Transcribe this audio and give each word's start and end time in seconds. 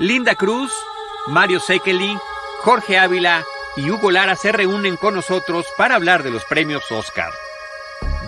Linda 0.00 0.34
Cruz, 0.34 0.72
Mario 1.26 1.60
Sekeli, 1.60 2.16
Jorge 2.62 2.98
Ávila 2.98 3.44
y 3.76 3.90
Hugo 3.90 4.10
Lara 4.10 4.34
se 4.34 4.50
reúnen 4.50 4.96
con 4.96 5.12
nosotros 5.12 5.66
para 5.76 5.94
hablar 5.94 6.22
de 6.22 6.30
los 6.30 6.42
premios 6.46 6.90
Oscar. 6.90 7.30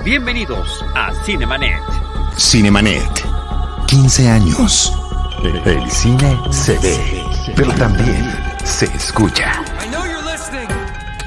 Bienvenidos 0.05 0.85
a 0.95 1.15
Cinemanet. 1.25 1.81
Cinemanet. 2.37 3.25
15 3.87 4.29
años. 4.29 4.93
El 5.65 5.91
cine 5.91 6.39
se 6.51 6.79
ve, 6.81 7.25
pero 7.57 7.73
también 7.73 8.31
se 8.67 8.85
escucha. 8.95 9.65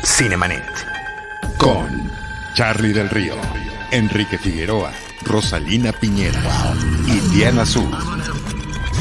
Cinemanet. 0.03 0.69
Con 1.57 2.11
Charlie 2.53 2.93
del 2.93 3.09
Río, 3.09 3.33
Enrique 3.89 4.37
Figueroa, 4.37 4.91
Rosalina 5.23 5.91
Piñera 5.91 6.39
y 7.07 7.19
Diana 7.31 7.63
Azul. 7.63 7.89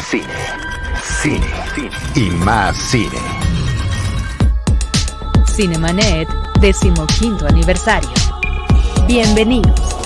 Cine, 0.09 0.25
cine, 1.25 1.41
y 2.15 2.31
más 2.45 2.77
cine. 2.77 3.19
Cinemanet, 5.47 6.29
decimoquinto 6.61 7.47
aniversario. 7.47 8.11
Bienvenidos. 9.07 10.04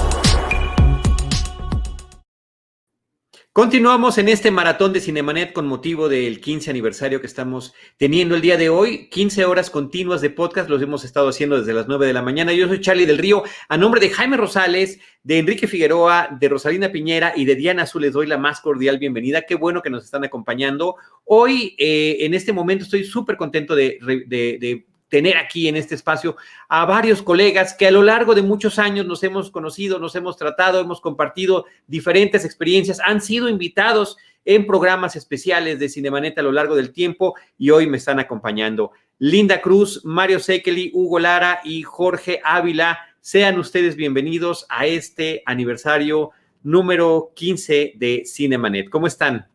Continuamos 3.58 4.18
en 4.18 4.28
este 4.28 4.52
maratón 4.52 4.92
de 4.92 5.00
Cinemanet 5.00 5.52
con 5.52 5.66
motivo 5.66 6.08
del 6.08 6.40
15 6.40 6.70
aniversario 6.70 7.20
que 7.20 7.26
estamos 7.26 7.74
teniendo 7.96 8.36
el 8.36 8.40
día 8.40 8.56
de 8.56 8.68
hoy. 8.68 9.08
15 9.08 9.46
horas 9.46 9.68
continuas 9.68 10.20
de 10.20 10.30
podcast, 10.30 10.70
los 10.70 10.80
hemos 10.80 11.04
estado 11.04 11.28
haciendo 11.28 11.58
desde 11.58 11.72
las 11.72 11.88
9 11.88 12.06
de 12.06 12.12
la 12.12 12.22
mañana. 12.22 12.52
Yo 12.52 12.68
soy 12.68 12.80
Charlie 12.80 13.04
del 13.04 13.18
Río, 13.18 13.42
a 13.68 13.76
nombre 13.76 14.00
de 14.00 14.10
Jaime 14.10 14.36
Rosales, 14.36 15.00
de 15.24 15.38
Enrique 15.38 15.66
Figueroa, 15.66 16.38
de 16.40 16.48
Rosalina 16.48 16.92
Piñera 16.92 17.32
y 17.34 17.46
de 17.46 17.56
Diana 17.56 17.82
Azul, 17.82 18.02
les 18.02 18.12
doy 18.12 18.28
la 18.28 18.38
más 18.38 18.60
cordial 18.60 19.00
bienvenida. 19.00 19.42
Qué 19.42 19.56
bueno 19.56 19.82
que 19.82 19.90
nos 19.90 20.04
están 20.04 20.22
acompañando. 20.22 20.94
Hoy, 21.24 21.74
eh, 21.78 22.18
en 22.20 22.34
este 22.34 22.52
momento, 22.52 22.84
estoy 22.84 23.02
súper 23.02 23.36
contento 23.36 23.74
de, 23.74 24.86
tener 25.08 25.36
aquí 25.36 25.68
en 25.68 25.76
este 25.76 25.94
espacio 25.94 26.36
a 26.68 26.84
varios 26.84 27.22
colegas 27.22 27.74
que 27.74 27.86
a 27.86 27.90
lo 27.90 28.02
largo 28.02 28.34
de 28.34 28.42
muchos 28.42 28.78
años 28.78 29.06
nos 29.06 29.22
hemos 29.22 29.50
conocido, 29.50 29.98
nos 29.98 30.14
hemos 30.14 30.36
tratado, 30.36 30.80
hemos 30.80 31.00
compartido 31.00 31.66
diferentes 31.86 32.44
experiencias, 32.44 33.00
han 33.04 33.20
sido 33.20 33.48
invitados 33.48 34.16
en 34.44 34.66
programas 34.66 35.16
especiales 35.16 35.78
de 35.78 35.88
Cinemanet 35.88 36.38
a 36.38 36.42
lo 36.42 36.52
largo 36.52 36.74
del 36.74 36.92
tiempo 36.92 37.34
y 37.58 37.70
hoy 37.70 37.86
me 37.86 37.98
están 37.98 38.18
acompañando. 38.18 38.92
Linda 39.18 39.60
Cruz, 39.60 40.02
Mario 40.04 40.38
Sekeli, 40.38 40.90
Hugo 40.94 41.18
Lara 41.18 41.60
y 41.64 41.82
Jorge 41.82 42.40
Ávila, 42.44 42.98
sean 43.20 43.58
ustedes 43.58 43.96
bienvenidos 43.96 44.64
a 44.68 44.86
este 44.86 45.42
aniversario 45.44 46.30
número 46.62 47.32
15 47.34 47.94
de 47.96 48.22
Cinemanet. 48.24 48.88
¿Cómo 48.88 49.06
están? 49.06 49.48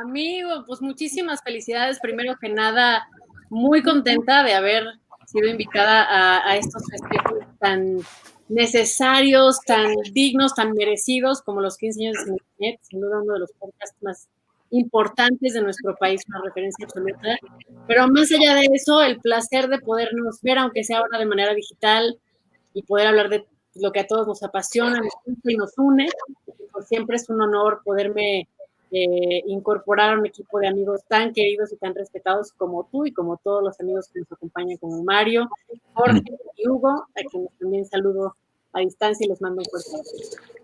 Amigo, 0.00 0.64
pues 0.66 0.82
muchísimas 0.82 1.42
felicidades. 1.42 1.98
Primero 2.00 2.36
que 2.38 2.50
nada, 2.50 3.08
muy 3.50 3.82
contenta 3.82 4.42
de 4.42 4.54
haber 4.54 4.84
sido 5.26 5.48
invitada 5.48 6.04
a, 6.04 6.50
a, 6.50 6.56
estos 6.56 6.82
festejos 6.90 7.44
tan 7.58 7.98
necesarios, 8.48 9.58
tan 9.66 9.94
dignos, 10.12 10.54
tan 10.54 10.72
merecidos 10.72 11.42
como 11.42 11.60
los 11.60 11.76
15 11.76 12.06
años 12.06 12.24
de 12.24 12.32
Internet, 12.32 12.80
sin 12.82 13.00
duda 13.00 13.22
uno 13.22 13.34
de 13.34 13.40
los 13.40 13.52
podcasts 13.52 13.96
más 14.02 14.28
importantes 14.70 15.54
de 15.54 15.62
nuestro 15.62 15.96
país, 15.96 16.22
una 16.28 16.42
referencia 16.42 16.84
absoluta. 16.84 17.36
Pero 17.86 18.08
más 18.08 18.30
allá 18.32 18.54
de 18.54 18.68
eso, 18.72 19.02
el 19.02 19.20
placer 19.20 19.68
de 19.68 19.78
podernos 19.78 20.40
ver, 20.42 20.58
aunque 20.58 20.84
sea 20.84 20.98
ahora 20.98 21.18
de 21.18 21.26
manera 21.26 21.54
digital, 21.54 22.18
y 22.76 22.82
poder 22.82 23.06
hablar 23.06 23.30
de 23.30 23.46
lo 23.74 23.90
que 23.90 24.00
a 24.00 24.06
todos 24.06 24.26
nos 24.26 24.42
apasiona, 24.42 25.00
nos 25.00 25.12
y 25.44 25.56
nos 25.56 25.72
une. 25.78 26.08
Pues 26.72 26.88
siempre 26.88 27.16
es 27.16 27.28
un 27.30 27.40
honor 27.40 27.80
poderme 27.82 28.48
eh, 28.92 29.42
incorporar 29.46 30.14
a 30.14 30.18
un 30.18 30.26
equipo 30.26 30.58
de 30.58 30.68
amigos 30.68 31.00
tan 31.08 31.32
queridos 31.32 31.72
y 31.72 31.76
tan 31.76 31.94
respetados 31.94 32.52
como 32.52 32.88
tú 32.90 33.06
y 33.06 33.12
como 33.12 33.36
todos 33.38 33.62
los 33.62 33.80
amigos 33.80 34.08
que 34.12 34.20
nos 34.20 34.32
acompañan, 34.32 34.76
como 34.78 35.02
Mario, 35.02 35.48
Jorge 35.94 36.22
y 36.56 36.68
Hugo, 36.68 36.88
a 36.88 37.30
quienes 37.30 37.50
también 37.58 37.84
saludo 37.86 38.36
a 38.72 38.80
distancia 38.80 39.24
y 39.24 39.28
les 39.28 39.40
mando 39.40 39.62
un 39.62 39.64
fuerte. 39.64 39.90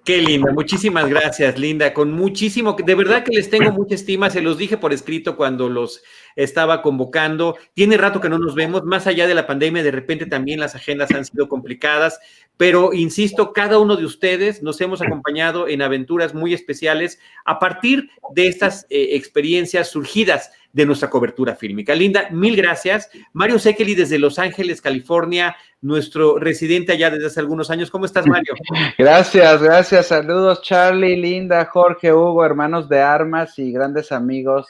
Qué 0.05 0.21
linda, 0.21 0.53
muchísimas 0.53 1.09
gracias, 1.09 1.59
Linda, 1.59 1.95
con 1.95 2.13
muchísimo, 2.13 2.75
de 2.75 2.95
verdad 2.95 3.23
que 3.23 3.31
les 3.31 3.49
tengo 3.49 3.71
mucha 3.71 3.95
estima, 3.95 4.31
se 4.31 4.43
los 4.43 4.59
dije 4.59 4.77
por 4.77 4.93
escrito 4.93 5.37
cuando 5.37 5.69
los 5.69 6.03
estaba 6.35 6.83
convocando, 6.83 7.57
tiene 7.73 7.97
rato 7.97 8.21
que 8.21 8.29
no 8.29 8.39
nos 8.39 8.57
vemos, 8.57 8.83
más 8.83 9.07
allá 9.07 9.29
de 9.29 9.35
la 9.35 9.47
pandemia, 9.47 9.83
de 9.83 9.93
repente 9.93 10.27
también 10.27 10.59
las 10.59 10.75
agendas 10.75 11.13
han 11.13 11.25
sido 11.25 11.49
complicadas, 11.49 12.19
pero 12.63 12.93
insisto, 12.93 13.53
cada 13.53 13.81
uno 13.81 13.97
de 13.97 14.05
ustedes 14.05 14.63
nos 14.63 14.81
hemos 14.81 15.03
acompañado 15.03 15.67
en 15.67 15.83
aventuras 15.83 16.33
muy 16.33 16.55
especiales 16.55 17.19
a 17.45 17.59
partir 17.59 18.11
de 18.37 18.47
estas 18.47 18.87
eh, 18.89 19.17
experiencias 19.17 19.89
surgidas 19.89 20.53
de 20.73 20.87
nuestra 20.87 21.11
cobertura 21.11 21.57
fílmica. 21.57 21.93
Linda, 21.93 22.29
mil 22.31 22.55
gracias. 22.55 23.11
Mario 23.33 23.59
Sekeli 23.59 23.97
desde 23.97 24.21
Los 24.21 24.39
Ángeles, 24.39 24.81
California, 24.81 25.57
nuestro 25.81 26.39
residente 26.39 26.93
allá 26.93 27.11
desde 27.11 27.27
hace 27.27 27.41
algunos 27.41 27.69
años. 27.69 27.91
¿Cómo 27.91 28.05
estás, 28.05 28.29
Mario? 28.29 28.55
Gracias, 28.97 29.61
gracias. 29.61 30.07
Saludos, 30.07 30.63
Charlie, 30.63 31.17
Linda, 31.17 31.65
Jorge, 31.65 32.13
Hugo, 32.13 32.45
hermanos 32.45 32.89
de 32.89 33.01
armas 33.01 33.59
y 33.59 33.73
grandes 33.73 34.13
amigos, 34.13 34.69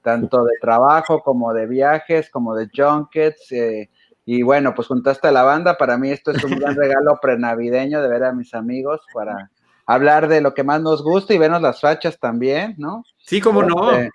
tanto 0.00 0.44
de 0.44 0.54
trabajo 0.62 1.20
como 1.20 1.52
de 1.52 1.66
viajes, 1.66 2.30
como 2.30 2.54
de 2.54 2.70
junkets. 2.74 3.52
Eh, 3.52 3.90
y 4.26 4.42
bueno, 4.42 4.74
pues 4.74 4.88
juntaste 4.88 5.28
a 5.28 5.32
la 5.32 5.42
banda. 5.42 5.76
Para 5.76 5.98
mí 5.98 6.10
esto 6.10 6.30
es 6.30 6.42
un 6.44 6.58
gran 6.58 6.74
regalo 6.76 7.18
prenavideño 7.20 8.02
de 8.02 8.08
ver 8.08 8.24
a 8.24 8.32
mis 8.32 8.54
amigos 8.54 9.00
para 9.12 9.50
hablar 9.86 10.28
de 10.28 10.40
lo 10.40 10.54
que 10.54 10.64
más 10.64 10.80
nos 10.80 11.02
gusta 11.02 11.34
y 11.34 11.38
vernos 11.38 11.60
las 11.60 11.80
fachas 11.80 12.18
también, 12.18 12.74
¿no? 12.78 13.04
Sí, 13.18 13.40
como 13.40 13.62
no. 13.62 13.92
Este, 13.92 14.10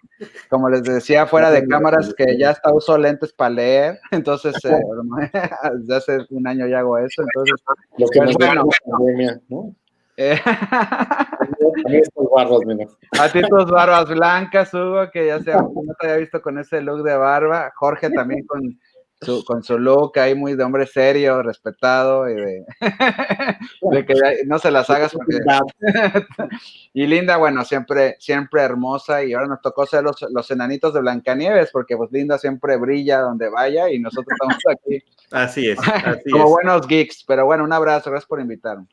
como 0.49 0.69
les 0.69 0.83
decía 0.83 1.27
fuera 1.27 1.51
de 1.51 1.67
cámaras 1.67 2.13
que 2.15 2.37
ya 2.37 2.51
hasta 2.51 2.73
uso 2.73 2.97
lentes 2.97 3.33
para 3.33 3.51
leer, 3.51 3.99
entonces 4.11 4.55
eh, 4.65 4.79
desde 5.75 5.95
hace 5.95 6.17
un 6.31 6.47
año 6.47 6.67
ya 6.67 6.79
hago 6.79 6.97
eso, 6.97 7.21
entonces 7.21 7.55
lo 7.97 8.07
que 8.07 8.19
pues, 8.19 8.35
bueno. 8.37 9.75
Eh, 10.21 10.37
a 10.45 11.89
mí 11.89 11.95
estos 11.95 12.27
barbas, 12.29 12.59
mira. 12.65 12.85
A 13.17 13.29
ti 13.29 13.41
tus 13.41 13.71
barbas 13.71 14.09
blancas, 14.09 14.73
Hugo, 14.73 15.09
que 15.13 15.27
ya 15.27 15.39
se 15.39 15.53
no 15.53 15.71
te 15.97 16.07
había 16.07 16.17
visto 16.17 16.41
con 16.41 16.59
ese 16.59 16.81
look 16.81 17.03
de 17.03 17.15
barba. 17.15 17.71
Jorge 17.77 18.09
también 18.09 18.45
con 18.45 18.77
su, 19.21 19.43
con 19.43 19.63
su 19.63 19.77
look 19.77 20.17
ahí 20.17 20.33
muy 20.33 20.55
de 20.55 20.63
hombre 20.63 20.87
serio, 20.87 21.43
respetado 21.43 22.29
y 22.29 22.35
de, 22.35 22.65
de 23.91 24.05
que 24.05 24.13
no 24.45 24.59
se 24.59 24.71
las 24.71 24.89
hagas 24.89 25.13
porque... 25.13 25.39
y 26.93 27.05
Linda, 27.05 27.37
bueno, 27.37 27.65
siempre, 27.65 28.15
siempre 28.19 28.61
hermosa 28.61 29.23
y 29.23 29.33
ahora 29.33 29.47
nos 29.47 29.61
tocó 29.61 29.85
ser 29.85 30.03
los, 30.03 30.21
los 30.31 30.49
enanitos 30.51 30.93
de 30.93 31.01
Blancanieves 31.01 31.69
porque 31.71 31.97
pues 31.97 32.11
Linda 32.11 32.37
siempre 32.37 32.77
brilla 32.77 33.19
donde 33.19 33.49
vaya 33.49 33.89
y 33.91 33.99
nosotros 33.99 34.27
estamos 34.31 34.57
aquí. 34.71 35.03
Así 35.31 35.69
es. 35.69 35.79
Así 35.79 36.29
Como 36.31 36.45
es. 36.45 36.49
buenos 36.51 36.87
geeks, 36.87 37.23
pero 37.27 37.45
bueno, 37.45 37.63
un 37.63 37.73
abrazo, 37.73 38.09
gracias 38.09 38.27
por 38.27 38.39
invitarme. 38.39 38.87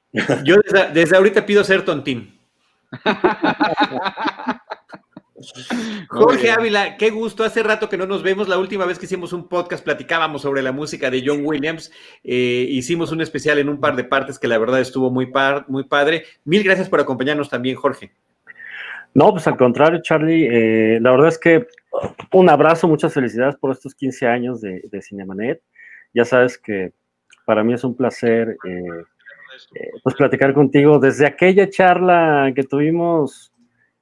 Yo 0.44 0.56
desde, 0.56 0.92
desde 0.92 1.16
ahorita 1.16 1.46
pido 1.46 1.64
ser 1.64 1.84
tontín. 1.84 2.38
Jorge 6.08 6.50
Ávila, 6.50 6.96
qué 6.96 7.10
gusto. 7.10 7.44
Hace 7.44 7.62
rato 7.62 7.88
que 7.88 7.96
no 7.96 8.06
nos 8.06 8.22
vemos. 8.22 8.48
La 8.48 8.58
última 8.58 8.86
vez 8.86 8.98
que 8.98 9.06
hicimos 9.06 9.32
un 9.32 9.48
podcast 9.48 9.84
platicábamos 9.84 10.42
sobre 10.42 10.62
la 10.62 10.72
música 10.72 11.10
de 11.10 11.22
John 11.24 11.40
Williams. 11.44 11.92
Eh, 12.24 12.66
hicimos 12.70 13.12
un 13.12 13.20
especial 13.20 13.58
en 13.58 13.68
un 13.68 13.80
par 13.80 13.96
de 13.96 14.04
partes 14.04 14.38
que 14.38 14.48
la 14.48 14.58
verdad 14.58 14.80
estuvo 14.80 15.10
muy, 15.10 15.26
par, 15.26 15.64
muy 15.68 15.84
padre. 15.84 16.24
Mil 16.44 16.62
gracias 16.62 16.88
por 16.88 17.00
acompañarnos 17.00 17.50
también, 17.50 17.76
Jorge. 17.76 18.12
No, 19.14 19.30
pues 19.30 19.46
al 19.46 19.56
contrario, 19.56 20.00
Charlie. 20.02 20.48
Eh, 20.50 21.00
la 21.00 21.10
verdad 21.10 21.28
es 21.28 21.38
que 21.38 21.66
un 22.32 22.48
abrazo, 22.48 22.88
muchas 22.88 23.12
felicidades 23.12 23.56
por 23.56 23.72
estos 23.72 23.94
15 23.94 24.26
años 24.26 24.60
de, 24.60 24.82
de 24.90 25.02
Cinemanet. 25.02 25.62
Ya 26.14 26.24
sabes 26.24 26.58
que 26.58 26.92
para 27.44 27.62
mí 27.62 27.72
es 27.74 27.84
un 27.84 27.96
placer 27.96 28.56
eh, 28.64 29.04
pues 30.02 30.14
platicar 30.16 30.52
contigo 30.52 30.98
desde 30.98 31.26
aquella 31.26 31.68
charla 31.68 32.52
que 32.54 32.62
tuvimos 32.62 33.52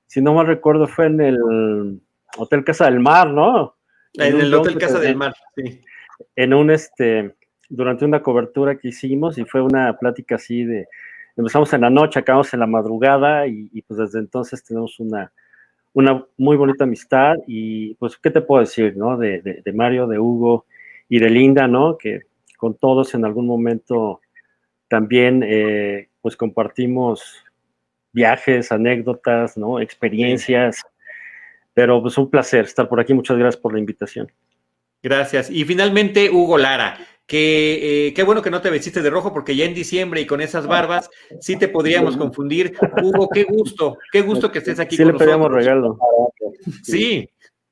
si 0.07 0.21
no 0.21 0.35
mal 0.35 0.47
recuerdo, 0.47 0.87
fue 0.87 1.07
en 1.07 1.21
el 1.21 2.01
Hotel 2.37 2.65
Casa 2.65 2.87
del 2.87 3.01
Mar, 3.01 3.31
¿no? 3.31 3.77
En, 4.15 4.35
en 4.35 4.41
el 4.43 4.55
Hotel 4.55 4.79
Casa 4.79 4.99
del 4.99 5.17
Mar, 5.17 5.35
sí. 5.57 5.83
En 6.37 6.55
un, 6.55 6.71
este, 6.71 7.35
durante 7.69 8.05
una 8.05 8.23
cobertura 8.23 8.77
que 8.77 8.89
hicimos 8.89 9.39
y 9.39 9.45
fue 9.45 9.63
una 9.63 9.97
plática 9.99 10.37
así 10.37 10.65
de, 10.65 10.87
empezamos 11.37 11.73
en 11.73 11.81
la 11.81 11.91
noche, 11.91 12.21
acabamos 12.21 12.53
en 12.55 12.61
la 12.61 12.67
madrugada 12.67 13.47
y, 13.47 13.69
y 13.73 13.83
pues 13.83 13.99
desde 13.99 14.21
entonces 14.21 14.63
tenemos 14.63 15.01
una, 15.01 15.33
una 15.93 16.25
muy 16.37 16.57
bonita 16.57 16.85
amistad 16.85 17.37
y 17.47 17.95
pues, 17.95 18.17
¿qué 18.19 18.31
te 18.31 18.41
puedo 18.41 18.61
decir, 18.61 18.97
no? 18.97 19.17
De, 19.17 19.41
de, 19.41 19.63
de 19.65 19.73
Mario, 19.73 20.07
de 20.07 20.19
Hugo 20.19 20.67
y 21.09 21.19
de 21.19 21.31
Linda, 21.31 21.67
¿no? 21.67 21.97
Que 21.99 22.23
con 22.57 22.75
todos 22.75 23.15
en 23.15 23.25
algún 23.25 23.47
momento 23.47 24.21
también, 24.89 25.43
eh, 25.45 26.09
pues 26.21 26.37
compartimos 26.37 27.44
viajes, 28.15 28.73
anécdotas, 28.73 29.57
¿no? 29.57 29.81
Experiencias. 29.81 30.83
Pero 31.75 32.01
pues 32.01 32.17
un 32.17 32.31
placer 32.31 32.65
estar 32.65 32.89
por 32.89 33.01
aquí. 33.01 33.13
Muchas 33.13 33.37
gracias 33.37 33.61
por 33.61 33.73
la 33.73 33.81
invitación. 33.81 34.31
Gracias. 35.03 35.51
Y 35.51 35.65
finalmente, 35.65 36.31
Hugo 36.31 36.57
Lara, 36.57 36.97
que 37.27 38.07
eh, 38.09 38.15
qué 38.15 38.23
bueno 38.23 38.41
que 38.41 38.51
no 38.51 38.61
te 38.63 38.71
vestiste 38.71 39.03
de 39.03 39.11
rojo 39.11 39.33
porque 39.33 39.57
ya 39.57 39.65
en 39.65 39.75
diciembre 39.75 40.21
y 40.21 40.27
con 40.27 40.41
esas 40.41 40.67
barbas 40.67 41.11
sí 41.41 41.59
te 41.59 41.69
podríamos 41.69 42.17
confundir. 42.17 42.75
Hugo, 43.03 43.29
qué 43.29 43.45
gusto, 43.45 43.99
qué 44.13 44.23
gusto 44.23 44.51
que 44.51 44.61
estés 44.61 44.81
aquí 44.81 44.97
sí 44.97 45.03
con 45.03 45.13
le 45.13 45.19
pedíamos 45.19 45.51
nosotros. 45.51 45.65
regalo. 45.65 45.99
Sí, 46.83 47.29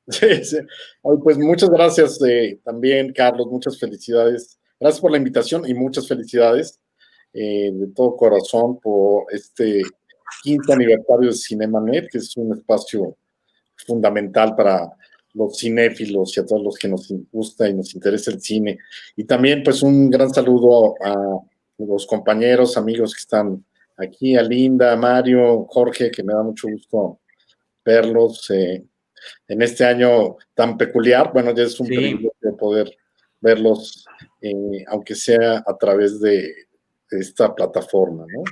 Sí, 0.09 0.45
sí. 0.45 0.57
pues 1.23 1.39
muchas 1.39 1.71
gracias 1.71 2.21
eh, 2.23 2.59
también, 2.65 3.13
Carlos, 3.13 3.47
muchas 3.47 3.79
felicidades. 3.79 4.59
Gracias 4.81 5.01
por 5.01 5.13
la 5.13 5.17
invitación 5.19 5.63
y 5.67 5.75
muchas 5.75 6.09
felicidades 6.09 6.81
eh, 7.33 7.71
de 7.73 7.87
todo 7.95 8.17
corazón 8.17 8.81
por 8.81 9.27
este 9.33 9.83
quinto 10.43 10.73
aniversario 10.73 11.31
de 11.31 11.37
CinemaNet, 11.37 12.11
que 12.11 12.19
es 12.19 12.37
un 12.37 12.53
espacio 12.53 13.17
fundamental 13.87 14.55
para 14.55 14.91
los 15.35 15.59
cinéfilos 15.59 16.37
y 16.37 16.41
a 16.41 16.47
todos 16.47 16.63
los 16.63 16.77
que 16.77 16.89
nos 16.89 17.13
gusta 17.31 17.69
y 17.69 17.75
nos 17.75 17.95
interesa 17.95 18.31
el 18.31 18.41
cine. 18.41 18.79
Y 19.17 19.25
también 19.25 19.63
pues 19.63 19.83
un 19.83 20.11
gran 20.11 20.33
saludo 20.33 20.95
a 21.03 21.15
los 21.79 22.07
compañeros, 22.07 22.77
amigos 22.77 23.15
que 23.15 23.21
están 23.21 23.65
aquí, 23.97 24.37
a 24.37 24.43
Linda, 24.43 24.93
a 24.93 24.97
Mario, 24.97 25.67
Jorge, 25.69 26.11
que 26.11 26.23
me 26.23 26.35
da 26.35 26.43
mucho 26.43 26.69
gusto 26.69 27.21
verlos 27.85 28.51
eh, 28.51 28.85
en 29.49 29.63
este 29.63 29.85
año 29.85 30.37
tan 30.55 30.77
peculiar. 30.77 31.33
Bueno, 31.33 31.55
ya 31.55 31.65
es 31.65 31.79
un 31.81 31.87
privilegio 31.87 32.33
poder 32.59 32.95
verlos, 33.41 34.05
eh, 34.41 34.85
aunque 34.87 35.15
sea 35.15 35.65
a 35.67 35.77
través 35.77 36.21
de 36.21 36.53
esta 37.11 37.55
plataforma, 37.55 38.25
¿no? 38.33 38.43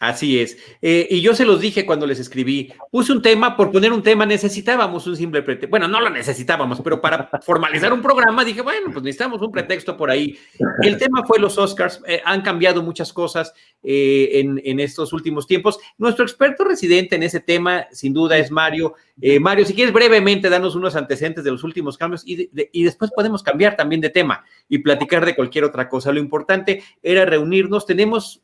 Así 0.00 0.40
es. 0.40 0.56
Eh, 0.80 1.08
y 1.10 1.20
yo 1.20 1.34
se 1.34 1.44
los 1.44 1.60
dije 1.60 1.84
cuando 1.84 2.06
les 2.06 2.20
escribí, 2.20 2.72
puse 2.90 3.12
un 3.12 3.20
tema, 3.20 3.56
por 3.56 3.72
poner 3.72 3.92
un 3.92 4.02
tema 4.02 4.24
necesitábamos 4.26 5.06
un 5.06 5.16
simple 5.16 5.42
pretexto. 5.42 5.70
Bueno, 5.70 5.88
no 5.88 6.00
lo 6.00 6.08
necesitábamos, 6.10 6.80
pero 6.82 7.00
para 7.00 7.28
formalizar 7.42 7.92
un 7.92 8.00
programa 8.00 8.44
dije, 8.44 8.62
bueno, 8.62 8.90
pues 8.92 9.02
necesitamos 9.02 9.42
un 9.42 9.50
pretexto 9.50 9.96
por 9.96 10.10
ahí. 10.10 10.38
El 10.82 10.98
tema 10.98 11.24
fue 11.26 11.40
los 11.40 11.58
Oscars. 11.58 12.00
Eh, 12.06 12.20
han 12.24 12.42
cambiado 12.42 12.82
muchas 12.82 13.12
cosas 13.12 13.52
eh, 13.82 14.30
en, 14.34 14.60
en, 14.64 14.78
estos 14.78 15.12
últimos 15.12 15.46
tiempos. 15.46 15.78
Nuestro 15.98 16.24
experto 16.24 16.62
residente 16.62 17.16
en 17.16 17.24
ese 17.24 17.40
tema, 17.40 17.86
sin 17.90 18.12
duda, 18.12 18.38
es 18.38 18.50
Mario. 18.50 18.94
Mario, 19.40 19.64
si 19.64 19.74
quieres 19.74 19.92
brevemente, 19.92 20.48
danos 20.48 20.76
unos 20.76 20.94
antecedentes 20.94 21.42
de 21.42 21.50
los 21.50 21.64
últimos 21.64 21.98
cambios 21.98 22.22
y, 22.24 22.48
y 22.70 22.84
después 22.84 23.10
podemos 23.10 23.42
cambiar 23.42 23.74
también 23.74 24.00
de 24.00 24.10
tema 24.10 24.44
y 24.68 24.78
platicar 24.78 25.26
de 25.26 25.34
cualquier 25.34 25.64
otra 25.64 25.88
cosa. 25.88 26.12
Lo 26.12 26.20
importante 26.20 26.84
era 27.02 27.24
reunirnos. 27.24 27.84
Tenemos, 27.84 28.40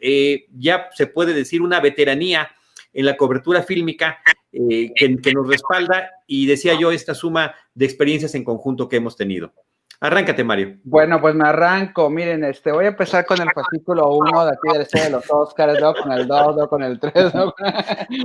ya 0.50 0.88
se 0.92 1.06
puede 1.06 1.32
decir, 1.32 1.43
decir, 1.46 1.62
una 1.62 1.80
veteranía 1.80 2.50
en 2.92 3.06
la 3.06 3.16
cobertura 3.16 3.62
fílmica 3.62 4.18
eh, 4.52 4.92
que, 4.94 5.16
que, 5.16 5.32
nos 5.32 5.48
respalda 5.48 6.10
y 6.26 6.46
decía 6.46 6.78
yo 6.78 6.92
esta 6.92 7.14
suma 7.14 7.54
de 7.74 7.84
experiencias 7.84 8.34
en 8.34 8.44
conjunto 8.44 8.88
que 8.88 8.96
hemos 8.96 9.16
tenido. 9.16 9.52
Arráncate, 10.00 10.44
Mario. 10.44 10.76
Bueno, 10.84 11.20
pues 11.20 11.34
me 11.34 11.48
arranco. 11.48 12.10
Miren, 12.10 12.44
este, 12.44 12.72
voy 12.72 12.84
a 12.84 12.88
empezar 12.88 13.24
con 13.24 13.40
el 13.40 13.48
fascículo 13.54 14.10
1 14.16 14.46
de 14.46 14.52
aquí 14.52 14.78
del 14.78 15.02
de 15.04 15.10
los 15.10 15.30
Oscars, 15.30 15.80
¿no? 15.80 15.94
con 15.94 16.12
el 16.12 16.26
2, 16.26 16.68
con 16.68 16.82
el 16.82 17.00
3. 17.00 17.34
¿no? 17.34 17.54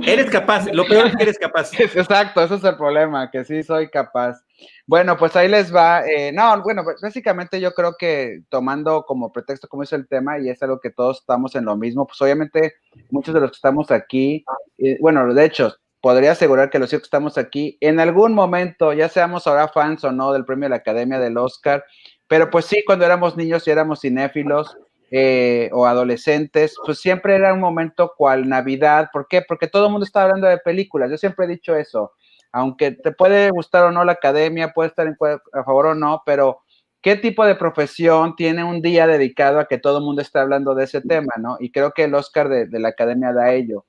Eres 0.06 0.30
capaz, 0.30 0.66
lo 0.72 0.84
peor 0.84 1.06
es 1.06 1.16
que 1.16 1.22
eres 1.22 1.38
capaz. 1.38 1.70
Exacto, 1.78 2.42
ese 2.42 2.56
es 2.56 2.64
el 2.64 2.76
problema, 2.76 3.30
que 3.30 3.44
sí 3.44 3.62
soy 3.62 3.88
capaz. 3.88 4.42
Bueno, 4.86 5.16
pues 5.16 5.36
ahí 5.36 5.48
les 5.48 5.74
va. 5.74 6.06
Eh, 6.06 6.32
no, 6.32 6.62
bueno, 6.62 6.82
pues 6.84 7.00
básicamente 7.00 7.60
yo 7.60 7.72
creo 7.72 7.94
que 7.98 8.42
tomando 8.48 9.04
como 9.06 9.32
pretexto 9.32 9.68
como 9.68 9.82
es 9.84 9.92
el 9.92 10.08
tema, 10.08 10.38
y 10.38 10.48
es 10.48 10.62
algo 10.62 10.80
que 10.80 10.90
todos 10.90 11.20
estamos 11.20 11.54
en 11.54 11.64
lo 11.64 11.76
mismo, 11.76 12.06
pues 12.06 12.20
obviamente 12.20 12.74
muchos 13.10 13.34
de 13.34 13.40
los 13.40 13.50
que 13.52 13.56
estamos 13.56 13.90
aquí, 13.90 14.44
eh, 14.78 14.98
bueno, 15.00 15.32
de 15.32 15.44
hecho, 15.44 15.74
podría 16.00 16.32
asegurar 16.32 16.70
que 16.70 16.78
los 16.78 16.90
que 16.90 16.96
estamos 16.96 17.38
aquí, 17.38 17.76
en 17.80 18.00
algún 18.00 18.34
momento, 18.34 18.92
ya 18.92 19.08
seamos 19.08 19.46
ahora 19.46 19.68
fans 19.68 20.04
o 20.04 20.12
no 20.12 20.32
del 20.32 20.44
premio 20.44 20.66
de 20.66 20.70
la 20.70 20.76
Academia 20.76 21.18
del 21.18 21.36
Oscar, 21.36 21.84
pero 22.26 22.50
pues 22.50 22.66
sí, 22.66 22.82
cuando 22.86 23.04
éramos 23.04 23.36
niños 23.36 23.66
y 23.66 23.70
éramos 23.70 24.00
cinéfilos 24.00 24.76
eh, 25.10 25.68
o 25.72 25.86
adolescentes, 25.86 26.76
pues 26.86 27.00
siempre 27.00 27.34
era 27.34 27.52
un 27.52 27.60
momento 27.60 28.12
cual 28.16 28.48
Navidad. 28.48 29.08
¿Por 29.12 29.26
qué? 29.28 29.42
Porque 29.46 29.66
todo 29.66 29.86
el 29.86 29.92
mundo 29.92 30.04
está 30.04 30.22
hablando 30.22 30.46
de 30.46 30.58
películas. 30.58 31.10
Yo 31.10 31.18
siempre 31.18 31.46
he 31.46 31.48
dicho 31.48 31.74
eso. 31.74 32.12
Aunque 32.52 32.92
te 32.92 33.12
puede 33.12 33.50
gustar 33.50 33.84
o 33.84 33.90
no 33.90 34.04
la 34.04 34.12
academia, 34.12 34.72
puede 34.72 34.88
estar 34.90 35.08
a 35.08 35.64
favor 35.64 35.86
o 35.86 35.94
no, 35.94 36.22
pero 36.24 36.60
¿qué 37.00 37.16
tipo 37.16 37.44
de 37.44 37.56
profesión 37.56 38.36
tiene 38.36 38.64
un 38.64 38.80
día 38.82 39.06
dedicado 39.06 39.58
a 39.58 39.66
que 39.66 39.78
todo 39.78 39.98
el 39.98 40.04
mundo 40.04 40.22
esté 40.22 40.38
hablando 40.38 40.74
de 40.74 40.84
ese 40.84 41.00
tema, 41.00 41.32
no? 41.38 41.56
Y 41.60 41.72
creo 41.72 41.92
que 41.92 42.04
el 42.04 42.14
Oscar 42.14 42.48
de 42.48 42.80
la 42.80 42.88
academia 42.88 43.32
da 43.32 43.52
ello. 43.52 43.84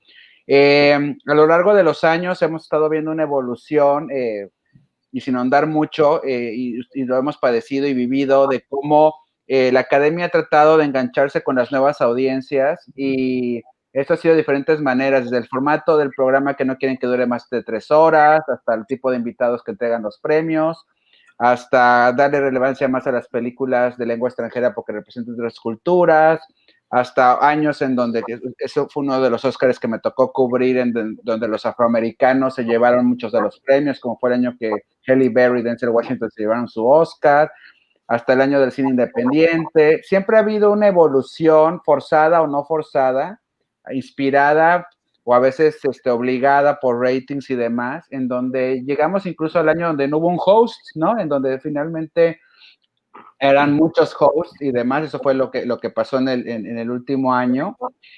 Eh, 0.48 0.94
a 0.94 1.34
lo 1.34 1.48
largo 1.48 1.74
de 1.74 1.84
los 1.84 2.04
años 2.04 2.42
hemos 2.42 2.64
estado 2.64 2.90
viendo 2.90 3.12
una 3.12 3.24
evolución 3.24 4.10
eh, 4.12 4.50
y 5.12 5.22
sin 5.22 5.36
andar 5.36 5.68
mucho, 5.68 6.24
eh, 6.24 6.54
y, 6.56 7.04
lo 7.04 7.18
hemos 7.18 7.38
padecido 7.38 7.88
y 7.88 7.94
vivido, 7.94 8.48
de 8.48 8.64
cómo 8.68 9.16
la 9.48 9.82
academia 9.82 10.28
ha 10.28 10.30
tratado 10.30 10.78
de 10.78 10.86
engancharse 10.86 11.44
con 11.44 11.58
las 11.58 11.74
nuevas 11.74 12.00
audiencias 12.00 12.90
y 12.96 13.62
esto 13.92 14.14
ha 14.14 14.18
sido 14.18 14.34
de 14.34 14.40
diferentes 14.40 14.80
maneras, 14.80 15.26
desde 15.26 15.40
el 15.40 15.48
formato 15.50 15.98
del 15.98 16.12
programa 16.12 16.56
que 16.56 16.64
no 16.64 16.78
quieren 16.78 16.98
que 16.98 17.08
dure 17.08 17.26
más 17.26 17.50
de 17.50 17.62
tres 17.62 17.92
horas, 17.92 18.48
hasta 18.48 18.74
el 18.74 18.86
tipo 18.86 19.12
de 19.12 19.18
invitados 19.18 19.62
que 19.64 19.72
entregan 19.72 20.04
los 20.04 20.20
premios, 20.22 20.86
hasta 21.38 22.14
darle 22.14 22.40
relevancia 22.40 22.88
más 22.88 23.06
a 23.08 23.12
las 23.12 23.28
películas 23.28 23.98
de 23.98 24.06
lengua 24.06 24.30
extranjera 24.30 24.74
porque 24.74 24.94
representan 24.94 25.34
otras 25.34 25.60
culturas, 25.60 26.40
hasta 26.92 27.48
años 27.48 27.82
en 27.82 27.96
donde, 27.96 28.22
eso 28.58 28.90
fue 28.90 29.04
uno 29.04 29.22
de 29.22 29.30
los 29.30 29.46
Oscars 29.46 29.80
que 29.80 29.88
me 29.88 30.00
tocó 30.00 30.34
cubrir, 30.34 30.78
en 30.78 31.18
donde 31.24 31.48
los 31.48 31.66
afroamericanos 31.66 32.56
se 32.56 32.66
llevaron 32.66 33.06
muchos 33.06 33.32
de 33.32 33.42
los 33.42 33.62
premios, 33.62 34.02
como 34.02 34.18
fue 34.20 34.30
el 34.32 34.36
año 34.36 34.58
que 34.60 34.72
Halle 35.08 35.30
Berry 35.30 35.62
y 35.62 35.64
Denzel 35.64 35.90
Washington 35.90 36.30
se 36.30 36.42
llevaron 36.42 36.68
su 36.68 36.86
Oscar, 36.86 37.50
hasta 38.08 38.34
el 38.34 38.42
año 38.42 38.60
del 38.60 38.74
cine 38.74 38.90
independiente. 38.90 40.02
Siempre 40.04 40.36
ha 40.36 40.42
habido 40.42 40.70
una 40.74 40.90
evolución 40.90 41.80
forzada 41.82 42.42
o 42.42 42.48
no 42.48 42.66
forzada, 42.66 43.40
inspirada 43.94 44.86
o 45.24 45.34
a 45.34 45.40
veces 45.40 45.80
este, 45.84 46.10
obligada 46.10 46.78
por 46.82 47.00
ratings 47.00 47.50
y 47.52 47.56
demás, 47.56 48.06
en 48.10 48.28
donde 48.28 48.84
llegamos 48.84 49.26
incluso 49.26 49.60
al 49.60 49.70
año 49.70 49.88
donde 49.88 50.10
no 50.10 50.18
hubo 50.18 50.28
un 50.28 50.40
host, 50.46 50.82
¿no? 50.96 51.18
En 51.18 51.30
donde 51.30 51.58
finalmente 51.60 52.42
eran 53.42 53.74
muchos 53.74 54.16
hosts 54.20 54.56
y 54.62 54.72
demás, 54.72 55.04
eso 55.06 55.20
fue 55.20 55.34
lo 55.34 55.50
que, 55.50 55.66
lo 55.66 55.80
que 55.80 55.90
pasó 55.90 56.20
en 56.20 56.28
el, 56.28 56.48
en, 56.48 56.78
el 56.78 56.92
último 56.92 57.34
año. 57.34 57.76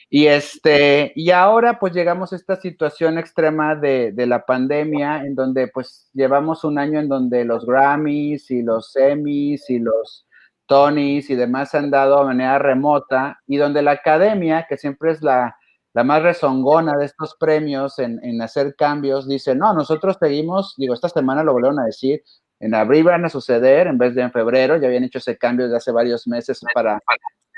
Y, 0.09 0.27
este, 0.27 1.13
y 1.15 1.31
ahora 1.31 1.79
pues 1.79 1.93
llegamos 1.93 2.33
a 2.33 2.35
esta 2.35 2.57
situación 2.57 3.17
extrema 3.17 3.73
de, 3.73 4.11
de, 4.11 4.25
la 4.25 4.45
pandemia, 4.45 5.23
en 5.23 5.33
donde 5.33 5.69
pues 5.69 6.09
llevamos 6.13 6.65
un 6.65 6.77
año 6.77 6.99
en 6.99 7.07
donde 7.07 7.45
los 7.45 7.65
Grammys 7.65 8.51
y 8.51 8.63
los 8.63 8.93
Emmys 8.97 9.69
y 9.69 9.79
los 9.79 10.27
Tonys 10.65 11.29
y 11.29 11.35
demás 11.35 11.71
se 11.71 11.77
han 11.77 11.89
dado 11.89 12.19
de 12.19 12.25
manera 12.25 12.59
remota 12.59 13.39
y 13.47 13.55
donde 13.55 13.81
la 13.81 13.91
academia, 13.91 14.65
que 14.67 14.75
siempre 14.75 15.11
es 15.11 15.21
la, 15.21 15.55
la 15.93 16.03
más 16.03 16.21
rezongona 16.21 16.97
de 16.97 17.05
estos 17.05 17.35
premios 17.39 17.97
en, 17.97 18.19
en, 18.25 18.41
hacer 18.41 18.75
cambios, 18.75 19.25
dice, 19.25 19.55
no, 19.55 19.73
nosotros 19.73 20.17
seguimos, 20.19 20.73
digo, 20.77 20.93
esta 20.93 21.07
semana 21.07 21.43
lo 21.43 21.53
volvieron 21.53 21.79
a 21.79 21.85
decir, 21.85 22.23
en 22.63 22.73
abril 22.73 23.03
van 23.03 23.25
a 23.25 23.29
suceder 23.29 23.87
en 23.87 23.97
vez 23.97 24.15
de 24.15 24.21
en 24.21 24.31
febrero, 24.31 24.77
ya 24.77 24.87
habían 24.87 25.03
hecho 25.03 25.17
ese 25.17 25.37
cambio 25.37 25.65
desde 25.65 25.77
hace 25.77 25.91
varios 25.91 26.25
meses 26.27 26.61
para 26.73 27.01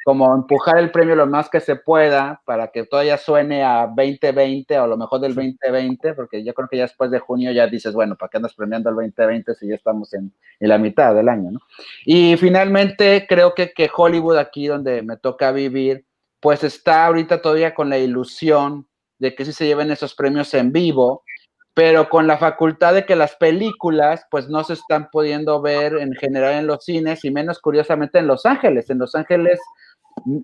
como 0.04 0.34
empujar 0.34 0.80
el 0.80 0.90
premio 0.90 1.16
lo 1.16 1.28
más 1.28 1.48
que 1.48 1.60
se 1.60 1.76
pueda 1.76 2.42
para 2.44 2.70
que 2.70 2.86
todavía 2.86 3.18
suene 3.18 3.64
a 3.64 3.88
2020 3.88 4.80
o 4.80 4.84
a 4.84 4.88
lo 4.88 4.98
mejor 4.98 5.20
del 5.20 5.36
2020, 5.36 6.14
porque 6.16 6.44
yo 6.44 6.56
creo 6.56 6.68
que 6.68 6.78
ya 6.78 6.84
después 6.84 7.12
de 7.12 7.20
junio 7.20 7.52
ya 7.52 7.68
dices, 7.68 7.94
bueno, 7.94 8.16
¿para 8.16 8.30
qué 8.30 8.38
andas 8.38 8.56
premiando 8.56 8.90
el 8.90 8.96
2020 8.96 9.54
si 9.54 9.68
ya 9.68 9.76
estamos 9.76 10.12
en, 10.16 10.34
en 10.60 10.70
la 10.70 10.80
mitad 10.80 11.14
del 11.14 11.30
año, 11.30 11.52
¿no? 11.52 11.60
Y 12.04 12.36
finalmente 12.38 13.28
creo 13.30 13.54
que, 13.54 13.74
que 13.74 13.90
Hollywood 13.96 14.38
aquí 14.38 14.66
donde 14.66 15.04
me 15.04 15.18
toca 15.18 15.52
vivir, 15.52 16.06
pues 16.40 16.64
está 16.64 17.06
ahorita 17.06 17.44
todavía 17.44 17.76
con 17.76 17.92
la 17.92 18.00
ilusión 18.00 18.88
de 19.20 19.36
que 19.36 19.46
sí 19.46 19.54
se 19.54 19.68
lleven 19.68 19.92
esos 19.92 20.16
premios 20.16 20.52
en 20.56 20.72
vivo, 20.72 21.24
pero 21.76 22.10
con 22.10 22.26
la 22.26 22.38
facultad 22.38 22.96
de 22.96 23.06
que 23.06 23.16
las 23.16 23.36
películas 23.36 24.26
pues 24.32 24.48
no 24.50 24.64
se 24.64 24.74
están 24.74 25.10
pudiendo 25.12 25.62
ver 25.62 25.98
en 25.98 26.14
general 26.14 26.54
en 26.54 26.68
los 26.68 26.86
cines 26.86 27.24
y 27.26 27.32
menos 27.32 27.60
curiosamente 27.60 28.18
en 28.18 28.28
Los 28.28 28.46
Ángeles. 28.46 28.90
En 28.90 28.98
Los 28.98 29.14
Ángeles 29.14 29.60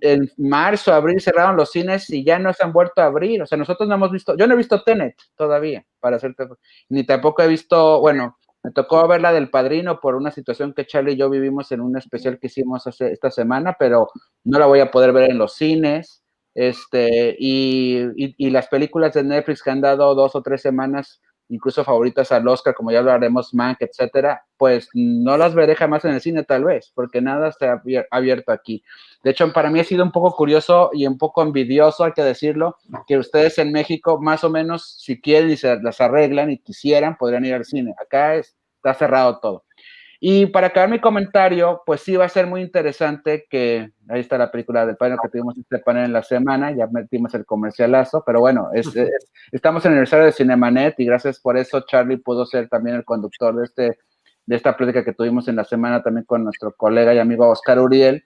en 0.01 0.29
marzo, 0.37 0.93
abril 0.93 1.21
cerraron 1.21 1.55
los 1.55 1.71
cines 1.71 2.09
y 2.09 2.23
ya 2.23 2.37
no 2.37 2.53
se 2.53 2.63
han 2.63 2.73
vuelto 2.73 3.01
a 3.01 3.05
abrir. 3.05 3.41
O 3.41 3.45
sea, 3.45 3.57
nosotros 3.57 3.87
no 3.87 3.95
hemos 3.95 4.11
visto, 4.11 4.35
yo 4.37 4.45
no 4.45 4.53
he 4.53 4.57
visto 4.57 4.83
Tenet 4.83 5.15
todavía, 5.35 5.85
para 5.99 6.17
hacerte, 6.17 6.47
ni 6.89 7.05
tampoco 7.05 7.41
he 7.41 7.47
visto, 7.47 7.99
bueno, 8.01 8.37
me 8.63 8.71
tocó 8.71 9.07
ver 9.07 9.21
la 9.21 9.31
del 9.31 9.49
padrino 9.49 9.99
por 9.99 10.15
una 10.15 10.29
situación 10.31 10.73
que 10.73 10.85
Charlie 10.85 11.13
y 11.13 11.17
yo 11.17 11.29
vivimos 11.29 11.71
en 11.71 11.81
un 11.81 11.97
especial 11.97 12.37
que 12.39 12.47
hicimos 12.47 12.85
hace, 12.85 13.11
esta 13.11 13.31
semana, 13.31 13.75
pero 13.79 14.09
no 14.43 14.59
la 14.59 14.67
voy 14.67 14.81
a 14.81 14.91
poder 14.91 15.13
ver 15.13 15.31
en 15.31 15.37
los 15.37 15.55
cines. 15.55 16.20
Este, 16.53 17.35
y, 17.39 18.03
y, 18.15 18.49
las 18.49 18.67
películas 18.67 19.13
de 19.13 19.23
Netflix 19.23 19.63
que 19.63 19.71
han 19.71 19.81
dado 19.81 20.13
dos 20.15 20.35
o 20.35 20.41
tres 20.41 20.61
semanas, 20.61 21.21
incluso 21.47 21.83
favoritas 21.83 22.31
al 22.31 22.47
Oscar, 22.47 22.73
como 22.73 22.91
ya 22.91 22.99
hablaremos, 22.99 23.53
Mank, 23.53 23.77
etcétera, 23.81 24.43
pues 24.57 24.89
no 24.93 25.37
las 25.37 25.53
veré 25.55 25.75
jamás 25.75 26.03
en 26.05 26.11
el 26.13 26.21
cine, 26.21 26.43
tal 26.43 26.65
vez, 26.65 26.91
porque 26.93 27.21
nada 27.21 27.49
ha 27.61 27.81
abierto 28.15 28.51
aquí. 28.51 28.83
De 29.23 29.31
hecho, 29.31 29.51
para 29.53 29.69
mí 29.69 29.79
ha 29.79 29.83
sido 29.83 30.03
un 30.03 30.11
poco 30.11 30.35
curioso 30.35 30.89
y 30.93 31.07
un 31.07 31.17
poco 31.17 31.41
envidioso, 31.41 32.03
hay 32.03 32.13
que 32.13 32.23
decirlo, 32.23 32.77
que 33.07 33.17
ustedes 33.17 33.57
en 33.57 33.71
México, 33.71 34.19
más 34.21 34.43
o 34.43 34.49
menos, 34.49 34.97
si 34.99 35.21
quieren 35.21 35.51
y 35.51 35.57
se 35.57 35.79
las 35.81 36.01
arreglan 36.01 36.51
y 36.51 36.57
quisieran, 36.57 37.17
podrían 37.17 37.45
ir 37.45 37.53
al 37.53 37.65
cine. 37.65 37.95
Acá 38.01 38.35
está 38.35 38.93
cerrado 38.93 39.39
todo. 39.39 39.63
Y 40.23 40.45
para 40.45 40.67
acabar 40.67 40.87
mi 40.87 40.99
comentario, 40.99 41.81
pues 41.83 42.01
sí 42.01 42.15
va 42.15 42.25
a 42.25 42.29
ser 42.29 42.45
muy 42.45 42.61
interesante 42.61 43.47
que, 43.49 43.91
ahí 44.07 44.19
está 44.19 44.37
la 44.37 44.51
película 44.51 44.85
del 44.85 44.95
panel 44.95 45.17
que 45.19 45.29
tuvimos 45.29 45.57
este 45.57 45.79
panel 45.79 46.05
en 46.05 46.13
la 46.13 46.21
semana, 46.21 46.71
ya 46.71 46.85
metimos 46.85 47.33
el 47.33 47.43
comercialazo, 47.43 48.23
pero 48.23 48.39
bueno, 48.39 48.69
es, 48.71 48.95
es, 48.95 49.09
estamos 49.51 49.83
en 49.83 49.93
el 49.93 49.95
aniversario 49.95 50.27
de 50.27 50.31
Cinemanet 50.31 50.99
y 50.99 51.05
gracias 51.05 51.39
por 51.39 51.57
eso 51.57 51.81
Charlie 51.87 52.17
pudo 52.17 52.45
ser 52.45 52.69
también 52.69 52.97
el 52.97 53.03
conductor 53.03 53.55
de 53.55 53.63
este 53.63 53.97
de 54.45 54.55
esta 54.55 54.77
plática 54.77 55.03
que 55.03 55.13
tuvimos 55.13 55.47
en 55.47 55.55
la 55.55 55.63
semana 55.63 56.03
también 56.03 56.25
con 56.25 56.43
nuestro 56.43 56.75
colega 56.75 57.15
y 57.15 57.19
amigo 57.19 57.49
Oscar 57.49 57.79
Uriel, 57.79 58.23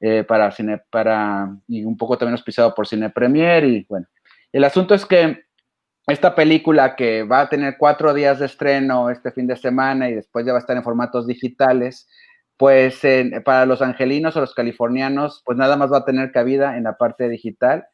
eh, 0.00 0.24
para 0.24 0.50
cine, 0.50 0.82
para, 0.90 1.56
y 1.68 1.84
un 1.84 1.96
poco 1.96 2.18
también 2.18 2.32
auspiciado 2.32 2.74
por 2.74 2.88
Cine 2.88 3.10
Premier, 3.10 3.64
y 3.64 3.86
bueno, 3.88 4.06
el 4.52 4.64
asunto 4.64 4.94
es 4.94 5.06
que 5.06 5.45
esta 6.06 6.34
película 6.34 6.94
que 6.94 7.24
va 7.24 7.40
a 7.40 7.48
tener 7.48 7.76
cuatro 7.78 8.14
días 8.14 8.38
de 8.38 8.46
estreno 8.46 9.10
este 9.10 9.32
fin 9.32 9.46
de 9.46 9.56
semana 9.56 10.08
y 10.08 10.14
después 10.14 10.46
ya 10.46 10.52
va 10.52 10.58
a 10.58 10.60
estar 10.60 10.76
en 10.76 10.84
formatos 10.84 11.26
digitales, 11.26 12.08
pues 12.56 13.00
para 13.44 13.66
los 13.66 13.82
angelinos 13.82 14.36
o 14.36 14.40
los 14.40 14.54
californianos, 14.54 15.42
pues 15.44 15.58
nada 15.58 15.76
más 15.76 15.92
va 15.92 15.98
a 15.98 16.04
tener 16.04 16.32
cabida 16.32 16.76
en 16.76 16.84
la 16.84 16.96
parte 16.96 17.28
digital. 17.28 17.86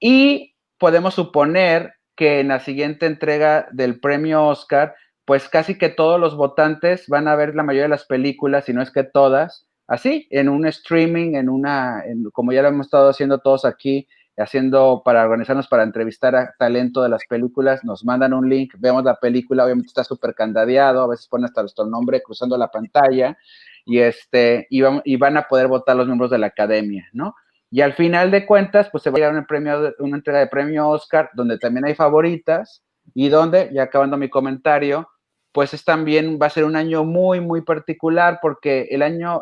Y 0.00 0.54
podemos 0.78 1.14
suponer 1.14 1.94
que 2.16 2.40
en 2.40 2.48
la 2.48 2.60
siguiente 2.60 3.06
entrega 3.06 3.68
del 3.72 4.00
premio 4.00 4.46
Oscar, 4.46 4.94
pues 5.24 5.48
casi 5.48 5.78
que 5.78 5.88
todos 5.88 6.20
los 6.20 6.36
votantes 6.36 7.08
van 7.08 7.28
a 7.28 7.36
ver 7.36 7.54
la 7.54 7.62
mayoría 7.62 7.84
de 7.84 7.88
las 7.88 8.04
películas, 8.04 8.66
si 8.66 8.72
no 8.72 8.82
es 8.82 8.90
que 8.90 9.04
todas, 9.04 9.66
así, 9.86 10.26
en 10.30 10.48
un 10.48 10.66
streaming, 10.66 11.34
en 11.34 11.48
una, 11.48 12.02
como 12.32 12.52
ya 12.52 12.62
lo 12.62 12.68
hemos 12.68 12.86
estado 12.86 13.08
haciendo 13.08 13.38
todos 13.38 13.64
aquí, 13.64 14.06
haciendo 14.36 15.02
para 15.04 15.22
organizarnos 15.22 15.68
para 15.68 15.84
entrevistar 15.84 16.34
a 16.34 16.54
talento 16.58 17.02
de 17.02 17.08
las 17.08 17.24
películas, 17.28 17.84
nos 17.84 18.04
mandan 18.04 18.32
un 18.32 18.48
link, 18.48 18.74
vemos 18.78 19.04
la 19.04 19.16
película, 19.16 19.64
obviamente 19.64 19.88
está 19.88 20.04
súper 20.04 20.34
candadeado, 20.34 21.02
a 21.02 21.08
veces 21.08 21.28
ponen 21.28 21.46
hasta 21.46 21.62
nuestro 21.62 21.86
nombre 21.86 22.22
cruzando 22.22 22.56
la 22.56 22.68
pantalla 22.68 23.36
y, 23.84 23.98
este, 23.98 24.66
y, 24.70 24.82
y, 25.04 25.16
van 25.16 25.36
a 25.36 25.42
poder 25.42 25.68
votar 25.68 25.96
los 25.96 26.06
miembros 26.06 26.30
de 26.30 26.38
la 26.38 26.46
academia, 26.46 27.08
¿no? 27.12 27.34
Y 27.70 27.80
al 27.80 27.92
final 27.92 28.30
de 28.30 28.46
cuentas, 28.46 28.88
pues 28.90 29.02
se 29.02 29.10
va 29.10 29.16
a 29.16 29.18
llegar 29.18 29.34
un 29.34 29.46
premio, 29.46 29.94
una 29.98 30.16
entrega 30.16 30.38
de 30.38 30.46
premio 30.46 30.88
Oscar, 30.88 31.30
donde 31.34 31.58
también 31.58 31.84
hay 31.84 31.94
favoritas 31.94 32.84
y 33.14 33.28
donde, 33.28 33.70
ya 33.72 33.82
acabando 33.84 34.16
mi 34.16 34.30
comentario, 34.30 35.08
pues 35.54 35.72
es 35.72 35.84
también 35.84 36.36
va 36.42 36.46
a 36.46 36.50
ser 36.50 36.64
un 36.64 36.74
año 36.74 37.04
muy, 37.04 37.40
muy 37.40 37.60
particular 37.60 38.40
porque 38.42 38.88
el 38.90 39.02
año, 39.02 39.40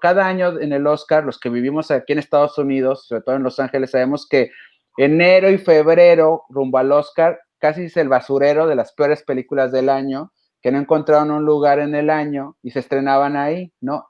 cada 0.00 0.26
año 0.26 0.58
en 0.58 0.72
el 0.72 0.86
Oscar, 0.86 1.22
los 1.22 1.38
que 1.38 1.50
vivimos 1.50 1.90
aquí 1.90 2.14
en 2.14 2.18
Estados 2.18 2.56
Unidos, 2.56 3.06
sobre 3.06 3.20
todo 3.20 3.36
en 3.36 3.42
Los 3.42 3.60
Ángeles, 3.60 3.90
sabemos 3.90 4.26
que 4.26 4.50
enero 4.96 5.50
y 5.50 5.58
febrero, 5.58 6.44
rumbo 6.48 6.78
al 6.78 6.90
Oscar, 6.92 7.40
casi 7.58 7.84
es 7.84 7.96
el 7.98 8.08
basurero 8.08 8.66
de 8.66 8.74
las 8.74 8.94
peores 8.94 9.22
películas 9.22 9.70
del 9.70 9.90
año, 9.90 10.32
que 10.62 10.72
no 10.72 10.78
encontraron 10.78 11.30
un 11.30 11.44
lugar 11.44 11.78
en 11.78 11.94
el 11.94 12.08
año 12.08 12.56
y 12.62 12.70
se 12.70 12.78
estrenaban 12.78 13.36
ahí, 13.36 13.70
¿no? 13.82 14.06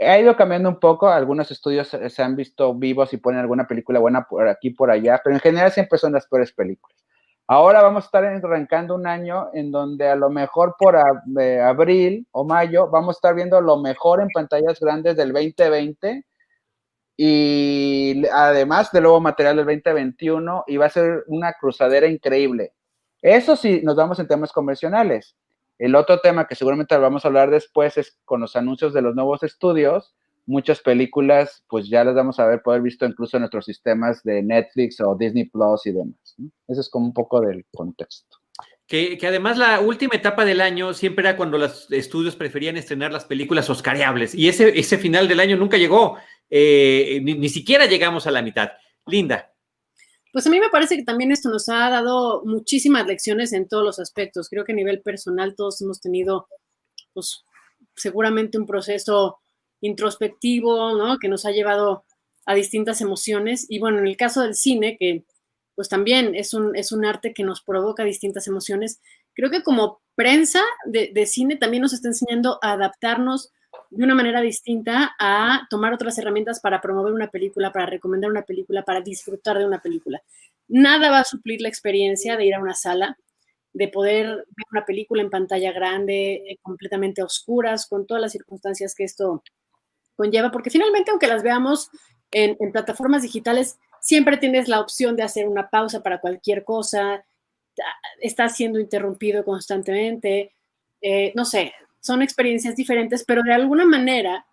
Ha 0.00 0.18
ido 0.18 0.34
cambiando 0.34 0.68
un 0.68 0.80
poco, 0.80 1.08
algunos 1.08 1.52
estudios 1.52 1.96
se 2.08 2.22
han 2.22 2.34
visto 2.34 2.74
vivos 2.74 3.12
y 3.12 3.18
ponen 3.18 3.38
alguna 3.38 3.68
película 3.68 4.00
buena 4.00 4.24
por 4.24 4.48
aquí, 4.48 4.70
por 4.70 4.90
allá, 4.90 5.20
pero 5.22 5.36
en 5.36 5.40
general 5.40 5.70
siempre 5.70 5.96
son 5.96 6.12
las 6.12 6.26
peores 6.26 6.52
películas. 6.52 6.98
Ahora 7.50 7.80
vamos 7.80 8.04
a 8.04 8.08
estar 8.08 8.24
arrancando 8.26 8.94
un 8.94 9.06
año 9.06 9.48
en 9.54 9.70
donde 9.70 10.06
a 10.06 10.16
lo 10.16 10.28
mejor 10.28 10.76
por 10.78 10.96
abril 10.96 12.26
o 12.30 12.44
mayo 12.44 12.88
vamos 12.90 13.16
a 13.16 13.16
estar 13.16 13.34
viendo 13.34 13.58
lo 13.62 13.78
mejor 13.78 14.20
en 14.20 14.28
pantallas 14.28 14.78
grandes 14.78 15.16
del 15.16 15.32
2020 15.32 16.26
y 17.16 18.22
además 18.30 18.92
de 18.92 19.00
nuevo 19.00 19.18
material 19.20 19.56
del 19.56 19.64
2021 19.64 20.64
y 20.66 20.76
va 20.76 20.86
a 20.86 20.90
ser 20.90 21.24
una 21.26 21.54
cruzadera 21.54 22.06
increíble. 22.06 22.74
Eso 23.22 23.56
sí, 23.56 23.80
nos 23.82 23.96
vamos 23.96 24.18
en 24.18 24.28
temas 24.28 24.52
convencionales. 24.52 25.34
El 25.78 25.94
otro 25.94 26.20
tema 26.20 26.46
que 26.46 26.54
seguramente 26.54 26.98
vamos 26.98 27.24
a 27.24 27.28
hablar 27.28 27.50
después 27.50 27.96
es 27.96 28.18
con 28.26 28.42
los 28.42 28.56
anuncios 28.56 28.92
de 28.92 29.00
los 29.00 29.14
nuevos 29.14 29.42
estudios 29.42 30.14
muchas 30.48 30.80
películas, 30.80 31.62
pues 31.68 31.88
ya 31.88 32.02
las 32.02 32.14
vamos 32.14 32.40
a 32.40 32.46
ver, 32.46 32.62
poder 32.62 32.82
visto 32.82 33.04
incluso 33.04 33.36
en 33.36 33.42
nuestros 33.42 33.66
sistemas 33.66 34.22
de 34.24 34.42
Netflix 34.42 35.00
o 35.00 35.14
Disney 35.14 35.44
Plus 35.44 35.86
y 35.86 35.92
demás. 35.92 36.36
Eso 36.66 36.80
es 36.80 36.88
como 36.88 37.06
un 37.06 37.12
poco 37.12 37.40
del 37.40 37.66
contexto. 37.70 38.38
Que, 38.86 39.18
además 39.22 39.58
la 39.58 39.80
última 39.80 40.14
etapa 40.14 40.46
del 40.46 40.62
año 40.62 40.94
siempre 40.94 41.28
era 41.28 41.36
cuando 41.36 41.58
los 41.58 41.92
estudios 41.92 42.36
preferían 42.36 42.78
estrenar 42.78 43.12
las 43.12 43.26
películas 43.26 43.68
oscariables 43.68 44.34
y 44.34 44.48
ese, 44.48 44.78
ese 44.78 44.96
final 44.96 45.28
del 45.28 45.40
año 45.40 45.58
nunca 45.58 45.76
llegó, 45.76 46.16
eh, 46.48 47.20
ni, 47.22 47.34
ni 47.34 47.50
siquiera 47.50 47.84
llegamos 47.84 48.26
a 48.26 48.30
la 48.30 48.40
mitad. 48.40 48.70
Linda. 49.06 49.52
Pues 50.32 50.46
a 50.46 50.50
mí 50.50 50.60
me 50.60 50.70
parece 50.70 50.96
que 50.96 51.04
también 51.04 51.32
esto 51.32 51.50
nos 51.50 51.68
ha 51.68 51.90
dado 51.90 52.42
muchísimas 52.44 53.06
lecciones 53.06 53.52
en 53.52 53.68
todos 53.68 53.84
los 53.84 53.98
aspectos. 53.98 54.48
Creo 54.48 54.64
que 54.64 54.72
a 54.72 54.76
nivel 54.76 55.02
personal 55.02 55.54
todos 55.54 55.82
hemos 55.82 56.00
tenido, 56.00 56.48
pues 57.12 57.44
seguramente 57.96 58.58
un 58.58 58.66
proceso 58.66 59.40
introspectivo, 59.80 60.96
¿no? 60.96 61.18
Que 61.18 61.28
nos 61.28 61.46
ha 61.46 61.50
llevado 61.50 62.04
a 62.46 62.54
distintas 62.54 63.00
emociones. 63.00 63.66
Y 63.68 63.78
bueno, 63.78 63.98
en 63.98 64.06
el 64.06 64.16
caso 64.16 64.42
del 64.42 64.54
cine, 64.54 64.96
que 64.98 65.24
pues 65.74 65.88
también 65.88 66.34
es 66.34 66.54
un, 66.54 66.74
es 66.74 66.90
un 66.90 67.04
arte 67.04 67.32
que 67.32 67.44
nos 67.44 67.62
provoca 67.62 68.02
distintas 68.02 68.48
emociones, 68.48 69.00
creo 69.32 69.48
que 69.50 69.62
como 69.62 70.00
prensa 70.16 70.60
de, 70.84 71.12
de 71.14 71.26
cine 71.26 71.56
también 71.56 71.82
nos 71.82 71.92
está 71.92 72.08
enseñando 72.08 72.58
a 72.62 72.72
adaptarnos 72.72 73.52
de 73.90 74.04
una 74.04 74.14
manera 74.14 74.40
distinta 74.40 75.14
a 75.18 75.66
tomar 75.70 75.92
otras 75.92 76.18
herramientas 76.18 76.60
para 76.60 76.80
promover 76.80 77.12
una 77.12 77.30
película, 77.30 77.72
para 77.72 77.86
recomendar 77.86 78.30
una 78.30 78.42
película, 78.42 78.82
para 78.82 79.00
disfrutar 79.00 79.58
de 79.58 79.66
una 79.66 79.80
película. 79.80 80.22
Nada 80.68 81.10
va 81.10 81.20
a 81.20 81.24
suplir 81.24 81.62
la 81.62 81.68
experiencia 81.68 82.36
de 82.36 82.46
ir 82.46 82.54
a 82.54 82.60
una 82.60 82.74
sala, 82.74 83.16
de 83.72 83.88
poder 83.88 84.26
ver 84.26 84.66
una 84.72 84.84
película 84.84 85.22
en 85.22 85.30
pantalla 85.30 85.72
grande, 85.72 86.42
eh, 86.46 86.58
completamente 86.62 87.22
oscuras, 87.22 87.86
con 87.86 88.06
todas 88.06 88.20
las 88.20 88.32
circunstancias 88.32 88.94
que 88.94 89.04
esto 89.04 89.42
conlleva, 90.18 90.50
porque 90.50 90.68
finalmente, 90.68 91.12
aunque 91.12 91.28
las 91.28 91.44
veamos 91.44 91.90
en, 92.32 92.56
plataformas 92.72 93.22
digitales, 93.22 93.78
siempre 94.00 94.36
tienes 94.36 94.68
la 94.68 94.80
opción 94.80 95.16
de 95.16 95.22
hacer 95.22 95.48
una 95.48 95.70
pausa 95.70 96.02
para 96.02 96.20
cualquier 96.20 96.64
cosa, 96.64 97.24
estás 98.20 98.56
siendo 98.56 98.80
interrumpido 98.80 99.44
constantemente, 99.44 100.52
eh, 101.00 101.32
no 101.36 101.44
sé, 101.44 101.72
son 102.00 102.20
experiencias 102.20 102.74
diferentes, 102.74 103.24
pero 103.24 103.42
de 103.42 103.54
alguna 103.54 103.84
manera 103.84 104.44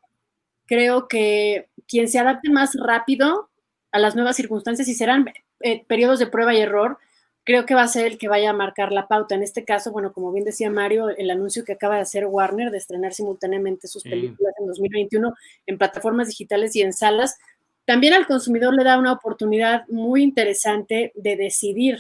creo 0.68 1.08
que 1.08 1.68
quien 1.88 2.08
se 2.08 2.20
adapte 2.20 2.52
más 2.52 2.76
rápido 2.76 3.50
a 3.92 3.98
las 3.98 4.16
nuevas 4.16 4.36
circunstancias 4.36 4.88
y 4.88 4.94
serán 4.94 5.26
eh, 5.62 5.84
periodos 5.88 6.20
de 6.20 6.28
prueba 6.28 6.54
y 6.54 6.62
error, 6.62 7.00
creo 7.46 7.66
que 7.66 7.76
va 7.76 7.84
a 7.84 7.88
ser 7.88 8.08
el 8.08 8.18
que 8.18 8.28
vaya 8.28 8.50
a 8.50 8.54
marcar 8.54 8.92
la 8.92 9.08
pauta. 9.08 9.36
En 9.36 9.44
este 9.44 9.64
caso, 9.64 9.92
bueno, 9.92 10.12
como 10.12 10.32
bien 10.32 10.44
decía 10.44 10.70
Mario, 10.70 11.10
el 11.10 11.30
anuncio 11.30 11.64
que 11.64 11.74
acaba 11.74 11.96
de 11.96 12.02
hacer 12.02 12.26
Warner 12.26 12.72
de 12.72 12.80
estrenar 12.80 13.14
simultáneamente 13.14 13.88
sus 13.88 14.04
películas 14.04 14.54
en 14.60 14.68
2021 14.68 15.34
en 15.68 15.78
plataformas 15.78 16.28
digitales 16.28 16.76
y 16.76 16.82
en 16.82 16.92
salas, 16.92 17.38
también 17.86 18.14
al 18.14 18.26
consumidor 18.26 18.74
le 18.74 18.84
da 18.84 18.98
una 18.98 19.14
oportunidad 19.14 19.88
muy 19.88 20.24
interesante 20.24 21.12
de 21.14 21.36
decidir 21.36 22.00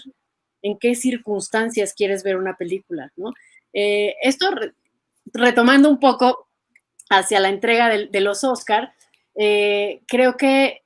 en 0.63 0.79
qué 0.79 0.95
circunstancias 0.95 1.93
quieres 1.93 2.23
ver 2.23 2.37
una 2.37 2.57
película, 2.57 3.11
¿no? 3.15 3.31
Eh, 3.71 4.15
esto, 4.23 4.49
retomando 5.31 5.89
un 5.89 5.99
poco 5.99 6.47
hacia 7.11 7.39
la 7.39 7.49
entrega 7.49 7.87
de, 7.87 8.19
los 8.21 8.43
Oscar, 8.43 8.93
eh, 9.35 10.01
creo 10.07 10.37
que 10.37 10.81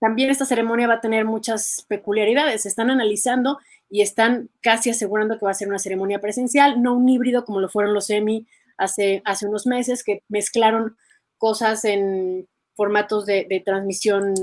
también 0.00 0.28
esta 0.28 0.44
ceremonia 0.44 0.86
va 0.86 0.94
a 0.94 1.00
tener 1.00 1.24
muchas 1.24 1.86
peculiaridades. 1.88 2.62
Se 2.62 2.68
están 2.68 2.90
analizando 2.90 3.58
y 3.88 4.02
están 4.02 4.50
casi 4.60 4.90
asegurando 4.90 5.38
que 5.38 5.44
va 5.44 5.52
a 5.52 5.54
ser 5.54 5.68
una 5.68 5.78
ceremonia 5.78 6.20
presencial, 6.20 6.82
no 6.82 6.94
un 6.94 7.08
híbrido 7.08 7.44
como 7.44 7.60
lo 7.60 7.68
fueron 7.68 7.94
los 7.94 8.10
Emmy 8.10 8.46
hace, 8.76 9.22
hace 9.24 9.46
unos 9.46 9.66
meses, 9.66 10.02
que 10.02 10.22
mezclaron 10.28 10.96
cosas 11.38 11.84
en 11.84 12.48
formatos 12.74 13.24
de, 13.24 13.62
transmisión 13.64 14.34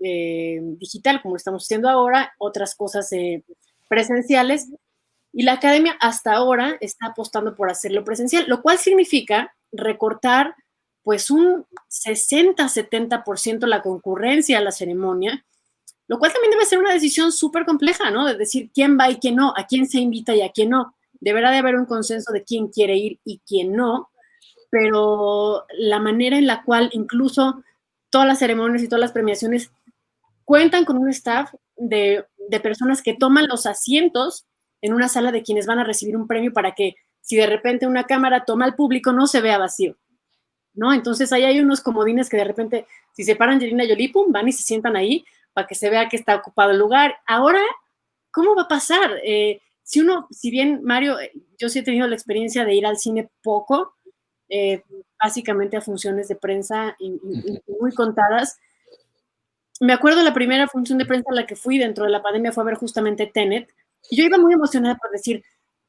eh, 0.00 0.60
digital, 0.78 1.20
como 1.22 1.36
estamos 1.36 1.64
haciendo 1.64 1.90
ahora, 1.90 2.32
otras 2.38 2.74
cosas 2.74 3.12
eh, 3.12 3.44
presenciales. 3.88 4.68
Y 5.32 5.44
la 5.44 5.54
academia 5.54 5.96
hasta 6.00 6.32
ahora 6.32 6.76
está 6.80 7.08
apostando 7.08 7.54
por 7.54 7.70
hacerlo 7.70 8.04
presencial, 8.04 8.44
lo 8.48 8.62
cual 8.62 8.78
significa 8.78 9.54
recortar 9.72 10.54
pues 11.02 11.30
un 11.30 11.66
60-70% 11.90 13.66
la 13.66 13.82
concurrencia 13.82 14.58
a 14.58 14.62
la 14.62 14.70
ceremonia, 14.72 15.44
lo 16.12 16.18
cual 16.18 16.30
también 16.30 16.50
debe 16.50 16.66
ser 16.66 16.78
una 16.78 16.92
decisión 16.92 17.32
súper 17.32 17.64
compleja, 17.64 18.10
¿no? 18.10 18.26
De 18.26 18.36
decir 18.36 18.70
quién 18.74 18.98
va 19.00 19.08
y 19.08 19.16
quién 19.16 19.34
no, 19.34 19.54
a 19.56 19.66
quién 19.66 19.88
se 19.88 19.98
invita 19.98 20.34
y 20.34 20.42
a 20.42 20.52
quién 20.52 20.68
no. 20.68 20.94
Deberá 21.20 21.50
de 21.50 21.56
haber 21.56 21.74
un 21.74 21.86
consenso 21.86 22.34
de 22.34 22.44
quién 22.44 22.68
quiere 22.68 22.98
ir 22.98 23.18
y 23.24 23.40
quién 23.46 23.72
no, 23.72 24.10
pero 24.68 25.64
la 25.78 26.00
manera 26.00 26.36
en 26.36 26.46
la 26.46 26.64
cual 26.64 26.90
incluso 26.92 27.64
todas 28.10 28.26
las 28.26 28.40
ceremonias 28.40 28.82
y 28.82 28.88
todas 28.88 29.00
las 29.00 29.12
premiaciones 29.12 29.72
cuentan 30.44 30.84
con 30.84 30.98
un 30.98 31.08
staff 31.08 31.54
de, 31.78 32.26
de 32.46 32.60
personas 32.60 33.00
que 33.00 33.14
toman 33.14 33.48
los 33.48 33.64
asientos 33.64 34.44
en 34.82 34.92
una 34.92 35.08
sala 35.08 35.32
de 35.32 35.42
quienes 35.42 35.64
van 35.64 35.78
a 35.78 35.84
recibir 35.84 36.14
un 36.14 36.26
premio 36.26 36.52
para 36.52 36.72
que 36.72 36.96
si 37.22 37.36
de 37.36 37.46
repente 37.46 37.86
una 37.86 38.04
cámara 38.04 38.44
toma 38.44 38.66
al 38.66 38.74
público 38.74 39.14
no 39.14 39.26
se 39.26 39.40
vea 39.40 39.56
vacío. 39.56 39.96
¿No? 40.74 40.92
Entonces 40.92 41.32
ahí 41.32 41.44
hay 41.44 41.60
unos 41.60 41.80
comodines 41.80 42.28
que 42.28 42.36
de 42.36 42.44
repente, 42.44 42.86
si 43.14 43.24
se 43.24 43.34
paran 43.34 43.54
Angelina 43.54 43.84
Jolie, 43.88 44.12
pum, 44.12 44.30
van 44.30 44.48
y 44.48 44.52
se 44.52 44.62
sientan 44.62 44.94
ahí, 44.94 45.24
para 45.52 45.66
que 45.66 45.74
se 45.74 45.90
vea 45.90 46.08
que 46.08 46.16
está 46.16 46.36
ocupado 46.36 46.70
el 46.70 46.78
lugar. 46.78 47.16
Ahora, 47.26 47.62
¿cómo 48.30 48.54
va 48.54 48.62
a 48.62 48.68
pasar? 48.68 49.18
Eh, 49.24 49.60
si 49.82 50.00
uno, 50.00 50.26
si 50.30 50.50
bien 50.50 50.80
Mario, 50.82 51.18
eh, 51.20 51.32
yo 51.58 51.68
sí 51.68 51.80
he 51.80 51.82
tenido 51.82 52.06
la 52.06 52.14
experiencia 52.14 52.64
de 52.64 52.74
ir 52.74 52.86
al 52.86 52.98
cine 52.98 53.30
poco, 53.42 53.96
eh, 54.48 54.82
básicamente 55.22 55.76
a 55.76 55.80
funciones 55.80 56.28
de 56.28 56.36
prensa 56.36 56.96
muy 57.80 57.92
contadas. 57.94 58.58
Me 59.80 59.92
acuerdo 59.92 60.22
la 60.22 60.34
primera 60.34 60.68
función 60.68 60.98
de 60.98 61.06
prensa 61.06 61.30
a 61.30 61.34
la 61.34 61.46
que 61.46 61.56
fui 61.56 61.78
dentro 61.78 62.04
de 62.04 62.10
la 62.10 62.22
pandemia 62.22 62.52
fue 62.52 62.62
a 62.62 62.66
ver 62.66 62.74
justamente 62.76 63.26
Tenet, 63.26 63.68
y 64.10 64.16
yo 64.16 64.24
iba 64.24 64.38
muy 64.38 64.52
emocionada 64.52 64.96
por 64.96 65.10
decir, 65.10 65.42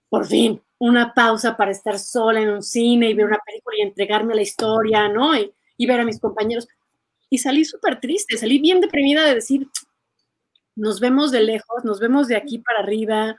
por 0.10 0.25
fin, 0.25 0.62
una 0.77 1.13
pausa 1.13 1.58
para 1.58 1.72
estar 1.72 1.98
sola 1.98 2.41
en 2.41 2.50
un 2.50 2.62
cine 2.62 3.10
y 3.10 3.13
ver 3.13 3.25
una 3.25 3.39
película 3.46 3.77
y 3.77 3.82
entregarme 3.82 4.34
a 4.34 4.36
la 4.36 4.41
historia, 4.41 5.10
¿no? 5.10 5.36
Y, 5.36 5.51
y 5.77 5.86
ver 5.88 6.00
a 6.00 6.05
mis 6.05 6.20
compañeros. 6.20 6.67
Y 7.33 7.39
salí 7.39 7.65
súper 7.65 7.99
triste, 7.99 8.37
salí 8.37 8.59
bien 8.59 8.79
deprimida 8.79 9.25
de 9.25 9.33
decir, 9.33 9.67
nos 10.75 10.99
vemos 10.99 11.31
de 11.31 11.41
lejos, 11.41 11.83
nos 11.83 11.99
vemos 11.99 12.27
de 12.27 12.35
aquí 12.35 12.59
para 12.59 12.81
arriba, 12.81 13.35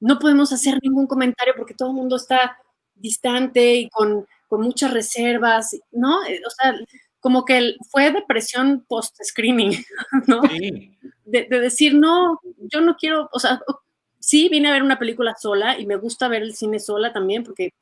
no 0.00 0.18
podemos 0.18 0.54
hacer 0.54 0.78
ningún 0.80 1.06
comentario 1.06 1.52
porque 1.54 1.74
todo 1.74 1.90
el 1.90 1.96
mundo 1.96 2.16
está 2.16 2.56
distante 2.94 3.74
y 3.74 3.90
con, 3.90 4.26
con 4.48 4.62
muchas 4.62 4.90
reservas, 4.90 5.76
¿no? 5.92 6.20
O 6.20 6.50
sea, 6.50 6.74
como 7.20 7.44
que 7.44 7.74
fue 7.90 8.10
depresión 8.10 8.86
post-screening, 8.88 9.84
¿no? 10.26 10.40
De, 10.40 11.46
de, 11.50 11.60
decir, 11.60 11.94
no, 11.94 12.40
yo 12.56 12.80
no 12.80 12.96
quiero, 12.96 13.28
o 13.34 13.38
sea, 13.38 13.60
sí 14.18 14.48
vine 14.48 14.70
a 14.70 14.72
ver 14.72 14.82
una 14.82 14.98
película 14.98 15.34
sola 15.38 15.78
y 15.78 15.84
me 15.84 15.96
gusta 15.96 16.26
ver 16.28 16.40
el 16.40 16.56
cine 16.56 16.80
sola 16.80 17.12
también 17.12 17.44
porque 17.44 17.74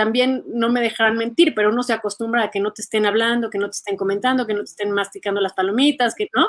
también 0.00 0.42
no 0.46 0.70
me 0.70 0.80
dejarán 0.80 1.18
mentir, 1.18 1.54
pero 1.54 1.68
uno 1.68 1.82
se 1.82 1.92
acostumbra 1.92 2.44
a 2.44 2.50
que 2.50 2.58
no 2.58 2.72
te 2.72 2.80
estén 2.80 3.04
hablando, 3.04 3.50
que 3.50 3.58
no 3.58 3.66
te 3.68 3.76
estén 3.76 3.98
comentando, 3.98 4.46
que 4.46 4.54
no 4.54 4.60
te 4.60 4.70
estén 4.70 4.92
masticando 4.92 5.42
las 5.42 5.52
palomitas, 5.52 6.14
que 6.14 6.30
no. 6.34 6.48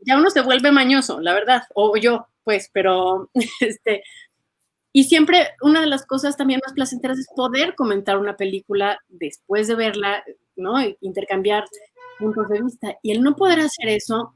Ya 0.00 0.18
uno 0.18 0.28
se 0.28 0.40
vuelve 0.40 0.72
mañoso, 0.72 1.20
la 1.20 1.34
verdad, 1.34 1.62
o 1.76 1.96
yo, 1.96 2.26
pues, 2.42 2.70
pero 2.72 3.30
este, 3.60 4.02
y 4.92 5.04
siempre 5.04 5.50
una 5.62 5.82
de 5.82 5.86
las 5.86 6.04
cosas 6.04 6.36
también 6.36 6.60
más 6.64 6.74
placenteras 6.74 7.16
es 7.16 7.28
poder 7.28 7.76
comentar 7.76 8.18
una 8.18 8.36
película 8.36 8.98
después 9.06 9.68
de 9.68 9.76
verla, 9.76 10.24
¿no? 10.56 10.74
Intercambiar 11.00 11.66
puntos 12.18 12.48
de 12.48 12.60
vista. 12.60 12.98
Y 13.04 13.12
el 13.12 13.22
no 13.22 13.36
poder 13.36 13.60
hacer 13.60 13.88
eso, 13.88 14.34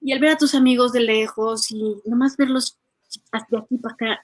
y 0.00 0.12
el 0.12 0.18
ver 0.18 0.30
a 0.30 0.38
tus 0.38 0.54
amigos 0.54 0.94
de 0.94 1.00
lejos 1.00 1.70
y 1.70 2.00
nomás 2.06 2.38
verlos 2.38 2.78
de 3.50 3.58
aquí 3.58 3.76
para 3.76 3.94
acá, 3.94 4.22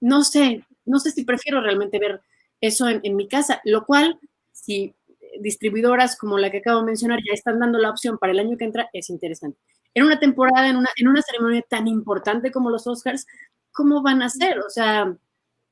no 0.00 0.24
sé, 0.24 0.66
no 0.84 0.98
sé 0.98 1.12
si 1.12 1.24
prefiero 1.24 1.60
realmente 1.60 2.00
ver 2.00 2.20
eso 2.62 2.88
en, 2.88 3.00
en 3.02 3.16
mi 3.16 3.28
casa, 3.28 3.60
lo 3.64 3.84
cual, 3.84 4.18
si 4.52 4.94
distribuidoras 5.40 6.16
como 6.16 6.38
la 6.38 6.50
que 6.50 6.58
acabo 6.58 6.80
de 6.80 6.86
mencionar 6.86 7.18
ya 7.18 7.34
están 7.34 7.58
dando 7.58 7.78
la 7.78 7.90
opción 7.90 8.16
para 8.16 8.32
el 8.32 8.38
año 8.38 8.56
que 8.56 8.64
entra, 8.64 8.88
es 8.94 9.10
interesante 9.10 9.58
en 9.94 10.04
una 10.04 10.18
temporada, 10.18 10.68
en 10.68 10.76
una, 10.76 10.88
en 10.96 11.08
una 11.08 11.22
ceremonia 11.22 11.62
tan 11.68 11.86
importante 11.86 12.50
como 12.50 12.70
los 12.70 12.86
Oscars, 12.86 13.26
¿cómo 13.72 14.02
van 14.02 14.22
a 14.22 14.28
ser? 14.28 14.58
O 14.60 14.70
sea, 14.70 15.14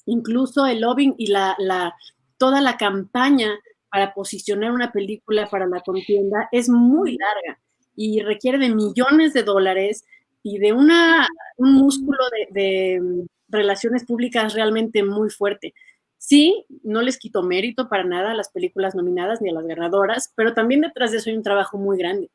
incluso 0.07 0.67
el 0.67 0.81
lobbying 0.81 1.15
y 1.19 1.29
la, 1.29 1.55
la, 1.59 1.95
toda 2.39 2.61
la 2.61 2.77
campaña 2.77 3.51
para 3.91 4.15
posicionar 4.15 4.73
una 4.73 4.93
película 4.93 5.49
para 5.49 5.67
la 5.67 5.81
contienda 5.81 6.49
es 6.53 6.69
muy 6.69 7.17
larga 7.17 7.61
y 7.97 8.21
requiere 8.23 8.59
de 8.59 8.75
millones 8.75 9.33
de 9.33 9.43
dólares 9.43 10.05
y 10.43 10.59
de 10.59 10.73
una, 10.73 11.27
un 11.57 11.75
músculo 11.75 12.19
de, 12.31 12.61
de 12.61 13.27
relaciones 13.49 14.05
públicas 14.05 14.55
realmente 14.55 15.03
muy 15.03 15.29
fuerte. 15.31 15.75
Sí, 16.23 16.67
no 16.83 17.01
les 17.01 17.19
quito 17.19 17.43
mérito 17.43 17.89
para 17.89 18.05
nada 18.05 18.33
a 18.33 18.35
las 18.35 18.51
películas 18.51 18.95
nominadas 18.95 19.41
ni 19.41 19.49
a 19.49 19.55
las 19.55 19.65
ganadoras, 19.65 20.33
pero 20.37 20.53
también 20.53 20.83
detrás 20.83 21.13
de 21.13 21.17
eso 21.17 21.31
hay 21.31 21.37
un 21.37 21.43
trabajo 21.43 21.79
muy 21.79 21.97
grande. 21.97 22.31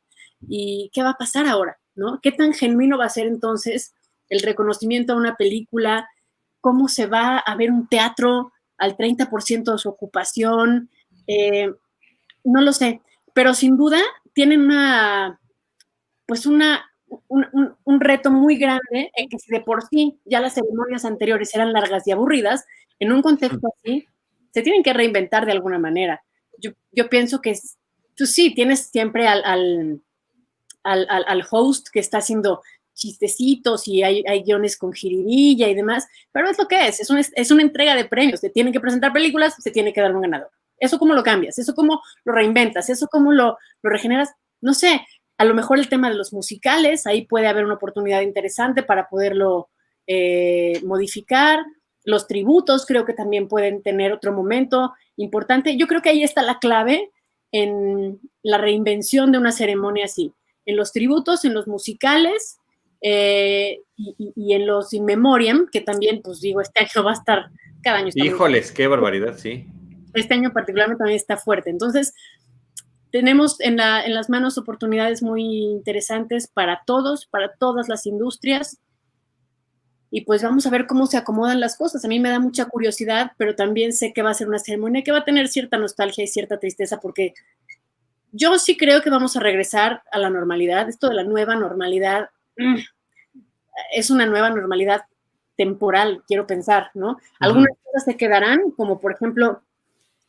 ¿Y 0.48 0.90
qué 0.92 1.04
va 1.04 1.10
a 1.10 1.18
pasar 1.18 1.46
ahora? 1.46 1.78
¿no? 1.94 2.20
¿Qué 2.20 2.32
tan 2.32 2.52
genuino 2.52 2.98
va 2.98 3.06
a 3.06 3.10
ser 3.10 3.26
entonces 3.28 3.94
el 4.28 4.40
reconocimiento 4.40 5.12
a 5.12 5.16
una 5.16 5.36
película? 5.36 6.08
¿Cómo 6.60 6.88
se 6.88 7.06
va 7.06 7.38
a 7.38 7.54
ver 7.54 7.70
un 7.70 7.88
teatro 7.88 8.52
al 8.76 8.96
30% 8.96 9.72
de 9.72 9.78
su 9.78 9.88
ocupación? 9.88 10.90
Eh, 11.28 11.72
no 12.42 12.60
lo 12.60 12.72
sé, 12.72 13.02
pero 13.34 13.54
sin 13.54 13.76
duda 13.76 14.00
tienen 14.32 14.62
una, 14.62 15.40
pues 16.26 16.44
una, 16.44 16.85
un, 17.28 18.00
reto 18.00 18.30
muy 18.30 18.56
grande 18.56 19.10
en 19.14 19.28
que 19.28 19.38
si 19.38 19.50
de 19.50 19.60
por 19.60 19.86
sí 19.86 20.18
ya 20.24 20.40
las 20.40 20.54
ceremonias 20.54 21.04
anteriores 21.04 21.54
eran 21.54 21.72
largas 21.72 22.06
y 22.06 22.12
aburridas, 22.12 22.64
en 22.98 23.12
un 23.12 23.22
contexto 23.22 23.68
así, 23.76 24.06
se 24.52 24.62
tienen 24.62 24.82
que 24.82 24.92
reinventar 24.92 25.46
de 25.46 25.52
alguna 25.52 25.78
manera. 25.78 26.22
Yo, 26.92 27.08
pienso 27.08 27.40
que 27.40 27.58
tú 28.14 28.26
sí, 28.26 28.54
tienes 28.54 28.86
siempre 28.86 29.28
al, 29.28 29.44
al, 29.44 30.00
al, 30.82 31.24
al, 31.26 31.44
host 31.50 31.88
que 31.92 32.00
está 32.00 32.18
haciendo 32.18 32.62
chistecitos 32.94 33.86
y 33.86 34.02
hay, 34.02 34.24
hay, 34.26 34.42
guiones 34.42 34.78
con 34.78 34.92
jiribilla 34.92 35.68
y 35.68 35.74
demás, 35.74 36.06
pero 36.32 36.48
es 36.48 36.58
lo 36.58 36.66
que 36.66 36.88
es, 36.88 37.00
es 37.00 37.10
una, 37.10 37.20
es 37.20 37.50
una 37.50 37.62
entrega 37.62 37.94
de 37.94 38.06
premios, 38.06 38.40
se 38.40 38.48
tienen 38.48 38.72
que 38.72 38.80
presentar 38.80 39.12
películas, 39.12 39.54
se 39.58 39.70
tiene 39.70 39.92
que 39.92 40.00
dar 40.00 40.14
un 40.14 40.22
ganador. 40.22 40.50
¿Eso 40.78 40.98
cómo 40.98 41.14
lo 41.14 41.22
cambias? 41.22 41.58
¿Eso 41.58 41.74
cómo 41.74 42.02
lo 42.24 42.32
reinventas? 42.32 42.88
¿Eso 42.88 43.08
cómo 43.08 43.32
lo, 43.32 43.58
lo 43.82 43.90
regeneras? 43.90 44.30
No 44.60 44.72
sé, 44.72 45.06
a 45.38 45.44
lo 45.44 45.54
mejor 45.54 45.78
el 45.78 45.88
tema 45.88 46.08
de 46.08 46.16
los 46.16 46.32
musicales, 46.32 47.06
ahí 47.06 47.26
puede 47.26 47.46
haber 47.46 47.64
una 47.64 47.74
oportunidad 47.74 48.22
interesante 48.22 48.82
para 48.82 49.08
poderlo 49.08 49.68
eh, 50.06 50.80
modificar. 50.84 51.60
Los 52.04 52.26
tributos 52.26 52.86
creo 52.86 53.04
que 53.04 53.12
también 53.12 53.48
pueden 53.48 53.82
tener 53.82 54.12
otro 54.12 54.32
momento 54.32 54.94
importante. 55.16 55.76
Yo 55.76 55.86
creo 55.86 56.02
que 56.02 56.10
ahí 56.10 56.22
está 56.22 56.42
la 56.42 56.58
clave 56.58 57.10
en 57.52 58.20
la 58.42 58.58
reinvención 58.58 59.32
de 59.32 59.38
una 59.38 59.52
ceremonia 59.52 60.06
así 60.06 60.32
en 60.66 60.76
los 60.76 60.92
tributos, 60.92 61.44
en 61.44 61.54
los 61.54 61.66
musicales 61.68 62.58
eh, 63.00 63.80
y, 63.96 64.52
en 64.52 64.66
los 64.66 64.92
in 64.92 65.04
memoriam, 65.04 65.68
que 65.70 65.80
también, 65.80 66.20
pues 66.22 66.40
digo, 66.40 66.60
este 66.60 66.80
año 66.80 67.04
va 67.04 67.12
a 67.12 67.14
estar, 67.14 67.50
cada 67.82 67.98
año 67.98 68.10
Híjoles, 68.14 68.72
qué 68.72 68.88
barbaridad, 68.88 69.38
sí. 69.38 69.66
Este 70.12 70.34
año 70.34 70.52
particularmente 70.52 70.98
también 70.98 71.16
está 71.16 71.36
fuerte. 71.36 71.70
Entonces, 71.70 72.14
tenemos 73.10 73.60
en, 73.60 73.76
la, 73.76 74.04
en 74.04 74.14
las 74.14 74.28
manos 74.28 74.58
oportunidades 74.58 75.22
muy 75.22 75.42
interesantes 75.42 76.48
para 76.48 76.82
todos, 76.86 77.26
para 77.26 77.54
todas 77.54 77.88
las 77.88 78.06
industrias. 78.06 78.78
Y 80.10 80.22
pues 80.22 80.42
vamos 80.42 80.66
a 80.66 80.70
ver 80.70 80.86
cómo 80.86 81.06
se 81.06 81.16
acomodan 81.16 81.60
las 81.60 81.76
cosas. 81.76 82.04
A 82.04 82.08
mí 82.08 82.20
me 82.20 82.30
da 82.30 82.38
mucha 82.38 82.66
curiosidad, 82.66 83.32
pero 83.36 83.54
también 83.54 83.92
sé 83.92 84.12
que 84.12 84.22
va 84.22 84.30
a 84.30 84.34
ser 84.34 84.48
una 84.48 84.58
ceremonia 84.58 85.02
que 85.02 85.12
va 85.12 85.18
a 85.18 85.24
tener 85.24 85.48
cierta 85.48 85.78
nostalgia 85.78 86.24
y 86.24 86.28
cierta 86.28 86.58
tristeza 86.58 87.00
porque 87.00 87.34
yo 88.32 88.58
sí 88.58 88.76
creo 88.76 89.02
que 89.02 89.10
vamos 89.10 89.36
a 89.36 89.40
regresar 89.40 90.02
a 90.12 90.18
la 90.18 90.30
normalidad. 90.30 90.88
Esto 90.88 91.08
de 91.08 91.14
la 91.14 91.24
nueva 91.24 91.56
normalidad 91.56 92.30
mm, 92.56 92.76
es 93.92 94.10
una 94.10 94.26
nueva 94.26 94.50
normalidad 94.50 95.02
temporal, 95.56 96.22
quiero 96.26 96.46
pensar, 96.46 96.90
¿no? 96.94 97.18
Algunas 97.40 97.72
cosas 97.82 98.04
se 98.04 98.16
quedarán, 98.16 98.70
como 98.72 99.00
por 99.00 99.12
ejemplo 99.12 99.62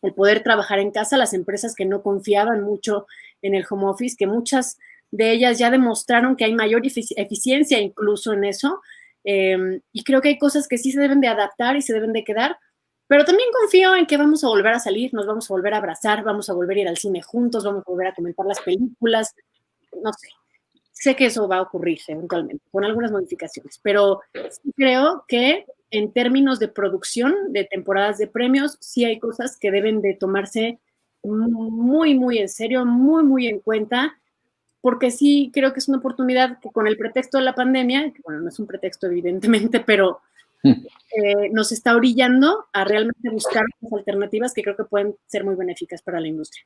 el 0.02 0.14
poder 0.14 0.44
trabajar 0.44 0.80
en 0.80 0.92
casa, 0.92 1.18
las 1.18 1.34
empresas 1.34 1.76
que 1.76 1.86
no 1.86 2.02
confiaban 2.02 2.62
mucho 2.62 3.08
en 3.42 3.56
el 3.56 3.66
home 3.70 3.86
office, 3.86 4.16
que 4.18 4.28
muchas 4.28 4.78
de 5.12 5.32
ellas 5.32 5.58
ya 5.58 5.72
demostraron 5.72 6.36
que 6.36 6.46
hay 6.46 6.54
mayor 6.54 6.82
eficiencia 6.86 7.80
incluso 7.80 8.34
en 8.34 8.44
eso. 8.44 8.82
Em, 9.24 9.82
y 9.92 10.04
creo 10.04 10.22
que 10.22 10.30
hay 10.30 10.38
cosas 10.38 10.68
que 10.68 10.78
sí 10.78 10.92
se 10.92 11.00
deben 11.00 11.22
de 11.22 11.28
adaptar 11.28 11.76
y 11.76 11.82
se 11.82 11.94
deben 11.94 12.14
de 12.14 12.24
quedar, 12.24 12.58
pero 13.08 13.26
también 13.26 13.50
confío 13.60 13.96
en 13.96 14.06
que 14.06 14.18
vamos 14.18 14.44
a 14.44 14.48
volver 14.48 14.74
a 14.74 14.80
salir, 14.80 15.14
nos 15.14 15.26
vamos 15.26 15.50
a 15.50 15.54
volver 15.54 15.74
a 15.74 15.78
abrazar, 15.78 16.24
vamos 16.24 16.50
a 16.50 16.54
volver 16.54 16.78
a 16.78 16.82
ir 16.82 16.88
al 16.88 16.98
cine 16.98 17.22
juntos, 17.22 17.64
vamos 17.64 17.84
a 17.86 17.92
volver 17.92 18.08
a 18.08 18.14
comentar 18.14 18.46
las 18.46 18.62
películas, 18.62 19.34
no 20.04 20.12
sé. 20.14 20.30
Sé 20.92 21.16
que 21.16 21.28
eso 21.28 21.48
va 21.48 21.58
a 21.58 21.62
ocurrir 21.62 22.00
eventualmente, 22.08 22.64
con 22.72 22.84
algunas 22.84 23.12
modificaciones, 23.12 23.80
pero 23.84 24.22
sí 24.34 24.72
creo 24.76 25.26
que 25.28 25.66
en 25.92 26.12
términos 26.12 26.60
de 26.60 26.68
producción 26.68 27.34
de 27.50 27.66
temporadas 27.66 28.18
de 28.18 28.28
premios, 28.28 28.78
sí 28.80 29.06
hay 29.06 29.20
cosas 29.20 29.58
que 29.58 29.72
deben 29.72 30.02
de 30.02 30.14
tomarse 30.14 30.80
muy, 31.24 32.16
muy 32.16 32.38
en 32.38 32.50
serio, 32.50 32.86
muy, 32.86 33.24
muy 33.24 33.48
en 33.48 33.60
cuenta, 33.60 34.18
porque 34.82 35.12
sí 35.12 35.52
creo 35.54 35.74
que 35.74 35.80
es 35.80 35.88
una 35.88 35.98
oportunidad 35.98 36.60
que 36.60 36.70
con 36.70 36.88
el 36.88 36.98
pretexto 36.98 37.38
de 37.38 37.44
la 37.44 37.56
pandemia, 37.56 38.12
que 38.12 38.22
bueno, 38.24 38.42
no 38.42 38.50
es 38.50 38.60
un 38.60 38.68
pretexto 38.68 39.08
evidentemente, 39.08 39.80
pero 39.80 40.22
eh, 40.64 41.50
nos 41.52 41.72
está 41.72 41.96
orillando 41.96 42.66
a 42.74 42.84
realmente 42.84 43.30
buscar 43.30 43.64
alternativas 43.92 44.54
que 44.54 44.64
creo 44.64 44.76
que 44.76 44.86
pueden 44.86 45.16
ser 45.26 45.44
muy 45.44 45.56
benéficas 45.56 46.02
para 46.02 46.20
la 46.20 46.28
industria. 46.28 46.66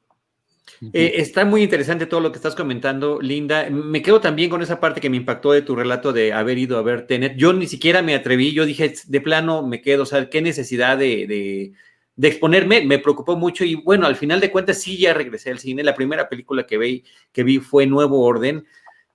Eh, 0.93 1.13
está 1.17 1.45
muy 1.45 1.63
interesante 1.63 2.05
todo 2.05 2.19
lo 2.19 2.31
que 2.31 2.37
estás 2.37 2.55
comentando, 2.55 3.19
Linda. 3.21 3.69
Me 3.69 4.01
quedo 4.01 4.21
también 4.21 4.49
con 4.49 4.61
esa 4.61 4.79
parte 4.79 5.01
que 5.01 5.09
me 5.09 5.17
impactó 5.17 5.51
de 5.51 5.61
tu 5.61 5.75
relato 5.75 6.13
de 6.13 6.33
haber 6.33 6.57
ido 6.57 6.77
a 6.77 6.81
ver 6.81 7.07
Tenet. 7.07 7.35
Yo 7.37 7.53
ni 7.53 7.67
siquiera 7.67 8.01
me 8.01 8.15
atreví, 8.15 8.53
yo 8.53 8.65
dije, 8.65 8.93
de 9.05 9.21
plano 9.21 9.65
me 9.65 9.81
quedo, 9.81 10.03
o 10.03 10.05
sea, 10.05 10.29
qué 10.29 10.41
necesidad 10.41 10.97
de, 10.97 11.73
de, 12.15 12.27
exponerme, 12.27 12.85
me 12.85 12.99
preocupó 12.99 13.35
mucho 13.35 13.65
y 13.65 13.75
bueno, 13.75 14.05
al 14.05 14.15
final 14.15 14.39
de 14.39 14.51
cuentas 14.51 14.81
sí 14.81 14.97
ya 14.97 15.13
regresé 15.13 15.51
al 15.51 15.59
cine. 15.59 15.83
La 15.83 15.95
primera 15.95 16.29
película 16.29 16.65
que 16.65 16.77
vi, 16.77 17.03
que 17.31 17.43
vi 17.43 17.59
fue 17.59 17.85
Nuevo 17.85 18.21
Orden. 18.23 18.65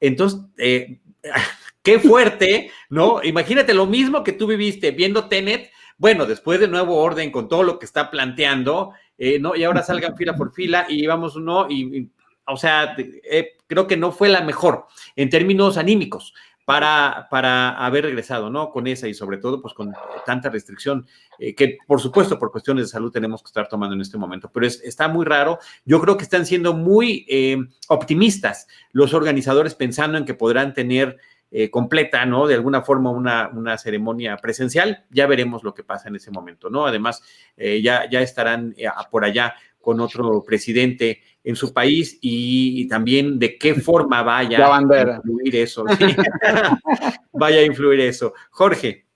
Entonces, 0.00 0.40
eh, 0.58 0.98
Qué 1.86 2.00
fuerte, 2.00 2.72
¿no? 2.88 3.20
Imagínate 3.22 3.72
lo 3.72 3.86
mismo 3.86 4.24
que 4.24 4.32
tú 4.32 4.48
viviste 4.48 4.90
viendo 4.90 5.28
Tenet, 5.28 5.70
bueno, 5.98 6.26
después 6.26 6.58
de 6.58 6.66
nuevo 6.66 6.96
orden 6.96 7.30
con 7.30 7.48
todo 7.48 7.62
lo 7.62 7.78
que 7.78 7.86
está 7.86 8.10
planteando, 8.10 8.92
eh, 9.18 9.38
¿no? 9.38 9.56
Y 9.56 9.64
ahora 9.64 9.82
salgan 9.82 10.16
fila 10.16 10.34
por 10.34 10.52
fila 10.52 10.86
y 10.88 11.06
vamos, 11.06 11.36
¿no? 11.36 11.70
Y, 11.70 12.10
o 12.46 12.56
sea, 12.56 12.94
eh, 12.98 13.56
creo 13.66 13.86
que 13.86 13.96
no 13.96 14.12
fue 14.12 14.28
la 14.28 14.42
mejor 14.42 14.86
en 15.16 15.30
términos 15.30 15.78
anímicos 15.78 16.34
para, 16.64 17.28
para 17.30 17.70
haber 17.70 18.04
regresado, 18.04 18.50
¿no? 18.50 18.70
Con 18.70 18.86
esa 18.86 19.08
y 19.08 19.14
sobre 19.14 19.38
todo, 19.38 19.62
pues 19.62 19.72
con 19.72 19.92
tanta 20.24 20.50
restricción 20.50 21.06
eh, 21.38 21.54
que, 21.54 21.78
por 21.86 22.00
supuesto, 22.00 22.38
por 22.38 22.50
cuestiones 22.50 22.84
de 22.84 22.88
salud 22.88 23.10
tenemos 23.10 23.42
que 23.42 23.48
estar 23.48 23.68
tomando 23.68 23.94
en 23.94 24.00
este 24.00 24.18
momento, 24.18 24.50
pero 24.52 24.66
está 24.66 25.08
muy 25.08 25.24
raro. 25.24 25.58
Yo 25.84 26.00
creo 26.00 26.16
que 26.16 26.24
están 26.24 26.44
siendo 26.44 26.74
muy 26.74 27.26
optimistas 27.88 28.66
los 28.92 29.14
organizadores 29.14 29.74
pensando 29.74 30.18
en 30.18 30.24
que 30.24 30.34
podrán 30.34 30.74
tener 30.74 31.18
eh, 31.50 31.70
completa, 31.70 32.26
¿no? 32.26 32.46
De 32.46 32.54
alguna 32.54 32.82
forma 32.82 33.10
una, 33.10 33.48
una, 33.48 33.78
ceremonia 33.78 34.36
presencial, 34.36 35.04
ya 35.10 35.26
veremos 35.26 35.62
lo 35.62 35.74
que 35.74 35.84
pasa 35.84 36.08
en 36.08 36.16
ese 36.16 36.30
momento, 36.30 36.70
¿no? 36.70 36.86
Además, 36.86 37.22
eh, 37.56 37.80
ya, 37.82 38.08
ya 38.10 38.20
estarán 38.20 38.74
eh, 38.76 38.88
por 39.10 39.24
allá 39.24 39.54
con 39.80 40.00
otro 40.00 40.42
presidente 40.42 41.20
en 41.44 41.54
su 41.54 41.72
país 41.72 42.18
y, 42.20 42.88
también 42.88 43.38
de 43.38 43.56
qué 43.56 43.74
forma 43.80 44.22
vaya 44.22 44.76
a 44.76 44.80
influir 44.80 45.56
eso. 45.56 45.84
vaya 47.32 47.58
a 47.58 47.64
influir 47.64 48.00
eso. 48.00 48.34
Jorge. 48.50 49.06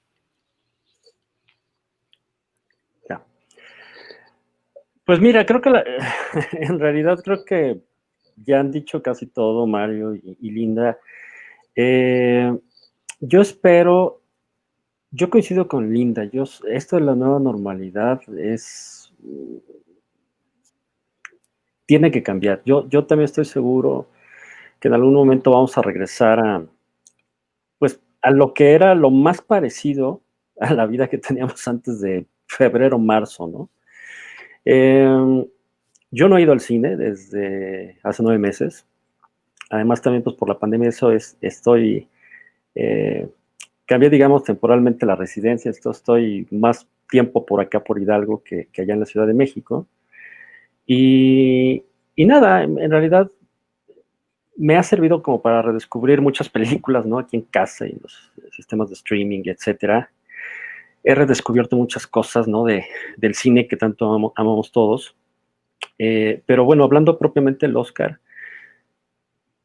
Pues 5.10 5.18
mira, 5.18 5.44
creo 5.44 5.60
que 5.60 5.70
en 6.52 6.78
realidad 6.78 7.18
creo 7.24 7.44
que 7.44 7.80
ya 8.36 8.60
han 8.60 8.70
dicho 8.70 9.02
casi 9.02 9.26
todo 9.26 9.66
Mario 9.66 10.14
y, 10.14 10.50
Linda. 10.52 11.00
Eh, 11.74 12.56
yo 13.20 13.40
espero, 13.40 14.22
yo 15.10 15.30
coincido 15.30 15.68
con 15.68 15.92
Linda, 15.92 16.24
yo, 16.24 16.44
esto 16.68 16.96
de 16.96 17.02
la 17.02 17.14
nueva 17.14 17.38
normalidad 17.38 18.20
es, 18.38 19.12
tiene 21.86 22.10
que 22.10 22.22
cambiar. 22.22 22.62
Yo, 22.64 22.88
yo 22.88 23.04
también 23.06 23.26
estoy 23.26 23.44
seguro 23.44 24.08
que 24.80 24.88
en 24.88 24.94
algún 24.94 25.14
momento 25.14 25.50
vamos 25.50 25.76
a 25.76 25.82
regresar 25.82 26.40
a, 26.40 26.64
pues, 27.78 28.00
a 28.22 28.30
lo 28.30 28.54
que 28.54 28.72
era 28.72 28.94
lo 28.94 29.10
más 29.10 29.42
parecido 29.42 30.22
a 30.60 30.74
la 30.74 30.86
vida 30.86 31.08
que 31.08 31.18
teníamos 31.18 31.66
antes 31.68 32.00
de 32.00 32.26
febrero, 32.46 32.98
marzo, 32.98 33.46
¿no? 33.46 33.70
Em, 34.64 35.46
yo 36.10 36.28
no 36.28 36.36
he 36.36 36.42
ido 36.42 36.52
al 36.52 36.60
cine 36.60 36.96
desde 36.96 37.98
hace 38.02 38.22
nueve 38.22 38.38
meses. 38.38 38.86
Además, 39.70 40.02
también 40.02 40.22
pues, 40.22 40.36
por 40.36 40.48
la 40.48 40.58
pandemia, 40.58 40.88
eso 40.88 41.12
es, 41.12 41.38
estoy, 41.40 42.08
eh, 42.74 43.28
cambié, 43.86 44.10
digamos, 44.10 44.44
temporalmente 44.44 45.06
la 45.06 45.16
residencia. 45.16 45.70
Esto, 45.70 45.92
estoy 45.92 46.46
más 46.50 46.86
tiempo 47.08 47.46
por 47.46 47.60
acá, 47.60 47.82
por 47.82 48.00
Hidalgo, 48.00 48.42
que, 48.42 48.68
allá 48.76 48.94
en 48.94 49.00
la 49.00 49.06
Ciudad 49.06 49.26
de 49.26 49.34
México. 49.34 49.86
Y, 50.86 51.84
nada, 52.16 52.64
en, 52.64 52.90
realidad 52.90 53.30
me 54.56 54.76
ha 54.76 54.82
servido 54.82 55.22
como 55.22 55.40
para 55.40 55.62
redescubrir 55.62 56.20
muchas 56.20 56.48
películas, 56.50 57.06
¿no? 57.06 57.18
Aquí 57.18 57.36
en 57.36 57.42
casa 57.42 57.86
y 57.86 57.96
los 58.02 58.32
sistemas 58.50 58.88
de 58.88 58.94
streaming, 58.94 59.42
etcétera 59.46 60.10
he 61.02 61.14
redescubierto 61.14 61.76
muchas 61.76 62.06
cosas, 62.06 62.46
¿no? 62.46 62.64
De, 62.64 62.84
del 63.16 63.34
cine 63.34 63.66
que 63.66 63.76
tanto 63.76 64.32
amamos 64.36 64.72
todos. 64.72 65.16
Eh, 65.98 66.42
pero 66.46 66.64
bueno, 66.64 66.84
hablando 66.84 67.18
propiamente 67.18 67.66
del 67.66 67.76
Oscar, 67.76 68.20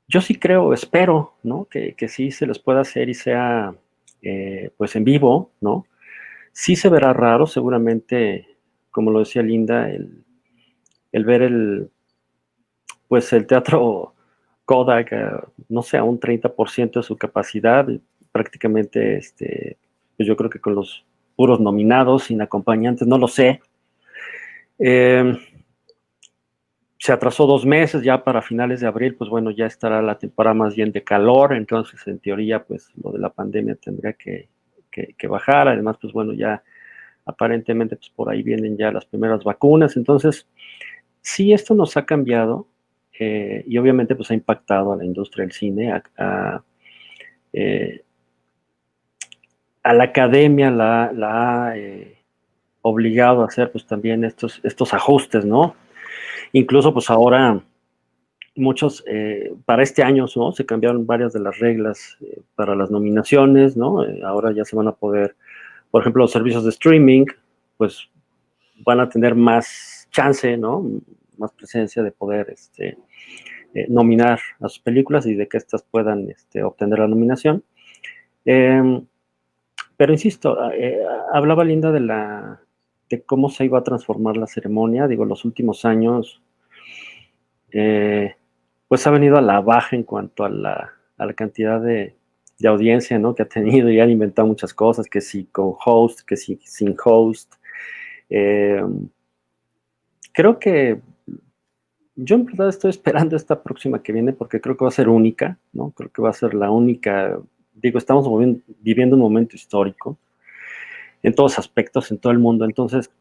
yo 0.07 0.21
sí 0.21 0.35
creo, 0.35 0.73
espero, 0.73 1.35
¿no? 1.43 1.65
Que, 1.65 1.93
que 1.93 2.07
sí 2.07 2.31
se 2.31 2.47
les 2.47 2.59
pueda 2.59 2.81
hacer 2.81 3.09
y 3.09 3.13
sea, 3.13 3.73
eh, 4.21 4.69
pues 4.77 4.95
en 4.95 5.03
vivo, 5.03 5.51
¿no? 5.61 5.85
Sí 6.51 6.75
se 6.75 6.89
verá 6.89 7.13
raro, 7.13 7.47
seguramente, 7.47 8.47
como 8.91 9.11
lo 9.11 9.19
decía 9.19 9.41
Linda, 9.41 9.89
el, 9.89 10.23
el 11.11 11.25
ver 11.25 11.41
el, 11.41 11.89
pues 13.07 13.31
el 13.33 13.47
teatro 13.47 14.13
Kodak, 14.65 15.11
eh, 15.11 15.31
no 15.69 15.81
sé, 15.81 15.97
a 15.97 16.03
un 16.03 16.19
30% 16.19 16.99
de 16.99 17.03
su 17.03 17.17
capacidad, 17.17 17.87
prácticamente, 18.31 19.17
este, 19.17 19.77
pues 20.17 20.27
yo 20.27 20.35
creo 20.35 20.49
que 20.49 20.59
con 20.59 20.75
los 20.75 21.05
puros 21.35 21.59
nominados, 21.59 22.25
sin 22.25 22.41
acompañantes, 22.41 23.07
no 23.07 23.17
lo 23.17 23.27
sé. 23.27 23.61
Em, 24.79 25.37
se 27.05 27.13
atrasó 27.13 27.45
dos 27.45 27.67
meses, 27.67 28.01
ya 28.01 28.23
para 28.23 28.41
finales 28.41 28.79
de 28.81 28.87
abril, 28.87 29.13
pues 29.13 29.29
bueno, 29.29 29.51
ya 29.51 29.67
estará 29.67 30.01
la 30.01 30.17
temporada 30.17 30.55
más 30.55 30.75
bien 30.75 30.91
de 30.91 31.03
calor, 31.03 31.53
entonces 31.53 31.99
en 32.07 32.17
teoría, 32.17 32.63
pues 32.63 32.89
lo 32.95 33.11
de 33.11 33.19
la 33.19 33.29
pandemia 33.29 33.75
tendría 33.75 34.13
que, 34.13 34.49
bajar, 35.29 35.67
además, 35.67 35.97
pues 36.01 36.11
bueno, 36.13 36.33
ya 36.33 36.63
aparentemente, 37.23 37.95
pues 37.95 38.09
por 38.09 38.31
ahí 38.31 38.41
vienen 38.41 38.75
ya 38.75 38.91
las 38.91 39.05
primeras 39.05 39.43
vacunas, 39.43 39.95
entonces, 39.97 40.47
sí, 41.21 41.53
esto 41.53 41.75
nos 41.75 41.95
ha 41.95 42.07
cambiado 42.07 42.67
eh, 43.19 43.63
y 43.67 43.77
obviamente 43.77 44.15
pues 44.15 44.31
ha 44.31 44.33
impactado 44.33 44.91
a 44.91 44.97
la 44.97 45.05
industria 45.05 45.43
del 45.43 45.51
cine, 45.51 45.91
a, 46.17 46.63
eh, 47.53 48.03
a 49.83 49.93
la 49.93 50.05
academia 50.05 50.71
la, 50.71 51.11
ha 51.67 51.77
eh, 51.77 52.17
obligado 52.81 53.43
a 53.43 53.45
hacer 53.45 53.71
pues 53.71 53.85
también 53.85 54.23
estos, 54.23 54.59
estos 54.63 54.91
ajustes, 54.95 55.45
¿no? 55.45 55.75
Incluso 56.55 56.93
pues 56.93 57.09
ahora 57.09 57.61
muchos, 58.55 59.03
eh, 59.07 59.53
para 59.65 59.83
este 59.83 60.03
año, 60.03 60.25
¿no? 60.37 60.53
Se 60.53 60.65
cambiaron 60.65 61.05
varias 61.05 61.33
de 61.33 61.41
las 61.41 61.59
reglas 61.59 62.17
eh, 62.21 62.43
para 62.55 62.75
las 62.75 62.89
nominaciones, 62.89 63.75
¿no? 63.75 64.05
ahora 64.23 64.53
ya 64.53 64.63
se 64.63 64.77
van 64.77 64.87
a 64.87 64.93
poder, 64.93 65.35
por 65.91 65.99
ejemplo, 65.99 66.21
los 66.21 66.31
servicios 66.31 66.63
de 66.63 66.69
streaming, 66.69 67.25
pues 67.75 68.09
van 68.85 69.01
a 69.01 69.09
tener 69.09 69.35
más 69.35 70.07
chance, 70.11 70.55
¿no? 70.55 70.89
Más 71.37 71.51
presencia 71.51 72.01
de 72.03 72.13
poder, 72.13 72.49
este, 72.49 72.97
nominar 73.89 74.39
a 74.61 74.69
sus 74.69 74.79
películas 74.79 75.25
y 75.25 75.35
de 75.35 75.49
que 75.49 75.57
éstas 75.57 75.83
puedan 75.83 76.29
este, 76.29 76.63
obtener 76.63 76.99
la 76.99 77.09
nominación. 77.09 77.65
Em, 78.45 79.05
pero 79.97 80.13
insisto, 80.13 80.57
ah, 80.57 80.71
eh, 80.73 81.03
hablaba 81.33 81.65
Linda 81.65 81.91
de 81.91 81.99
la 81.99 82.61
de 83.09 83.23
cómo 83.23 83.49
se 83.49 83.65
iba 83.65 83.79
a 83.79 83.83
transformar 83.83 84.37
la 84.37 84.47
ceremonia. 84.47 85.07
Digo, 85.07 85.25
los 85.25 85.45
últimos 85.45 85.85
años, 85.85 86.41
eh, 87.75 88.35
pues 88.87 89.05
ha 89.05 89.11
venido 89.11 89.37
a 89.37 89.41
la 89.41 89.61
baja 89.61 89.95
en 89.95 90.03
cuanto 90.03 90.43
a 90.45 90.49
la, 90.49 90.91
cantidad 91.35 91.79
de, 91.81 92.15
audiencia 92.65 93.19
¿no? 93.19 93.35
que 93.35 93.43
ha 93.43 93.47
tenido 93.47 93.89
y 93.91 93.99
han 93.99 94.09
inventado 94.09 94.47
muchas 94.47 94.73
cosas, 94.73 95.07
que 95.07 95.21
si 95.21 95.45
con 95.45 95.75
host, 95.85 96.21
que 96.21 96.37
si 96.37 96.59
sin 96.63 96.95
host. 97.03 97.53
Eh, 98.29 98.81
creo 100.31 100.57
que 100.57 100.99
yo 102.15 102.35
en 102.35 102.45
verdad 102.45 102.69
estoy 102.69 102.89
esperando 102.91 103.35
esta 103.35 103.61
próxima 103.61 104.01
que 104.01 104.13
viene 104.13 104.33
porque 104.33 104.61
creo 104.61 104.77
que 104.77 104.85
va 104.85 104.89
a 104.89 104.93
ser 104.93 105.09
única, 105.09 105.59
¿no? 105.73 105.91
Creo 105.91 106.09
que 106.09 106.21
va 106.21 106.29
a 106.29 106.33
ser 106.33 106.53
la 106.53 106.71
única 106.71 107.37
digo, 107.75 107.97
estamos 107.97 108.27
viviendo 108.79 109.15
un 109.15 109.21
momento 109.21 109.55
histórico 109.55 110.17
en 111.21 111.33
todos 111.33 111.59
aspectos, 111.59 112.11
en 112.11 112.17
todo 112.17 112.31
el 112.31 112.39
mundo. 112.39 112.65
Entonces, 112.65 113.11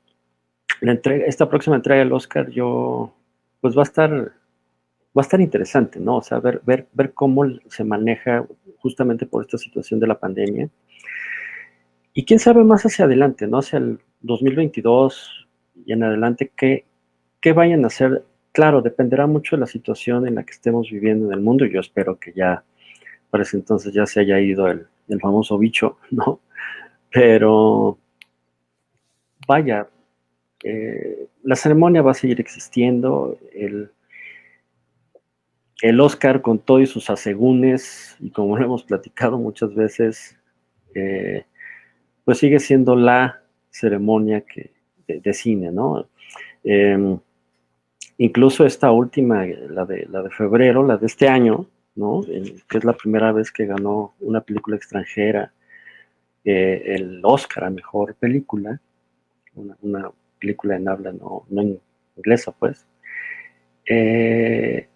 la 0.80 0.92
entrega, 0.92 1.26
esta 1.26 1.48
próxima 1.48 1.76
entrega 1.76 2.00
del 2.00 2.12
Oscar, 2.12 2.50
yo, 2.50 3.12
pues 3.60 3.76
va 3.76 3.82
a 3.82 3.84
estar, 3.84 4.32
va 5.16 5.20
a 5.20 5.22
estar 5.22 5.40
interesante, 5.40 6.00
¿no? 6.00 6.16
O 6.16 6.22
sea, 6.22 6.40
ver, 6.40 6.60
ver, 6.64 6.88
ver 6.92 7.12
cómo 7.12 7.44
se 7.68 7.84
maneja 7.84 8.46
justamente 8.78 9.26
por 9.26 9.44
esta 9.44 9.58
situación 9.58 10.00
de 10.00 10.08
la 10.08 10.18
pandemia. 10.18 10.68
Y 12.12 12.24
quién 12.24 12.40
sabe 12.40 12.64
más 12.64 12.84
hacia 12.84 13.04
adelante, 13.04 13.46
¿no? 13.46 13.58
Hacia 13.58 13.78
el 13.78 14.00
2022 14.20 15.46
y 15.86 15.92
en 15.92 16.02
adelante, 16.02 16.52
qué, 16.56 16.84
qué 17.40 17.52
vayan 17.52 17.84
a 17.84 17.88
hacer. 17.88 18.24
Claro, 18.52 18.82
dependerá 18.82 19.26
mucho 19.26 19.56
de 19.56 19.60
la 19.60 19.66
situación 19.66 20.26
en 20.26 20.36
la 20.36 20.44
que 20.44 20.52
estemos 20.52 20.90
viviendo 20.90 21.26
en 21.26 21.32
el 21.32 21.40
mundo. 21.40 21.64
Yo 21.64 21.80
espero 21.80 22.18
que 22.18 22.32
ya 22.32 22.64
parece 23.30 23.56
entonces 23.56 23.92
ya 23.92 24.06
se 24.06 24.20
haya 24.20 24.38
ido 24.38 24.68
el, 24.68 24.86
famoso 25.20 25.58
bicho, 25.58 25.98
¿no? 26.10 26.40
Pero 27.10 27.98
vaya, 29.46 29.88
eh, 30.62 31.28
la 31.42 31.56
ceremonia 31.56 32.02
va 32.02 32.12
a 32.12 32.14
seguir 32.14 32.40
existiendo, 32.40 33.38
el, 33.52 33.90
el 35.82 36.00
Oscar 36.00 36.40
con 36.40 36.58
todos 36.58 36.88
sus 36.88 37.10
asegúnes, 37.10 38.16
y 38.20 38.30
como 38.30 38.56
lo 38.56 38.64
hemos 38.64 38.84
platicado 38.84 39.38
muchas 39.38 39.74
veces, 39.74 40.38
eh, 40.94 41.44
pues 42.24 42.38
sigue 42.38 42.58
siendo 42.60 42.96
la 42.96 43.42
ceremonia 43.70 44.44
de, 45.06 45.34
cine, 45.34 45.70
¿no? 45.72 46.08
Em, 46.62 47.18
incluso 48.18 48.64
esta 48.64 48.90
última, 48.92 49.44
la 49.46 49.84
de, 49.84 50.06
la 50.10 50.22
de 50.22 50.30
febrero, 50.30 50.86
la 50.86 50.96
de 50.96 51.06
este 51.06 51.28
año, 51.28 51.68
¿no? 51.96 52.22
que 52.68 52.78
es 52.78 52.84
la 52.84 52.92
primera 52.94 53.32
vez 53.32 53.50
que 53.52 53.66
ganó 53.66 54.14
una 54.20 54.40
película 54.40 54.76
extranjera 54.76 55.52
eh, 56.44 56.82
el 56.86 57.20
Oscar 57.22 57.64
a 57.64 57.70
Mejor 57.70 58.14
Película, 58.16 58.80
una, 59.54 60.10
película 60.38 60.76
en 60.76 60.88
habla 60.88 61.12
no, 61.12 61.46
inglesa, 62.16 62.52
pues. 62.52 62.86
Eh, 63.86 64.88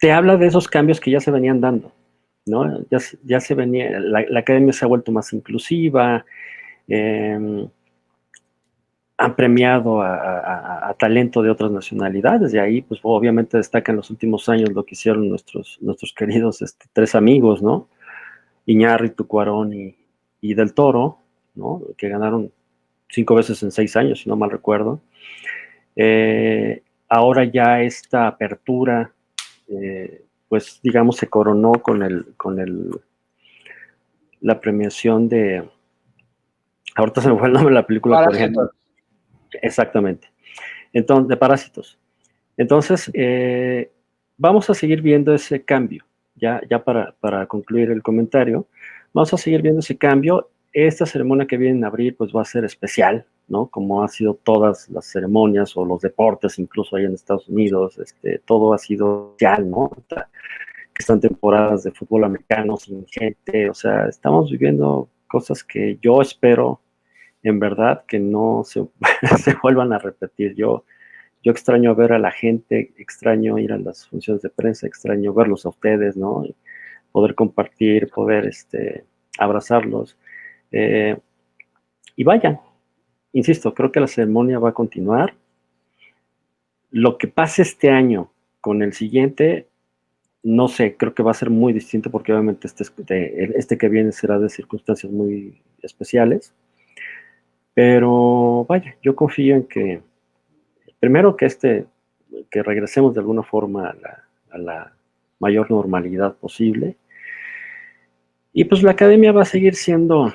te 0.00 0.12
habla 0.12 0.36
de 0.36 0.46
esos 0.46 0.66
cambios 0.68 1.00
que 1.00 1.10
ya 1.10 1.20
se 1.20 1.30
venían 1.30 1.60
dando, 1.60 1.92
¿no? 2.46 2.84
Ya, 2.90 3.40
se 3.40 3.54
venía, 3.54 4.00
la, 4.00 4.40
academia 4.40 4.72
se 4.72 4.84
ha 4.84 4.88
vuelto 4.88 5.12
más 5.12 5.32
inclusiva, 5.32 6.24
em, 6.88 7.68
han 9.18 9.36
premiado 9.36 10.00
a, 10.00 10.94
talento 10.98 11.42
de 11.42 11.50
otras 11.50 11.70
nacionalidades, 11.70 12.52
y 12.54 12.58
ahí, 12.58 12.82
pues 12.82 13.00
obviamente 13.02 13.58
destaca 13.58 13.92
en 13.92 13.96
los 13.96 14.10
últimos 14.10 14.48
años 14.48 14.70
lo 14.72 14.84
que 14.84 14.94
hicieron 14.94 15.28
nuestros, 15.28 15.78
nuestros 15.80 16.12
queridos 16.14 16.62
este, 16.62 16.86
tres 16.92 17.14
amigos, 17.14 17.62
¿no? 17.62 17.88
Iñárritu, 18.66 19.26
Cuarón 19.26 19.72
y, 19.74 19.96
y 20.40 20.54
Del 20.54 20.74
Toro, 20.74 21.18
¿no? 21.54 21.82
Que 21.96 22.08
ganaron 22.08 22.50
cinco 23.08 23.34
veces 23.34 23.62
en 23.62 23.70
seis 23.70 23.96
años, 23.96 24.20
si 24.20 24.28
no 24.28 24.36
mal 24.36 24.50
recuerdo. 24.50 25.00
Eh, 25.96 26.82
ahora 27.08 27.44
ya 27.44 27.82
esta 27.82 28.26
apertura, 28.26 29.12
eh, 29.70 30.24
pues 30.48 30.80
digamos, 30.82 31.16
se 31.16 31.28
coronó 31.28 31.72
con 31.72 32.02
el, 32.02 32.34
con 32.36 32.58
el 32.58 32.90
la 34.40 34.60
premiación 34.60 35.28
de, 35.28 35.68
ahorita 36.94 37.20
se 37.20 37.30
me 37.30 37.38
fue 37.38 37.48
el 37.48 37.52
nombre 37.52 37.70
de 37.70 37.80
la 37.80 37.86
película, 37.86 38.24
por 38.24 38.34
ejemplo. 38.34 38.70
Exactamente. 39.62 40.28
Entonces, 40.92 41.28
de 41.28 41.36
Parásitos. 41.36 41.98
Entonces, 42.56 43.10
eh, 43.14 43.90
vamos 44.36 44.68
a 44.70 44.74
seguir 44.74 45.02
viendo 45.02 45.34
ese 45.34 45.64
cambio, 45.64 46.04
ya, 46.34 46.60
ya 46.68 46.82
para, 46.82 47.14
para 47.20 47.46
concluir 47.46 47.90
el 47.90 48.02
comentario, 48.02 48.66
vamos 49.12 49.32
a 49.32 49.36
seguir 49.36 49.62
viendo 49.62 49.80
ese 49.80 49.96
cambio. 49.96 50.50
Esta 50.72 51.04
ceremonia 51.04 51.46
que 51.46 51.56
viene 51.56 51.78
en 51.78 51.84
abril, 51.84 52.14
pues 52.14 52.32
va 52.34 52.42
a 52.42 52.44
ser 52.44 52.64
especial, 52.64 53.26
¿no? 53.50 53.66
Como 53.66 54.02
ha 54.02 54.08
sido 54.08 54.34
todas 54.34 54.88
las 54.90 55.06
ceremonias 55.06 55.76
o 55.76 55.84
los 55.84 56.00
deportes, 56.00 56.58
incluso 56.58 56.96
ahí 56.96 57.04
en 57.04 57.14
Estados 57.14 57.48
Unidos, 57.48 57.98
este, 57.98 58.38
todo 58.44 58.72
ha 58.74 58.78
sido 58.78 59.32
especial, 59.32 59.70
¿no? 59.70 59.90
Están 60.98 61.20
temporadas 61.20 61.82
de 61.82 61.92
fútbol 61.92 62.24
americano 62.24 62.76
sin 62.76 63.06
gente, 63.06 63.70
o 63.70 63.74
sea, 63.74 64.06
estamos 64.06 64.50
viviendo 64.50 65.08
cosas 65.26 65.64
que 65.64 65.98
yo 66.02 66.20
espero 66.20 66.80
en 67.42 67.58
verdad 67.58 68.04
que 68.06 68.18
no 68.18 68.62
se, 68.64 68.86
se 69.42 69.54
vuelvan 69.62 69.92
a 69.92 69.98
repetir. 69.98 70.54
Yo, 70.54 70.84
yo 71.42 71.52
extraño 71.52 71.94
ver 71.94 72.12
a 72.12 72.18
la 72.18 72.30
gente, 72.30 72.92
extraño 72.98 73.58
ir 73.58 73.72
a 73.72 73.78
las 73.78 74.06
funciones 74.06 74.42
de 74.42 74.50
prensa, 74.50 74.86
extraño 74.86 75.32
verlos 75.32 75.64
a 75.66 75.70
ustedes, 75.70 76.16
¿no? 76.16 76.44
poder 77.12 77.34
compartir, 77.34 78.08
poder 78.08 78.46
este, 78.46 79.04
abrazarlos. 79.38 80.16
Eh, 80.70 81.16
y 82.16 82.24
vayan, 82.24 82.60
insisto, 83.32 83.74
creo 83.74 83.92
que 83.92 84.00
la 84.00 84.06
ceremonia 84.06 84.58
va 84.58 84.70
a 84.70 84.74
continuar. 84.74 85.34
Lo 86.90 87.18
que 87.18 87.28
pase 87.28 87.62
este 87.62 87.90
año 87.90 88.30
con 88.60 88.82
el 88.82 88.92
siguiente, 88.92 89.68
no 90.42 90.68
sé, 90.68 90.96
creo 90.96 91.14
que 91.14 91.22
va 91.22 91.30
a 91.30 91.34
ser 91.34 91.50
muy 91.50 91.72
distinto 91.72 92.10
porque 92.10 92.32
obviamente 92.32 92.66
este, 92.66 93.58
este 93.58 93.78
que 93.78 93.88
viene 93.88 94.12
será 94.12 94.38
de 94.38 94.48
circunstancias 94.48 95.12
muy 95.12 95.60
especiales. 95.82 96.54
Pero 97.74 98.66
vaya, 98.68 98.96
yo 99.02 99.14
confío 99.14 99.54
en 99.54 99.64
que, 99.64 100.02
primero 100.98 101.36
que 101.36 101.46
este, 101.46 101.86
que 102.50 102.62
regresemos 102.62 103.14
de 103.14 103.20
alguna 103.20 103.42
forma 103.42 103.94
a 104.50 104.58
la, 104.58 104.92
mayor 105.38 105.70
normalidad 105.70 106.34
posible. 106.34 106.96
Y 108.52 108.64
pues 108.64 108.82
la 108.82 108.90
academia 108.90 109.32
va 109.32 109.40
a 109.40 109.46
seguir 109.46 109.74
siendo, 109.74 110.34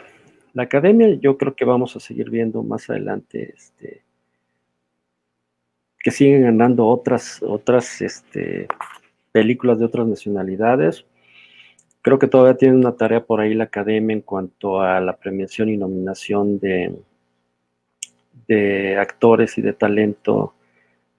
la 0.55 0.63
academia 0.63 1.13
yo 1.19 1.37
creo 1.37 1.53
que 1.53 1.65
vamos 1.65 1.95
a 1.97 1.99
seguir 1.99 2.29
viendo 2.29 2.63
más 2.63 2.89
adelante, 2.89 3.53
este, 3.55 4.03
que 5.99 6.11
siguen 6.11 6.43
ganando 6.43 6.87
otras, 6.87 7.43
otras 7.43 8.01
este, 8.01 8.69
películas 9.33 9.79
de 9.79 9.85
otras 9.85 10.07
nacionalidades. 10.07 11.05
Creo 12.01 12.19
que 12.19 12.27
todavía 12.27 12.55
tiene 12.55 12.77
una 12.77 12.95
tarea 12.95 13.25
por 13.25 13.41
ahí 13.41 13.53
la 13.53 13.65
academia 13.65 14.13
en 14.13 14.21
cuanto 14.21 14.79
a 14.79 15.01
la 15.01 15.17
premiación 15.17 15.67
y 15.67 15.75
nominación 15.75 16.57
de, 16.57 16.95
actores 18.97 19.57
y 19.57 19.61
de 19.61 19.73
talento 19.73 20.53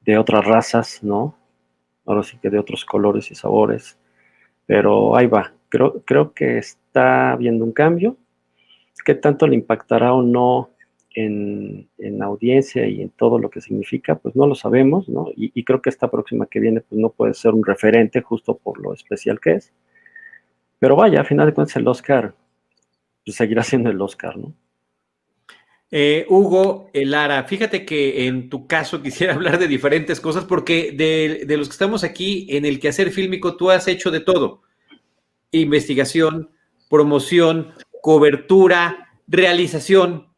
de 0.00 0.16
otras 0.16 0.46
razas, 0.46 1.02
¿no? 1.02 1.36
Ahora 2.06 2.22
sí 2.22 2.38
que 2.38 2.48
de 2.48 2.58
otros 2.58 2.86
colores 2.86 3.30
y 3.30 3.34
sabores. 3.34 3.98
Pero 4.64 5.14
ahí 5.14 5.26
va. 5.26 5.52
Creo, 5.68 6.00
creo 6.06 6.32
que 6.32 6.56
está 6.56 7.32
habiendo 7.32 7.66
un 7.66 7.72
cambio. 7.72 8.16
¿Qué 9.04 9.14
tanto 9.14 9.46
le 9.46 9.54
impactará 9.54 10.12
o 10.12 10.22
no 10.22 10.70
en, 11.14 11.88
en, 11.98 12.22
audiencia 12.22 12.86
y 12.86 13.02
en 13.02 13.10
todo 13.10 13.38
lo 13.38 13.50
que 13.50 13.60
significa? 13.60 14.16
Pues 14.16 14.34
no 14.36 14.46
lo 14.46 14.54
sabemos, 14.54 15.08
¿no? 15.08 15.28
Y, 15.36 15.62
creo 15.64 15.80
que 15.80 15.90
esta 15.90 16.10
próxima 16.10 16.46
que 16.46 16.60
viene, 16.60 16.80
pues 16.80 17.00
no 17.00 17.10
puede 17.10 17.34
ser 17.34 17.52
un 17.54 17.64
referente 17.64 18.20
justo 18.22 18.56
por 18.56 18.80
lo 18.80 18.94
especial 18.94 19.40
que 19.40 19.52
es. 19.52 19.72
Pero 20.78 20.96
vaya, 20.96 21.20
a 21.20 21.24
final 21.24 21.46
de 21.46 21.54
cuentas 21.54 21.76
el 21.76 21.88
Oscar 21.88 22.34
pues, 23.24 23.36
seguirá 23.36 23.62
siendo 23.62 23.90
el 23.90 24.00
Oscar, 24.00 24.36
¿no? 24.36 24.54
Eh, 25.90 26.26
Hugo, 26.28 26.90
eh, 26.92 27.04
Lara, 27.04 27.44
fíjate 27.44 27.86
que 27.86 28.26
en 28.26 28.48
tu 28.48 28.66
caso 28.66 29.02
quisiera 29.02 29.34
hablar 29.34 29.58
de 29.58 29.68
diferentes 29.68 30.20
cosas 30.20 30.44
porque 30.44 30.92
de, 30.92 31.56
los 31.56 31.68
que 31.68 31.72
estamos 31.72 32.04
aquí 32.04 32.46
en 32.50 32.64
el 32.64 32.80
quehacer 32.80 33.10
fílmico 33.10 33.56
tú 33.56 33.70
has 33.70 33.86
hecho 33.88 34.10
de 34.10 34.20
todo. 34.20 34.62
Investigación, 35.52 36.50
promoción, 36.90 37.72
cobertura, 38.06 39.10
realización. 39.26 40.28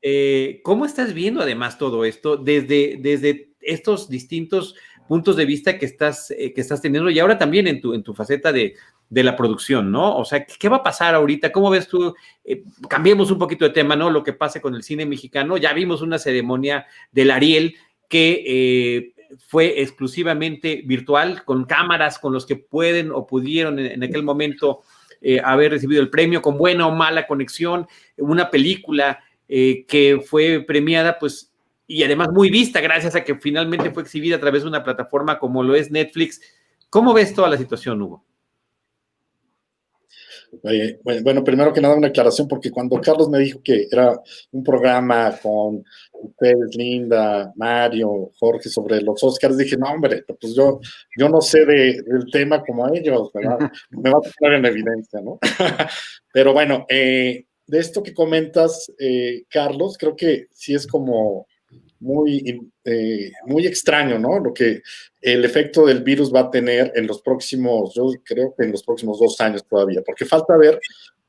Eh, 0.00 0.62
¿Cómo 0.64 0.86
estás 0.86 1.12
viendo 1.12 1.42
además 1.42 1.76
todo 1.76 2.06
esto 2.06 2.38
desde, 2.38 2.96
desde 2.98 3.52
estos 3.60 4.08
distintos 4.08 4.74
puntos 5.06 5.36
de 5.36 5.44
vista 5.44 5.76
que 5.76 5.84
estás, 5.84 6.28
que 6.34 6.54
estás 6.56 6.80
teniendo 6.80 7.10
y 7.10 7.18
ahora 7.18 7.36
también 7.36 7.66
en 7.66 7.82
tu, 7.82 7.92
en 7.92 8.02
tu 8.02 8.14
faceta 8.14 8.52
de, 8.52 8.74
de 9.10 9.22
la 9.22 9.36
producción, 9.36 9.92
¿no? 9.92 10.16
O 10.16 10.24
sea, 10.24 10.46
¿qué 10.46 10.70
va 10.70 10.78
a 10.78 10.82
pasar 10.82 11.14
ahorita? 11.14 11.52
¿Cómo 11.52 11.68
ves 11.68 11.88
tú? 11.88 12.14
Eh, 12.42 12.64
cambiemos 12.88 13.30
un 13.30 13.38
poquito 13.38 13.66
de 13.66 13.72
tema, 13.72 13.96
¿no? 13.96 14.08
Lo 14.08 14.24
que 14.24 14.32
pase 14.32 14.62
con 14.62 14.74
el 14.74 14.82
cine 14.82 15.04
mexicano. 15.04 15.58
Ya 15.58 15.74
vimos 15.74 16.00
una 16.00 16.18
ceremonia 16.18 16.86
del 17.12 17.32
Ariel 17.32 17.74
que 18.08 18.44
eh, 18.46 19.14
fue 19.46 19.82
exclusivamente 19.82 20.84
virtual, 20.86 21.44
con 21.44 21.66
cámaras, 21.66 22.18
con 22.18 22.32
los 22.32 22.46
que 22.46 22.56
pueden 22.56 23.10
o 23.12 23.26
pudieron 23.26 23.78
en, 23.78 24.02
aquel 24.02 24.22
momento 24.22 24.80
eh, 25.20 25.40
haber 25.44 25.72
recibido 25.72 26.02
el 26.02 26.10
premio, 26.10 26.42
con 26.42 26.58
buena 26.58 26.86
o 26.86 26.92
mala 26.92 27.26
conexión, 27.26 27.86
una 28.16 28.50
película 28.50 29.20
que 29.48 30.22
fue 30.24 30.62
premiada, 30.64 31.18
pues, 31.18 31.52
y 31.88 32.04
además 32.04 32.28
muy 32.32 32.50
vista, 32.50 32.80
gracias 32.80 33.16
a 33.16 33.24
que 33.24 33.34
finalmente 33.34 33.90
fue 33.90 34.04
exhibida 34.04 34.36
a 34.36 34.40
través 34.40 34.62
de 34.62 34.68
una 34.68 34.84
plataforma 34.84 35.40
como 35.40 35.64
lo 35.64 35.74
es 35.74 35.90
Netflix. 35.90 36.40
¿Cómo 36.88 37.12
ves 37.12 37.34
toda 37.34 37.48
la 37.48 37.56
situación, 37.56 38.00
Hugo? 38.00 38.24
bueno, 41.22 41.44
primero 41.44 41.72
que 41.72 41.80
nada 41.80 41.94
una 41.94 42.08
aclaración, 42.08 42.48
porque 42.48 42.70
cuando 42.70 43.00
Carlos 43.00 43.28
me 43.28 43.38
dijo 43.38 43.60
que 43.62 43.86
era 43.90 44.20
un 44.50 44.64
programa 44.64 45.38
con 45.42 45.84
ustedes, 46.22 46.74
Linda, 46.76 47.52
Mario, 47.56 48.30
Jorge, 48.38 48.68
sobre 48.68 49.00
los 49.00 49.22
Oscars, 49.22 49.56
dije, 49.56 49.76
no, 49.76 49.86
hombre, 49.86 50.24
pues 50.40 50.54
yo, 50.54 50.80
yo 51.16 51.28
no 51.28 51.40
sé 51.40 51.64
de, 51.64 52.02
del 52.02 52.30
tema 52.30 52.62
como 52.62 52.92
ellos, 52.94 53.30
¿verdad? 53.32 53.58
Me 53.90 54.10
va 54.10 54.18
a 54.18 54.30
poner 54.38 54.58
en 54.58 54.66
evidencia, 54.66 55.20
¿no? 55.20 55.38
Pero 56.32 56.52
bueno, 56.52 56.86
eh, 56.88 57.46
de 57.66 57.78
esto 57.78 58.02
que 58.02 58.14
comentas, 58.14 58.92
eh, 58.98 59.44
Carlos, 59.48 59.96
creo 59.98 60.16
que 60.16 60.46
sí 60.52 60.74
es 60.74 60.86
como 60.86 61.46
muy, 62.00 62.60
eh, 62.84 63.30
muy 63.46 63.66
extraño, 63.66 64.18
¿no? 64.18 64.40
Lo 64.40 64.52
que 64.52 64.82
el 65.20 65.44
efecto 65.44 65.86
del 65.86 66.02
virus 66.02 66.34
va 66.34 66.40
a 66.40 66.50
tener 66.50 66.92
en 66.94 67.06
los 67.06 67.20
próximos, 67.22 67.94
yo 67.94 68.10
creo 68.24 68.54
que 68.56 68.64
en 68.64 68.72
los 68.72 68.82
próximos 68.82 69.20
dos 69.20 69.40
años 69.40 69.64
todavía, 69.68 70.02
porque 70.04 70.24
falta 70.24 70.56
ver 70.56 70.80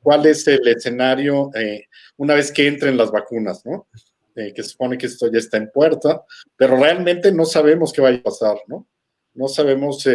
cuál 0.01 0.25
es 0.25 0.47
el 0.47 0.67
escenario 0.67 1.51
eh, 1.55 1.85
una 2.17 2.33
vez 2.33 2.51
que 2.51 2.67
entren 2.67 2.97
las 2.97 3.11
vacunas, 3.11 3.65
¿no? 3.65 3.87
Eh, 4.35 4.53
que 4.53 4.63
se 4.63 4.69
supone 4.69 4.97
que 4.97 5.07
esto 5.07 5.29
ya 5.31 5.39
está 5.39 5.57
en 5.57 5.69
puerta, 5.71 6.23
pero 6.55 6.77
realmente 6.77 7.31
no 7.31 7.45
sabemos 7.45 7.91
qué 7.91 8.01
va 8.01 8.09
a 8.09 8.23
pasar, 8.23 8.57
¿no? 8.67 8.87
No 9.33 9.47
sabemos 9.47 10.05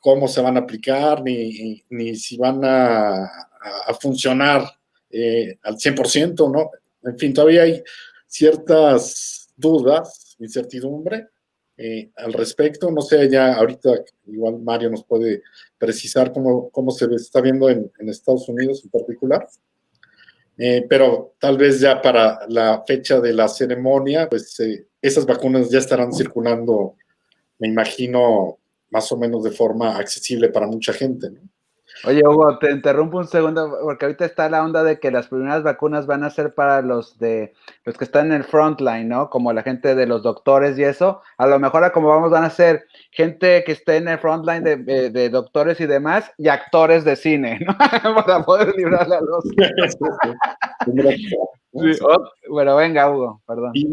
cómo 0.00 0.28
se 0.28 0.40
van 0.40 0.56
a 0.56 0.60
aplicar 0.60 1.22
ni, 1.22 1.82
ni 1.90 2.16
si 2.16 2.36
van 2.36 2.60
a, 2.62 3.30
funcionar 4.00 4.62
al 4.62 5.76
100%, 5.76 6.52
¿no? 6.52 6.70
En 7.02 7.18
fin, 7.18 7.32
todavía 7.32 7.62
hay 7.62 7.82
ciertas 8.26 9.48
dudas, 9.56 10.36
incertidumbre 10.38 11.28
eh, 11.76 12.10
al 12.16 12.32
respecto. 12.32 12.90
No 12.90 13.02
sé, 13.02 13.28
ya 13.30 13.54
ahorita 13.54 13.90
igual 14.26 14.58
Mario 14.60 14.90
nos 14.90 15.04
puede 15.04 15.42
precisar 15.78 16.32
cómo, 16.32 16.70
cómo 16.70 16.90
se 16.90 17.06
está 17.14 17.40
viendo 17.40 17.68
en, 17.68 17.90
Estados 18.08 18.48
Unidos 18.48 18.82
en 18.84 18.90
particular. 18.90 19.46
Eh, 20.58 20.86
pero 20.88 21.34
tal 21.38 21.58
vez 21.58 21.80
ya 21.80 22.00
para 22.00 22.40
la 22.48 22.82
fecha 22.86 23.20
de 23.20 23.32
la 23.32 23.48
ceremonia, 23.48 24.28
pues 24.28 24.58
eh, 24.60 24.86
esas 25.02 25.26
vacunas 25.26 25.70
ya 25.70 25.78
estarán 25.78 26.12
circulando, 26.12 26.96
me 27.58 27.68
imagino, 27.68 28.58
más 28.90 29.10
o 29.12 29.16
menos 29.16 29.44
de 29.44 29.50
forma 29.50 29.96
accesible 29.96 30.48
para 30.48 30.66
mucha 30.66 30.92
gente. 30.92 31.30
¿no? 31.30 31.40
Oye, 32.04 32.22
Hugo, 32.26 32.58
te 32.58 32.70
interrumpo 32.70 33.18
un 33.18 33.26
segundo, 33.26 33.78
porque 33.82 34.04
ahorita 34.04 34.24
está 34.26 34.50
la 34.50 34.62
onda 34.62 34.82
de 34.84 35.00
que 35.00 35.10
las 35.10 35.28
primeras 35.28 35.62
vacunas 35.62 36.06
van 36.06 36.24
a 36.24 36.30
ser 36.30 36.54
para 36.54 36.82
los 36.82 37.18
de 37.18 37.54
los 37.84 37.96
que 37.96 38.04
están 38.04 38.26
en 38.26 38.32
el 38.32 38.44
frontline, 38.44 39.08
¿no? 39.08 39.30
Como 39.30 39.52
la 39.52 39.62
gente 39.62 39.94
de 39.94 40.06
los 40.06 40.22
doctores 40.22 40.78
y 40.78 40.84
eso. 40.84 41.22
A 41.38 41.46
lo 41.46 41.58
mejor, 41.58 41.90
como 41.92 42.08
vamos, 42.08 42.30
van 42.30 42.44
a 42.44 42.50
ser 42.50 42.84
gente 43.10 43.64
que 43.64 43.72
esté 43.72 43.96
en 43.96 44.08
el 44.08 44.18
frontline 44.18 44.62
de, 44.62 44.76
de, 45.10 45.30
doctores 45.30 45.80
y 45.80 45.86
demás, 45.86 46.30
y 46.36 46.48
actores 46.48 47.04
de 47.04 47.16
cine, 47.16 47.60
¿no? 47.60 47.76
para 48.26 48.44
poder 48.44 48.74
librar 48.76 49.10
a 49.10 49.20
los. 49.20 49.44
bueno, 52.48 52.76
venga, 52.76 53.10
Hugo, 53.10 53.42
perdón. 53.46 53.70
Y 53.74 53.88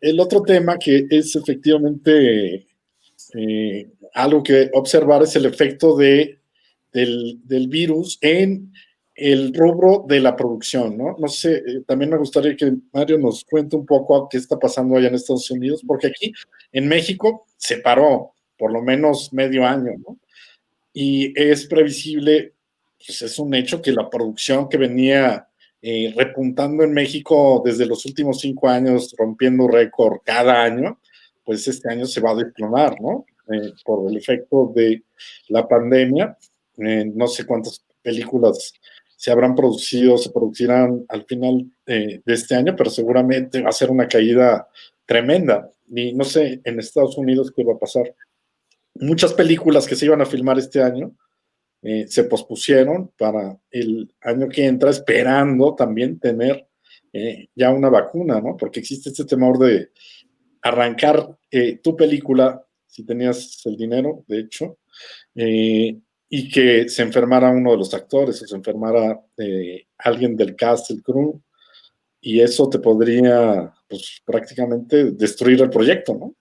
el 0.00 0.20
otro 0.20 0.42
tema 0.42 0.76
que 0.78 1.06
es 1.10 1.34
efectivamente 1.34 2.66
eh, 3.34 3.90
algo 4.14 4.42
que 4.42 4.70
observar 4.74 5.22
es 5.22 5.36
el 5.36 5.46
efecto 5.46 5.96
de 5.96 6.37
del, 6.92 7.68
virus 7.68 8.18
en 8.20 8.72
el 9.14 9.52
rubro 9.52 10.04
de 10.08 10.20
la 10.20 10.36
producción, 10.36 10.96
¿no? 10.96 11.16
No 11.18 11.28
sé, 11.28 11.56
eh, 11.56 11.82
también 11.86 12.10
me 12.10 12.18
gustaría 12.18 12.56
que 12.56 12.72
Mario 12.92 13.18
nos 13.18 13.44
cuente 13.44 13.76
un 13.76 13.84
poco 13.84 14.28
qué 14.28 14.38
está 14.38 14.58
pasando 14.58 14.96
allá 14.96 15.08
en 15.08 15.16
Estados 15.16 15.50
Unidos, 15.50 15.82
porque 15.86 16.06
aquí 16.08 16.32
en 16.72 16.86
México 16.86 17.46
se 17.56 17.78
paró 17.78 18.32
por 18.56 18.72
lo 18.72 18.82
menos 18.82 19.32
medio 19.32 19.66
año, 19.66 19.92
¿no? 20.06 20.18
Y 20.92 21.32
es 21.40 21.66
previsible 21.66 22.54
pues 23.06 23.22
es 23.22 23.38
un 23.38 23.54
hecho 23.54 23.80
que 23.80 23.92
la 23.92 24.10
producción 24.10 24.68
que 24.68 24.76
venía 24.76 25.48
eh, 25.80 26.12
repuntando 26.16 26.82
en 26.82 26.92
México 26.92 27.62
desde 27.64 27.86
los 27.86 28.04
últimos 28.04 28.40
cinco 28.40 28.68
años, 28.68 29.14
rompiendo 29.16 29.68
récord 29.68 30.18
cada 30.24 30.62
año, 30.62 31.00
pues 31.44 31.66
este 31.68 31.90
año 31.90 32.06
se 32.06 32.20
va 32.20 32.32
a 32.32 32.36
desplomar, 32.36 33.00
¿no? 33.00 33.24
Eh, 33.52 33.72
por 33.84 34.10
el 34.10 34.16
efecto 34.16 34.72
de 34.74 35.04
la 35.48 35.66
pandemia. 35.66 36.36
Eh, 36.78 37.10
no 37.14 37.26
sé 37.26 37.44
cuántas 37.44 37.84
películas 38.02 38.72
se 39.16 39.32
habrán 39.32 39.56
producido, 39.56 40.16
se 40.16 40.30
producirán 40.30 41.04
al 41.08 41.24
final 41.24 41.66
de 41.84 42.22
este 42.26 42.54
año, 42.54 42.76
pero 42.76 42.88
seguramente 42.88 43.60
va 43.60 43.70
a 43.70 43.72
ser 43.72 43.90
una 43.90 44.06
caída 44.06 44.68
tremenda. 45.04 45.72
Y 45.88 46.12
no 46.12 46.22
sé 46.22 46.60
en 46.62 46.78
Estados 46.78 47.18
Unidos 47.18 47.52
qué 47.54 47.64
va 47.64 47.72
a 47.72 47.78
pasar. 47.78 48.14
Muchas 48.94 49.32
películas 49.32 49.88
que 49.88 49.96
se 49.96 50.06
iban 50.06 50.20
a 50.20 50.26
filmar 50.26 50.56
este 50.58 50.80
año 50.80 51.16
eh, 51.82 52.06
se 52.06 52.24
pospusieron 52.24 53.10
para 53.18 53.58
el 53.72 54.14
año 54.20 54.48
que 54.48 54.66
entra, 54.66 54.90
esperando 54.90 55.74
también 55.74 56.20
tener 56.20 56.68
eh, 57.12 57.48
ya 57.56 57.70
una 57.70 57.88
vacuna, 57.88 58.40
¿no? 58.40 58.56
Porque 58.56 58.78
existe 58.78 59.10
este 59.10 59.24
temor 59.24 59.58
de 59.58 59.90
arrancar 60.62 61.36
tu 61.82 61.96
película, 61.96 62.64
si 62.86 63.04
tenías 63.04 63.64
el 63.64 63.76
dinero, 63.76 64.22
de 64.28 64.40
hecho, 64.40 64.78
y 66.28 66.50
que 66.50 66.88
se 66.88 67.02
enfermara 67.02 67.50
uno 67.50 67.72
de 67.72 67.78
los 67.78 67.94
actores 67.94 68.42
o 68.42 68.46
se 68.46 68.56
enfermara 68.56 69.20
alguien 69.98 70.36
del 70.36 70.54
cast, 70.54 70.90
el 70.90 71.02
crew, 71.02 71.40
y 72.20 72.40
eso 72.40 72.68
te 72.68 72.78
podría, 72.78 73.72
pues, 73.88 74.20
prácticamente 74.24 75.12
destruir 75.12 75.62
el 75.62 75.70
proyecto, 75.70 76.14
¿no? 76.14 76.34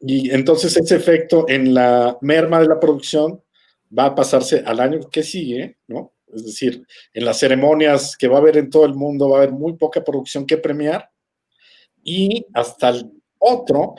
y 0.00 0.30
entonces 0.30 0.74
ese 0.76 0.96
efecto 0.96 1.46
en 1.48 1.74
la 1.74 2.16
merma 2.22 2.60
de 2.60 2.68
la 2.68 2.80
producción 2.80 3.42
va 3.96 4.06
a 4.06 4.14
pasarse 4.14 4.62
al 4.64 4.80
año 4.80 5.10
que 5.10 5.22
sigue, 5.22 5.78
¿no? 5.88 6.14
Es 6.32 6.44
decir, 6.44 6.86
en 7.12 7.24
las 7.24 7.38
ceremonias 7.38 8.16
que 8.16 8.28
va 8.28 8.36
a 8.36 8.40
haber 8.40 8.56
en 8.56 8.70
todo 8.70 8.84
el 8.84 8.94
mundo 8.94 9.30
va 9.30 9.38
a 9.38 9.42
haber 9.42 9.52
muy 9.52 9.74
poca 9.74 10.02
producción 10.02 10.46
que 10.46 10.58
premiar 10.58 11.10
y 12.02 12.46
hasta 12.52 12.90
el 12.90 13.10
otro, 13.38 13.94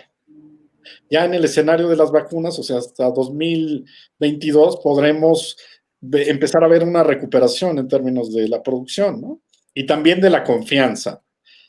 ya 1.09 1.25
en 1.25 1.33
el 1.33 1.45
escenario 1.45 1.87
de 1.87 1.95
las 1.95 2.11
vacunas, 2.11 2.57
o 2.59 2.63
sea, 2.63 2.77
hasta 2.77 3.09
2022 3.11 4.79
podremos 4.83 5.57
empezar 6.01 6.63
a 6.63 6.67
ver 6.67 6.83
una 6.83 7.03
recuperación 7.03 7.79
en 7.79 7.87
términos 7.87 8.33
de 8.33 8.47
la 8.47 8.61
producción, 8.61 9.21
¿no? 9.21 9.41
Y 9.73 9.85
también 9.85 10.21
de 10.21 10.29
la 10.29 10.43
confianza. 10.43 11.23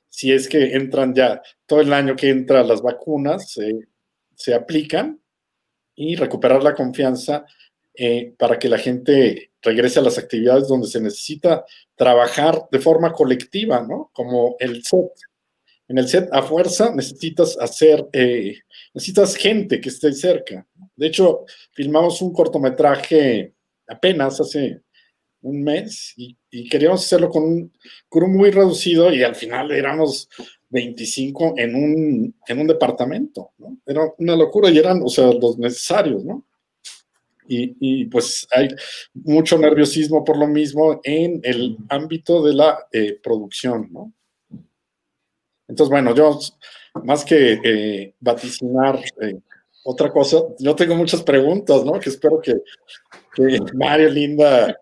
Si 0.08 0.32
es 0.32 0.48
que 0.48 0.74
entran 0.74 1.14
ya 1.14 1.42
todo 1.66 1.80
el 1.80 1.92
año 1.92 2.16
que 2.16 2.30
entran 2.30 2.68
las 2.68 2.82
vacunas, 2.82 3.58
se 4.34 4.54
aplican 4.54 5.20
y 5.94 6.16
recuperar 6.16 6.62
la 6.62 6.74
confianza 6.74 7.44
eh, 8.00 8.32
para 8.38 8.60
que 8.60 8.68
la 8.68 8.78
gente 8.78 9.50
regrese 9.60 9.98
a 9.98 10.02
las 10.02 10.18
actividades 10.18 10.68
donde 10.68 10.86
se 10.86 11.00
necesita 11.00 11.64
trabajar 11.96 12.68
de 12.70 12.78
forma 12.78 13.12
colectiva, 13.12 13.82
¿no? 13.82 14.12
Como 14.12 14.54
el 14.60 14.84
set. 14.84 15.10
En 15.88 15.98
el 15.98 16.06
set 16.06 16.28
a 16.30 16.42
fuerza 16.42 16.94
necesitas 16.94 17.58
hacer, 17.58 18.06
eh, 18.12 18.58
necesitas 18.94 19.36
gente 19.36 19.80
que 19.80 19.88
esté 19.88 20.12
cerca. 20.12 20.66
De 20.96 21.06
hecho, 21.06 21.44
filmamos 21.72 22.20
un 22.22 22.32
cortometraje 22.32 23.54
apenas 23.86 24.40
hace 24.40 24.82
un 25.42 25.62
mes 25.62 26.14
y, 26.16 26.36
queríamos 26.68 27.04
hacerlo 27.04 27.28
con 27.28 27.44
un 27.44 27.72
crew 28.08 28.26
muy 28.26 28.50
reducido 28.50 29.12
y 29.12 29.22
al 29.22 29.34
final 29.34 29.70
éramos 29.70 30.28
25 30.70 31.54
en 31.56 31.74
un, 31.74 32.34
en 32.46 32.58
un 32.58 32.66
departamento, 32.66 33.52
¿no? 33.58 33.78
Era 33.86 34.02
una 34.18 34.34
locura 34.34 34.70
y 34.70 34.78
eran, 34.78 35.00
o 35.02 35.08
sea, 35.08 35.32
los 35.32 35.58
necesarios, 35.58 36.24
¿no? 36.24 36.44
y, 37.48 38.04
pues 38.06 38.46
hay 38.50 38.68
mucho 39.14 39.58
nerviosismo 39.58 40.24
por 40.24 40.36
lo 40.36 40.46
mismo 40.46 41.00
en 41.02 41.40
el 41.42 41.78
ámbito 41.88 42.42
de 42.42 42.54
la 42.54 42.86
eh, 42.92 43.18
producción, 43.22 43.88
¿no? 43.90 44.12
Entonces, 45.66 45.90
bueno, 45.90 46.14
yo 46.14 46.38
más 47.04 47.24
que 47.24 47.60
eh, 47.62 48.14
vaticinar 48.20 48.98
eh, 49.20 49.38
otra 49.84 50.10
cosa, 50.10 50.38
yo 50.58 50.74
tengo 50.74 50.94
muchas 50.94 51.22
preguntas, 51.22 51.84
¿no? 51.84 51.98
Que 51.98 52.10
espero 52.10 52.40
que, 52.40 52.54
que 53.34 53.58
Mario, 53.74 54.10
Linda 54.10 54.78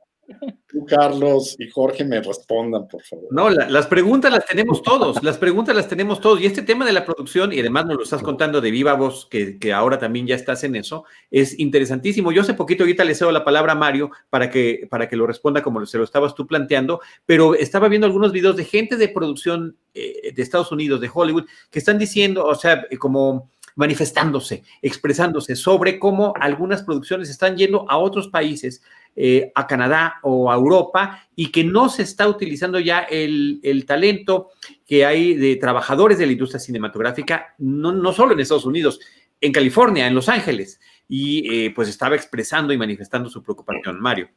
Tú, 0.67 0.85
Carlos 0.85 1.57
y 1.59 1.71
Jorge 1.71 2.05
me 2.05 2.21
respondan, 2.21 2.89
por 2.89 3.03
favor. 3.03 3.27
No, 3.31 3.49
las 3.51 3.87
preguntas 3.87 4.33
las 4.33 4.45
tenemos 4.45 4.83
todos, 4.83 5.23
las 5.23 5.39
preguntas 5.39 5.77
las 5.77 5.89
tenemos 5.89 6.21
todos. 6.21 6.41
Y 6.41 6.47
este 6.47 6.63
tema 6.63 6.85
de 6.85 6.93
la 6.93 7.05
producción, 7.05 7.53
y 7.53 7.61
además 7.61 7.87
nos 7.87 7.97
lo 7.97 8.03
estás 8.03 8.23
contando 8.23 8.61
de 8.61 8.71
viva 8.71 8.95
voz, 8.95 9.27
que, 9.31 9.59
ahora 9.73 9.99
también 9.99 10.27
ya 10.27 10.35
estás 10.35 10.65
en 10.65 10.77
eso, 10.77 11.05
es 11.31 11.59
interesantísimo. 11.59 12.33
Yo 12.33 12.43
hace 12.43 12.55
poquito 12.55 12.83
ahorita 12.83 13.05
le 13.05 13.15
cedo 13.15 13.31
la 13.31 13.45
palabra 13.45 13.73
a 13.73 13.77
Mario 13.77 14.11
para 14.29 14.51
que, 14.51 14.87
para 14.91 15.09
que 15.09 15.17
lo 15.17 15.27
responda 15.27 15.63
como 15.63 15.85
se 15.87 15.99
lo 15.99 16.05
estabas 16.05 16.35
tú 16.35 16.47
planteando, 16.47 17.01
pero 17.25 17.55
estaba 17.55 17.89
viendo 17.89 18.07
algunos 18.07 18.33
videos 18.33 18.57
de 18.57 18.65
gente 18.65 18.97
de 18.97 19.09
producción 19.09 19.77
eh, 19.95 20.33
de 20.35 20.43
Estados 20.43 20.73
Unidos, 20.73 21.01
de 21.01 21.11
Hollywood, 21.13 21.47
que 21.71 21.79
están 21.79 21.99
diciendo, 21.99 22.45
o 22.45 22.55
sea, 22.55 22.87
como 22.99 23.51
manifestándose, 23.77 24.65
expresándose 24.83 25.55
sobre 25.55 25.99
cómo 25.99 26.33
algunas 26.41 26.83
producciones 26.83 27.29
están 27.29 27.57
yendo 27.57 27.89
a 27.89 27.99
otros 27.99 28.29
países 28.29 28.83
eh, 29.19 29.51
a 29.55 29.67
Canadá 29.67 30.17
o 30.23 30.53
a 30.53 30.55
Europa 30.55 31.23
y 31.35 31.51
que 31.51 31.65
no 31.65 31.89
se 31.89 32.03
está 32.03 32.29
utilizando 32.29 32.79
ya 32.79 33.01
el, 33.01 33.85
talento 33.87 34.51
que 34.87 35.07
hay 35.07 35.35
de 35.35 35.57
trabajadores 35.57 36.19
de 36.19 36.27
la 36.27 36.33
industria 36.33 36.61
cinematográfica, 36.61 37.55
no, 37.59 37.93
no 37.93 38.13
solo 38.13 38.35
en 38.35 38.41
Estados 38.41 38.67
Unidos, 38.67 39.01
en 39.41 39.53
California, 39.53 40.07
en 40.07 40.15
Los 40.15 40.29
Ángeles, 40.29 40.81
y 41.09 41.67
eh, 41.67 41.73
pues 41.75 41.89
estaba 41.89 42.17
expresando 42.17 42.73
y 42.73 42.79
manifestando 42.79 43.29
su 43.29 43.43
preocupación. 43.43 44.01
Mario. 44.01 44.29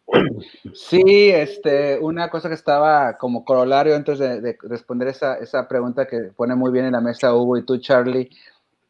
Sí, 0.73 1.29
este, 1.29 1.97
una 1.99 2.29
cosa 2.29 2.47
que 2.47 2.55
estaba 2.55 3.17
como 3.17 3.43
corolario 3.43 3.95
antes 3.95 4.19
de, 4.19 4.57
responder 4.63 5.09
esa, 5.09 5.35
esa, 5.35 5.67
pregunta 5.67 6.07
que 6.07 6.31
pone 6.35 6.55
muy 6.55 6.71
bien 6.71 6.85
en 6.85 6.93
la 6.93 7.01
mesa 7.01 7.33
Hugo 7.33 7.57
y 7.57 7.65
tú, 7.65 7.77
Charlie. 7.79 8.29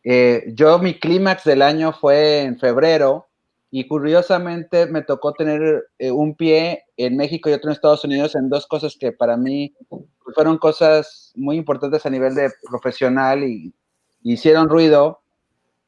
Eh, 0.03 0.51
yo, 0.53 0.77
mi 0.79 0.99
clímax 0.99 1.43
del 1.45 1.61
año 1.61 1.93
fue 1.93 2.41
en 2.41 2.59
febrero, 2.59 3.28
y 3.71 3.87
curiosamente 3.87 4.87
me 4.87 5.03
tocó 5.03 5.33
tener 5.33 5.85
eh, 5.99 6.11
un 6.11 6.35
pie 6.35 6.85
en 6.97 7.15
México 7.15 7.49
y 7.49 7.53
otro 7.53 7.69
en 7.69 7.73
Estados 7.73 8.03
Unidos 8.03 8.35
en 8.35 8.49
dos 8.49 8.65
cosas 8.65 8.97
que 8.99 9.11
para 9.11 9.37
mí 9.37 9.75
fueron 10.33 10.57
cosas 10.57 11.31
muy 11.35 11.57
importantes 11.57 12.05
a 12.05 12.09
nivel 12.09 12.33
de 12.35 12.51
profesional 12.69 13.43
y, 13.43 13.73
hicieron 14.21 14.67
ruido, 14.67 15.21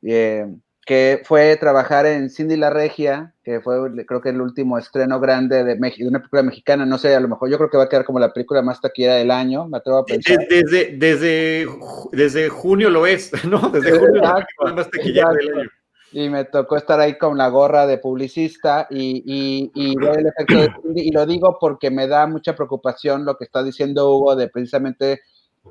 eh, 0.03 0.47
que 0.85 1.21
fue 1.25 1.57
trabajar 1.57 2.05
en 2.05 2.29
Cindy 2.29 2.55
La 2.55 2.69
Regia, 2.69 3.35
que 3.43 3.59
fue 3.59 3.77
creo 4.05 4.21
que 4.21 4.29
el 4.29 4.39
último 4.39 4.77
estreno 4.77 5.19
grande 5.19 5.65
de, 5.65 5.75
de, 5.75 6.07
una 6.07 6.19
película 6.19 6.43
mexicana, 6.43 6.85
no 6.85 6.97
sé, 6.97 7.13
a 7.13 7.19
lo 7.19 7.27
mejor 7.27 7.49
yo 7.51 7.57
creo 7.57 7.69
que 7.69 7.77
va 7.77 7.83
a 7.83 7.89
quedar 7.89 8.05
como 8.05 8.19
la 8.19 8.31
película 8.31 8.61
más 8.61 8.79
taquillera 8.79 9.15
del 9.15 9.31
año, 9.31 9.67
me 9.67 9.79
atrevo 9.79 9.99
a 9.99 10.05
pensar. 10.05 10.37
Desde, 10.49 10.95
desde, 10.97 11.67
desde 12.13 12.47
junio 12.47 12.89
lo 12.89 13.05
es, 13.05 13.31
¿no? 13.45 13.69
Desde 13.69 13.99
junio 13.99 14.21
la 14.21 14.45
más 14.73 14.89
taquillera 14.89 15.29
del 15.33 15.59
año 15.59 15.69
y 16.11 16.29
me 16.29 16.45
tocó 16.45 16.77
estar 16.77 16.99
ahí 16.99 17.17
con 17.17 17.37
la 17.37 17.47
gorra 17.47 17.87
de 17.87 17.97
publicista 17.97 18.87
y, 18.89 19.23
y, 19.25 19.71
y 19.73 19.91
el 19.93 20.27
efecto 20.27 20.57
de 20.57 20.69
y 20.95 21.11
lo 21.11 21.25
digo 21.25 21.57
porque 21.59 21.89
me 21.89 22.07
da 22.07 22.27
mucha 22.27 22.55
preocupación 22.55 23.25
lo 23.25 23.37
que 23.37 23.45
está 23.45 23.63
diciendo 23.63 24.11
Hugo 24.11 24.35
de 24.35 24.49
precisamente 24.49 25.21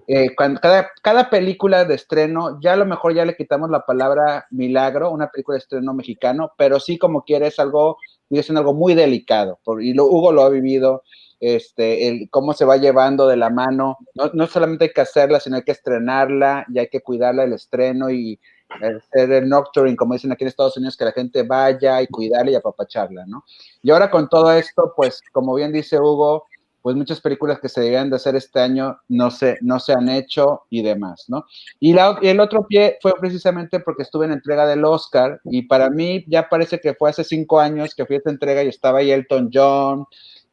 eh, 0.06 0.34
cuando 0.36 0.60
cada, 0.60 0.90
cada 1.02 1.30
película 1.30 1.84
de 1.84 1.94
estreno, 1.94 2.60
ya 2.60 2.74
a 2.74 2.76
lo 2.76 2.86
mejor 2.86 3.12
ya 3.12 3.24
le 3.24 3.36
quitamos 3.36 3.70
la 3.70 3.84
palabra 3.84 4.46
milagro, 4.50 5.10
una 5.10 5.30
película 5.30 5.56
de 5.56 5.60
estreno 5.60 5.94
mexicano, 5.94 6.52
pero 6.56 6.78
sí 6.78 6.96
como 6.96 7.24
quieres 7.24 7.58
algo, 7.58 7.98
es 8.30 8.50
algo 8.50 8.72
muy 8.72 8.94
delicado, 8.94 9.58
y 9.80 9.92
lo, 9.94 10.06
Hugo 10.06 10.30
lo 10.30 10.42
ha 10.42 10.48
vivido, 10.48 11.02
este, 11.40 12.08
el, 12.08 12.30
cómo 12.30 12.52
se 12.52 12.64
va 12.64 12.76
llevando 12.76 13.26
de 13.26 13.36
la 13.36 13.50
mano, 13.50 13.98
no, 14.14 14.30
no 14.32 14.46
solamente 14.46 14.84
hay 14.84 14.92
que 14.92 15.00
hacerla, 15.00 15.40
sino 15.40 15.56
hay 15.56 15.64
que 15.64 15.72
estrenarla 15.72 16.66
y 16.72 16.78
hay 16.78 16.88
que 16.88 17.00
cuidarla 17.00 17.42
el 17.42 17.52
estreno 17.52 18.10
y, 18.10 18.38
hacer 18.70 19.32
el 19.32 19.48
nocturne, 19.48 19.96
como 19.96 20.14
dicen 20.14 20.32
aquí 20.32 20.44
en 20.44 20.48
Estados 20.48 20.76
Unidos, 20.76 20.96
que 20.96 21.04
la 21.04 21.12
gente 21.12 21.42
vaya 21.42 22.00
y 22.02 22.06
cuidarla 22.06 22.52
y 22.52 22.54
apapacharla, 22.54 23.26
¿no? 23.26 23.44
Y 23.82 23.90
ahora 23.90 24.10
con 24.10 24.28
todo 24.28 24.52
esto, 24.52 24.92
pues, 24.96 25.20
como 25.32 25.54
bien 25.54 25.72
dice 25.72 25.98
Hugo, 25.98 26.46
pues 26.82 26.96
muchas 26.96 27.20
películas 27.20 27.60
que 27.60 27.68
se 27.68 27.82
debían 27.82 28.08
de 28.08 28.16
hacer 28.16 28.36
este 28.36 28.60
año 28.60 28.98
no 29.08 29.30
se, 29.30 29.58
no 29.60 29.78
se 29.78 29.92
han 29.92 30.08
hecho 30.08 30.62
y 30.70 30.82
demás, 30.82 31.26
¿no? 31.28 31.44
Y 31.78 31.94
el 32.22 32.40
otro 32.40 32.66
pie 32.66 32.98
fue 33.02 33.12
precisamente 33.20 33.80
porque 33.80 34.02
estuve 34.02 34.26
en 34.26 34.32
entrega 34.32 34.66
del 34.66 34.84
Oscar 34.84 35.40
y 35.44 35.62
para 35.62 35.90
mí 35.90 36.24
ya 36.26 36.48
parece 36.48 36.80
que 36.80 36.94
fue 36.94 37.10
hace 37.10 37.24
cinco 37.24 37.60
años 37.60 37.94
que 37.94 38.06
fui 38.06 38.16
a 38.16 38.18
esta 38.18 38.30
entrega 38.30 38.62
y 38.62 38.68
estaba 38.68 39.00
ahí 39.00 39.10
Elton 39.10 39.50
John 39.52 40.06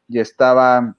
y 0.06 0.18
estaba 0.18 0.94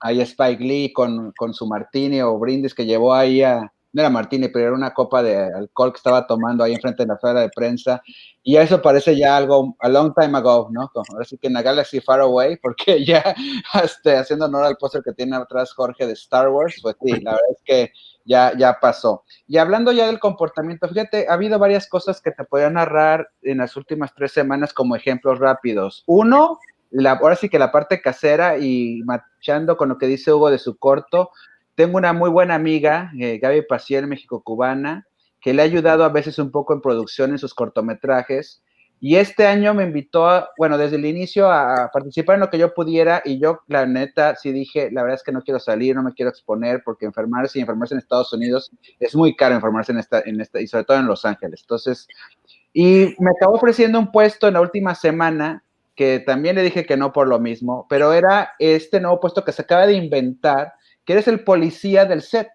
ahí 0.00 0.20
Spike 0.20 0.62
Lee 0.62 0.92
con, 0.92 1.32
con 1.32 1.54
su 1.54 1.66
martini 1.66 2.20
o 2.20 2.38
brindis 2.38 2.74
que 2.74 2.84
llevó 2.84 3.14
ahí 3.14 3.42
a, 3.42 3.72
no 3.94 4.02
era 4.02 4.10
Martini, 4.10 4.48
pero 4.48 4.66
era 4.66 4.74
una 4.74 4.92
copa 4.92 5.22
de 5.22 5.36
alcohol 5.36 5.92
que 5.92 5.98
estaba 5.98 6.26
tomando 6.26 6.64
ahí 6.64 6.74
enfrente 6.74 7.04
de 7.04 7.06
la 7.06 7.18
sala 7.18 7.42
de 7.42 7.48
prensa. 7.48 8.02
Y 8.42 8.56
eso 8.56 8.82
parece 8.82 9.16
ya 9.16 9.36
algo 9.36 9.76
a 9.78 9.88
long 9.88 10.12
time 10.12 10.36
ago, 10.36 10.68
¿no? 10.72 10.90
Ahora 10.92 11.24
sí 11.24 11.38
que 11.38 11.46
en 11.46 11.52
la 11.52 11.62
Galaxy 11.62 12.00
Far 12.00 12.20
Away, 12.20 12.56
porque 12.56 13.04
ya 13.06 13.34
este, 13.82 14.16
haciendo 14.16 14.46
honor 14.46 14.64
al 14.64 14.76
póster 14.76 15.02
que 15.04 15.12
tiene 15.12 15.36
atrás 15.36 15.72
Jorge 15.72 16.08
de 16.08 16.14
Star 16.14 16.48
Wars, 16.48 16.74
pues 16.82 16.96
sí, 17.00 17.20
la 17.20 17.32
verdad 17.32 17.50
es 17.52 17.62
que 17.64 17.92
ya, 18.24 18.52
ya 18.58 18.78
pasó. 18.80 19.22
Y 19.46 19.58
hablando 19.58 19.92
ya 19.92 20.08
del 20.08 20.18
comportamiento, 20.18 20.88
fíjate, 20.88 21.28
ha 21.28 21.34
habido 21.34 21.60
varias 21.60 21.88
cosas 21.88 22.20
que 22.20 22.32
te 22.32 22.42
podría 22.42 22.70
narrar 22.70 23.28
en 23.42 23.58
las 23.58 23.76
últimas 23.76 24.12
tres 24.12 24.32
semanas 24.32 24.72
como 24.72 24.96
ejemplos 24.96 25.38
rápidos. 25.38 26.02
Uno, 26.08 26.58
la, 26.90 27.12
ahora 27.12 27.36
sí 27.36 27.48
que 27.48 27.60
la 27.60 27.70
parte 27.70 28.02
casera 28.02 28.58
y 28.58 29.02
machando 29.04 29.76
con 29.76 29.88
lo 29.88 29.98
que 29.98 30.06
dice 30.06 30.32
Hugo 30.32 30.50
de 30.50 30.58
su 30.58 30.76
corto, 30.78 31.30
tengo 31.74 31.96
una 31.96 32.12
muy 32.12 32.30
buena 32.30 32.54
amiga, 32.54 33.10
eh, 33.18 33.38
Gaby 33.38 33.62
Paciel, 33.62 34.06
México-Cubana, 34.06 35.06
que 35.40 35.52
le 35.52 35.62
ha 35.62 35.64
ayudado 35.64 36.04
a 36.04 36.08
veces 36.08 36.38
un 36.38 36.50
poco 36.50 36.72
en 36.72 36.80
producción 36.80 37.30
en 37.30 37.38
sus 37.38 37.54
cortometrajes. 37.54 38.62
Y 39.00 39.16
este 39.16 39.46
año 39.46 39.74
me 39.74 39.84
invitó, 39.84 40.26
a, 40.26 40.48
bueno, 40.56 40.78
desde 40.78 40.96
el 40.96 41.04
inicio 41.04 41.50
a 41.50 41.90
participar 41.92 42.36
en 42.36 42.40
lo 42.40 42.48
que 42.48 42.56
yo 42.56 42.72
pudiera 42.72 43.20
y 43.24 43.38
yo, 43.38 43.60
la 43.66 43.84
neta, 43.84 44.34
sí 44.36 44.52
dije, 44.52 44.90
la 44.90 45.02
verdad 45.02 45.16
es 45.16 45.22
que 45.22 45.32
no 45.32 45.42
quiero 45.42 45.60
salir, 45.60 45.94
no 45.94 46.02
me 46.02 46.14
quiero 46.14 46.30
exponer 46.30 46.82
porque 46.82 47.04
enfermarse 47.04 47.58
y 47.58 47.60
enfermarse 47.60 47.94
en 47.94 47.98
Estados 47.98 48.32
Unidos 48.32 48.70
es 48.98 49.14
muy 49.14 49.36
caro 49.36 49.54
enfermarse 49.54 49.92
en 49.92 49.98
esta, 49.98 50.22
en 50.24 50.40
esta 50.40 50.60
y 50.60 50.66
sobre 50.66 50.84
todo 50.84 50.98
en 50.98 51.06
Los 51.06 51.26
Ángeles. 51.26 51.60
Entonces, 51.62 52.08
y 52.72 53.14
me 53.18 53.30
acabó 53.30 53.56
ofreciendo 53.56 53.98
un 53.98 54.10
puesto 54.10 54.48
en 54.48 54.54
la 54.54 54.62
última 54.62 54.94
semana 54.94 55.64
que 55.94 56.20
también 56.20 56.56
le 56.56 56.62
dije 56.62 56.86
que 56.86 56.96
no 56.96 57.12
por 57.12 57.28
lo 57.28 57.38
mismo, 57.38 57.86
pero 57.88 58.12
era 58.12 58.52
este 58.58 59.00
nuevo 59.00 59.20
puesto 59.20 59.44
que 59.44 59.52
se 59.52 59.62
acaba 59.62 59.86
de 59.86 59.94
inventar, 59.94 60.72
que 61.04 61.14
eres 61.14 61.28
el 61.28 61.44
policía 61.44 62.04
del 62.04 62.22
set. 62.22 62.48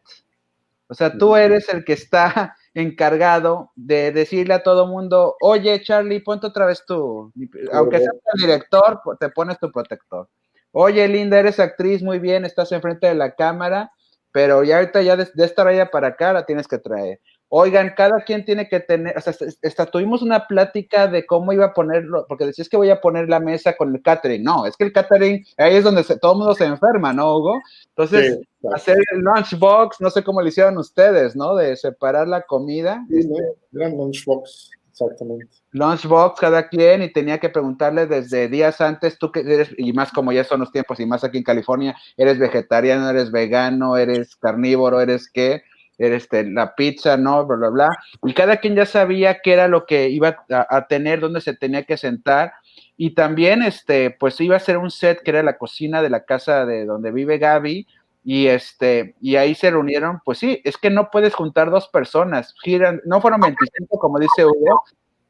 O 0.87 0.95
sea, 0.95 1.17
tú 1.17 1.35
eres 1.35 1.69
el 1.69 1.85
que 1.85 1.93
está 1.93 2.55
encargado 2.73 3.71
de 3.75 4.11
decirle 4.11 4.55
a 4.55 4.63
todo 4.63 4.87
mundo, 4.87 5.35
oye 5.41 5.81
Charlie, 5.83 6.21
ponte 6.21 6.47
otra 6.47 6.65
vez 6.65 6.83
tú, 6.85 7.31
aunque 7.73 7.99
seas 7.99 8.15
el 8.33 8.41
director, 8.41 9.01
te 9.19 9.29
pones 9.29 9.59
tu 9.59 9.71
protector. 9.71 10.27
Oye 10.71 11.07
Linda, 11.07 11.39
eres 11.39 11.59
actriz, 11.59 12.01
muy 12.01 12.19
bien, 12.19 12.45
estás 12.45 12.71
enfrente 12.71 13.07
de 13.07 13.15
la 13.15 13.35
cámara, 13.35 13.91
pero 14.31 14.63
ya 14.63 14.77
ahorita 14.77 15.01
ya 15.01 15.15
de, 15.15 15.27
de 15.33 15.45
esta 15.45 15.63
raya 15.63 15.91
para 15.91 16.09
acá 16.09 16.33
la 16.33 16.45
tienes 16.45 16.67
que 16.67 16.77
traer. 16.79 17.19
Oigan, 17.51 17.93
cada 17.97 18.23
quien 18.23 18.45
tiene 18.45 18.69
que 18.69 18.79
tener, 18.79 19.17
o 19.17 19.21
sea, 19.21 19.85
tuvimos 19.87 20.21
una 20.21 20.45
plática 20.45 21.07
de 21.07 21.25
cómo 21.25 21.51
iba 21.51 21.65
a 21.65 21.73
ponerlo, 21.73 22.27
porque 22.29 22.45
decías 22.45 22.69
que 22.69 22.77
voy 22.77 22.91
a 22.91 23.01
poner 23.01 23.27
la 23.27 23.39
mesa 23.39 23.75
con 23.75 23.95
el 23.95 24.03
catering. 24.03 24.43
No, 24.43 24.67
es 24.67 24.77
que 24.77 24.83
el 24.83 24.93
catering, 24.93 25.43
ahí 25.57 25.75
es 25.75 25.83
donde 25.83 26.03
todo 26.03 26.33
el 26.33 26.37
mundo 26.37 26.53
se 26.53 26.65
enferma, 26.65 27.11
¿no, 27.11 27.35
Hugo? 27.35 27.59
Entonces, 27.87 28.39
hacer 28.71 28.97
el 29.11 29.21
lunchbox, 29.21 29.99
no 29.99 30.11
sé 30.11 30.23
cómo 30.23 30.43
lo 30.43 30.47
hicieron 30.47 30.77
ustedes, 30.77 31.35
¿no? 31.35 31.55
De 31.55 31.75
separar 31.75 32.27
la 32.27 32.43
comida. 32.43 33.03
Sí, 33.09 33.17
este, 33.17 33.33
gran 33.71 33.97
lunchbox, 33.97 34.69
exactamente. 34.91 35.47
Lunchbox 35.71 36.39
cada 36.39 36.67
quien 36.67 37.01
y 37.01 37.11
tenía 37.11 37.39
que 37.39 37.49
preguntarle 37.49 38.05
desde 38.05 38.47
días 38.47 38.79
antes, 38.79 39.17
tú 39.17 39.31
que 39.31 39.39
eres, 39.39 39.69
y 39.75 39.91
más 39.91 40.11
como 40.11 40.31
ya 40.31 40.43
son 40.43 40.59
los 40.59 40.71
tiempos, 40.71 40.99
y 40.99 41.07
más 41.07 41.23
aquí 41.23 41.39
en 41.39 41.43
California, 41.43 41.95
eres 42.15 42.37
vegetariano, 42.37 43.09
eres 43.09 43.31
vegano, 43.31 43.97
eres 43.97 44.35
carnívoro, 44.35 45.01
eres 45.01 45.27
qué 45.31 45.63
este, 45.99 46.49
la 46.49 46.75
pizza, 46.75 47.17
¿no? 47.17 47.45
Bla, 47.45 47.57
bla, 47.57 47.69
bla. 47.69 47.89
Y 48.23 48.33
cada 48.33 48.57
quien 48.57 48.75
ya 48.75 48.85
sabía 48.85 49.39
qué 49.41 49.53
era 49.53 49.67
lo 49.67 49.85
que 49.85 50.09
iba 50.09 50.45
a, 50.49 50.87
tener, 50.87 51.19
dónde 51.19 51.41
se 51.41 51.53
tenía 51.53 51.83
que 51.83 51.97
sentar. 51.97 52.53
Y 52.97 53.11
también, 53.11 53.61
este, 53.61 54.11
pues 54.11 54.39
iba 54.41 54.55
a 54.55 54.59
ser 54.59 54.77
un 54.77 54.91
set 54.91 55.21
que 55.21 55.31
era 55.31 55.43
la 55.43 55.57
cocina 55.57 56.01
de 56.01 56.09
la 56.09 56.25
casa 56.25 56.65
de 56.65 56.85
donde 56.85 57.11
vive 57.11 57.37
Gaby. 57.37 57.85
Y 58.23 58.47
este, 58.47 59.15
y 59.21 59.37
ahí 59.37 59.55
se 59.55 59.71
reunieron, 59.71 60.21
pues 60.25 60.39
sí, 60.39 60.61
es 60.65 60.77
que 60.77 60.89
no 60.89 61.09
puedes 61.09 61.33
juntar 61.33 61.71
dos 61.71 61.87
personas, 61.87 62.53
giran, 62.61 63.01
no 63.05 63.21
fueron 63.21 63.39
25 63.39 63.97
como 63.97 64.19
dice 64.19 64.45
Hugo, 64.45 64.83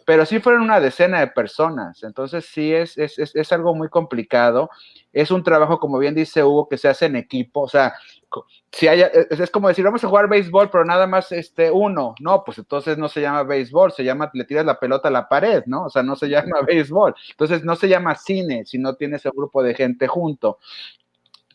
pero 0.10 0.26
sí 0.26 0.40
fueron 0.40 0.64
una 0.64 0.80
decena 0.80 1.20
de 1.20 1.28
personas. 1.28 2.02
Entonces 2.02 2.46
sí 2.52 2.74
es, 2.74 2.98
es, 2.98 3.20
es, 3.20 3.36
es, 3.36 3.52
algo 3.52 3.76
muy 3.76 3.90
complicado. 3.90 4.72
Es 5.14 5.30
un 5.30 5.44
trabajo, 5.44 5.80
como 5.80 6.00
bien 6.00 6.16
dice 6.16 6.44
Hugo, 6.44 6.68
que 6.68 6.80
se 6.80 6.88
hace 6.88 7.06
en 7.06 7.16
equipo. 7.16 7.62
O 7.62 7.68
sea, 7.68 7.94
si 8.72 8.88
hay, 8.88 9.02
es, 9.02 9.50
como 9.50 9.68
decir, 9.68 9.84
vamos 9.84 10.04
a 10.04 10.08
jugar 10.08 10.30
béisbol, 10.30 10.70
pero 10.70 10.86
nada 10.86 11.08
más 11.08 11.32
este 11.32 11.72
uno. 11.72 12.16
No, 12.20 12.44
pues 12.44 12.60
entonces 12.60 12.98
no 12.98 13.10
se 13.10 13.22
llama 13.22 13.44
béisbol, 13.44 13.92
se 13.92 14.04
llama, 14.04 14.30
le 14.34 14.46
tiras 14.46 14.66
la 14.66 14.80
pelota 14.80 15.08
a 15.08 15.12
la 15.12 15.28
pared, 15.28 15.64
¿no? 15.66 15.86
O 15.86 15.90
sea, 15.90 16.04
no 16.04 16.16
se 16.16 16.30
llama 16.30 16.62
béisbol. 16.66 17.16
Entonces 17.32 17.64
no 17.64 17.76
se 17.76 17.90
llama 17.90 18.16
cine 18.16 18.66
si 18.66 18.78
no 18.78 18.96
tienes 18.96 19.26
un 19.26 19.32
grupo 19.36 19.64
de 19.64 19.74
gente 19.74 20.08
junto. 20.08 20.60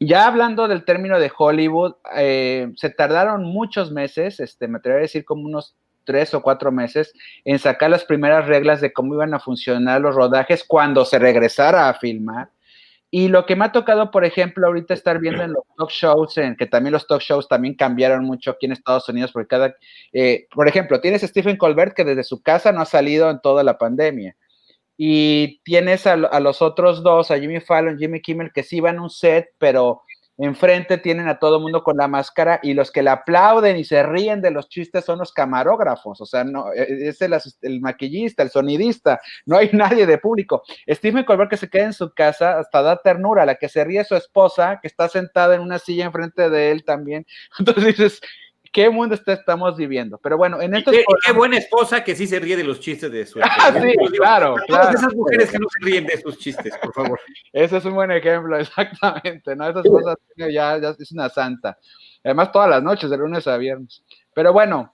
Ya 0.01 0.27
hablando 0.27 0.67
del 0.67 0.85
término 0.85 1.21
de 1.21 1.31
Hollywood, 1.37 1.95
eh, 2.17 2.73
se 2.77 2.91
tardaron 2.91 3.45
muchos 3.45 3.93
meses, 3.93 4.41
este, 4.41 4.67
me 4.67 4.79
atrevería 4.79 5.03
a 5.03 5.09
decir 5.09 5.25
como 5.25 5.45
unos 5.45 5.77
tres 6.05 6.35
o 6.35 6.43
cuatro 6.43 6.73
meses 6.73 7.15
en 7.45 7.59
sacar 7.59 7.91
las 7.91 8.05
primeras 8.05 8.47
reglas 8.47 8.81
de 8.81 8.93
cómo 8.93 9.15
iban 9.15 9.35
a 9.35 9.41
funcionar 9.41 10.01
los 10.01 10.15
rodajes 10.15 10.65
cuando 10.65 11.05
se 11.05 11.19
regresara 11.19 11.89
a 11.89 11.95
filmar. 11.95 12.51
Y 13.17 13.29
lo 13.29 13.47
que 13.47 13.55
me 13.55 13.65
ha 13.65 13.71
tocado, 13.71 14.11
por 14.11 14.25
ejemplo, 14.25 14.67
ahorita 14.67 14.93
estar 14.93 15.21
viendo 15.21 15.45
en 15.45 15.53
los 15.53 15.63
talk 15.79 15.89
shows, 15.89 16.37
en 16.37 16.57
que 16.57 16.67
también 16.67 16.93
los 16.95 17.07
talk 17.07 17.21
shows 17.21 17.47
también 17.47 17.77
cambiaron 17.77 18.25
mucho 18.25 18.51
aquí 18.51 18.67
en 18.67 18.73
Estados 18.73 19.09
Unidos, 19.09 19.31
porque 19.31 19.47
cada, 19.47 19.77
eh, 20.13 20.49
por 20.53 20.67
ejemplo, 20.67 21.01
tienes 21.01 21.23
a 21.23 21.29
Stephen 21.29 21.57
Colbert 21.57 21.95
que 21.95 22.03
desde 22.03 22.25
su 22.25 22.43
casa 22.43 22.73
no 22.73 22.81
ha 22.81 22.87
salido 22.87 23.31
en 23.31 23.41
toda 23.41 23.63
la 23.63 23.79
pandemia. 23.79 24.37
Y 24.97 25.61
tienes 25.63 26.09
a, 26.09 26.15
a 26.15 26.41
los 26.41 26.61
otros 26.61 27.05
dos, 27.05 27.31
a 27.31 27.39
Jimmy 27.39 27.61
Fallon, 27.61 27.99
Jimmy 27.99 28.21
Kimmel, 28.21 28.51
que 28.53 28.65
sí 28.65 28.81
van 28.81 28.99
a 28.99 29.03
un 29.03 29.11
set, 29.11 29.47
pero 29.59 30.03
enfrente 30.39 30.99
tienen 30.99 31.29
a 31.29 31.39
todo 31.39 31.57
el 31.57 31.63
mundo 31.63 31.83
con 31.83 31.97
la 31.97 32.09
máscara 32.09 32.61
y 32.63 32.75
los 32.75 32.91
que 32.91 33.03
le 33.03 33.11
aplauden 33.11 33.77
y 33.77 33.85
se 33.85 34.03
ríen 34.03 34.41
de 34.41 34.51
los 34.51 34.69
chistes 34.69 35.05
son 35.05 35.19
los 35.21 35.33
camarógrafos, 35.33 36.21
o 36.21 36.27
sea, 36.27 36.45
no, 36.45 36.73
e, 36.73 36.83
e, 36.83 37.09
es 37.09 37.21
el, 37.63 37.81
maquillista, 37.81 38.43
el 38.43 38.51
sonidista, 38.51 39.21
no 39.47 39.57
hay 39.57 39.71
nadie 39.73 40.07
de 40.07 40.19
público. 40.19 40.63
Stephen 40.89 41.25
Colbert 41.25 41.51
que 41.51 41.57
se 41.57 41.69
queda 41.69 41.85
en 41.85 41.93
su 41.93 42.13
casa 42.13 42.59
hasta 42.59 42.83
da 42.83 42.97
ternura, 42.97 43.47
la 43.47 43.55
que 43.57 43.69
se 43.69 43.85
ríe 43.85 44.05
su 44.05 44.17
esposa, 44.17 44.81
que 44.81 44.89
está 44.89 45.09
sentada 45.09 45.55
en 45.55 45.61
una 45.61 45.79
silla 45.79 46.07
enfrente 46.07 46.51
de 46.51 46.71
él 46.73 46.85
también. 46.85 47.27
Entonces 47.59 47.85
dices, 47.85 48.21
qué 48.75 48.91
mundo 48.91 49.15
estamos 49.15 49.77
viviendo. 49.77 50.19
Pero 50.19 50.37
bueno, 50.37 50.61
en 50.61 50.75
estos. 50.75 50.93
Qué, 50.93 51.05
qué, 51.25 51.33
buena 51.33 51.57
esposa 51.57 52.03
que 52.03 52.17
sí 52.17 52.27
se 52.27 52.41
ríe 52.41 52.57
de 52.57 52.65
los 52.65 52.81
chistes 52.81 53.11
de 53.11 53.25
su 53.25 53.39
Ah, 53.43 53.73
sí, 53.73 53.95
claro, 54.19 54.57
claro. 54.67 54.91
esas 54.91 55.15
mujeres 55.15 55.51
que 55.51 55.59
no 55.61 55.69
se 55.69 55.87
ríen 55.87 56.05
de 56.05 56.21
sus 56.21 56.37
chistes, 56.37 56.77
por 56.83 56.93
favor. 56.93 57.21
Ese 57.53 57.77
es 57.79 57.85
un 57.85 57.95
buen 57.95 58.11
ejemplo, 58.11 58.59
exactamente, 58.59 59.55
¿no? 59.57 59.69
Esas 59.69 59.87
cosas 59.87 60.17
ya, 60.37 60.77
ya 60.79 60.95
es 60.99 61.13
una 61.13 61.29
santa. 61.31 61.79
Además, 62.25 62.51
todas 62.51 62.69
las 62.69 62.83
noches, 62.83 63.09
de 63.09 63.17
lunes 63.17 63.47
a 63.47 63.57
viernes. 63.57 64.03
Pero 64.35 64.53
bueno, 64.53 64.93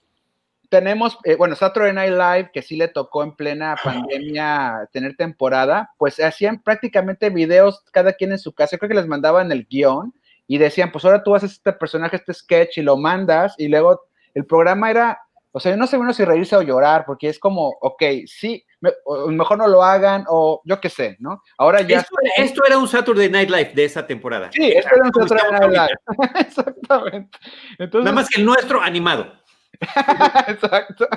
tenemos, 0.69 1.17
eh, 1.23 1.35
bueno, 1.35 1.55
Saturday 1.55 1.91
Night 1.91 2.11
Live, 2.11 2.51
que 2.53 2.61
sí 2.61 2.75
le 2.75 2.87
tocó 2.87 3.23
en 3.23 3.35
plena 3.35 3.75
pandemia 3.83 4.87
tener 4.93 5.15
temporada, 5.15 5.89
pues 5.97 6.19
hacían 6.19 6.61
prácticamente 6.61 7.31
videos 7.31 7.83
cada 7.91 8.13
quien 8.13 8.31
en 8.31 8.39
su 8.39 8.53
casa. 8.53 8.77
creo 8.77 8.89
que 8.89 8.95
les 8.95 9.07
mandaban 9.07 9.51
el 9.51 9.65
guion 9.65 10.13
y 10.51 10.57
decían, 10.57 10.91
pues 10.91 11.05
ahora 11.05 11.23
tú 11.23 11.33
haces 11.33 11.53
este 11.53 11.71
personaje, 11.71 12.17
este 12.17 12.33
sketch 12.33 12.79
y 12.79 12.81
lo 12.81 12.97
mandas 12.97 13.55
y 13.57 13.69
luego 13.69 14.01
el 14.33 14.45
programa 14.45 14.91
era, 14.91 15.17
o 15.53 15.61
sea, 15.61 15.71
yo 15.71 15.77
no 15.77 15.87
sé 15.87 15.95
bueno 15.95 16.11
si 16.11 16.25
reírse 16.25 16.57
o 16.57 16.61
llorar, 16.61 17.05
porque 17.05 17.29
es 17.29 17.39
como, 17.39 17.69
ok, 17.79 18.03
sí, 18.25 18.61
me, 18.81 18.91
mejor 19.29 19.59
no 19.59 19.67
lo 19.67 19.81
hagan 19.81 20.25
o 20.27 20.61
yo 20.65 20.81
qué 20.81 20.89
sé, 20.89 21.15
¿no? 21.19 21.41
Ahora 21.57 21.79
ya... 21.83 21.99
Esto, 21.99 22.15
esto, 22.35 22.65
era 22.67 22.77
un 22.77 22.89
Saturday 22.89 23.29
Night 23.29 23.49
Live 23.49 23.71
de 23.73 23.85
esa 23.85 24.05
temporada. 24.05 24.49
Sí, 24.51 24.73
esto 24.75 24.89
era 24.93 25.05
un 25.05 25.13
Saturday 25.13 25.51
Night 25.51 25.71
Live. 25.71 26.29
Exactamente. 26.41 27.37
Entonces, 27.79 28.03
Nada 28.03 28.15
más 28.15 28.27
que 28.27 28.41
el 28.41 28.45
nuestro 28.45 28.81
animado. 28.81 29.31
Exacto. 30.47 31.07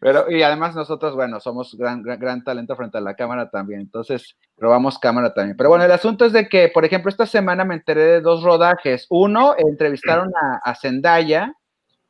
Pero, 0.00 0.30
y 0.30 0.42
además 0.42 0.74
nosotros, 0.74 1.14
bueno, 1.14 1.40
somos 1.40 1.76
gran, 1.76 2.02
gran, 2.02 2.18
gran, 2.18 2.44
talento 2.44 2.76
frente 2.76 2.98
a 2.98 3.00
la 3.00 3.14
cámara 3.14 3.50
también, 3.50 3.80
entonces 3.80 4.36
probamos 4.56 4.98
cámara 4.98 5.34
también. 5.34 5.56
Pero 5.56 5.70
bueno, 5.70 5.84
el 5.84 5.92
asunto 5.92 6.24
es 6.24 6.32
de 6.32 6.48
que, 6.48 6.68
por 6.68 6.84
ejemplo, 6.84 7.10
esta 7.10 7.26
semana 7.26 7.64
me 7.64 7.74
enteré 7.74 8.02
de 8.04 8.20
dos 8.20 8.42
rodajes. 8.42 9.06
Uno, 9.10 9.54
entrevistaron 9.58 10.30
a, 10.34 10.70
a 10.70 10.74
Zendaya 10.74 11.52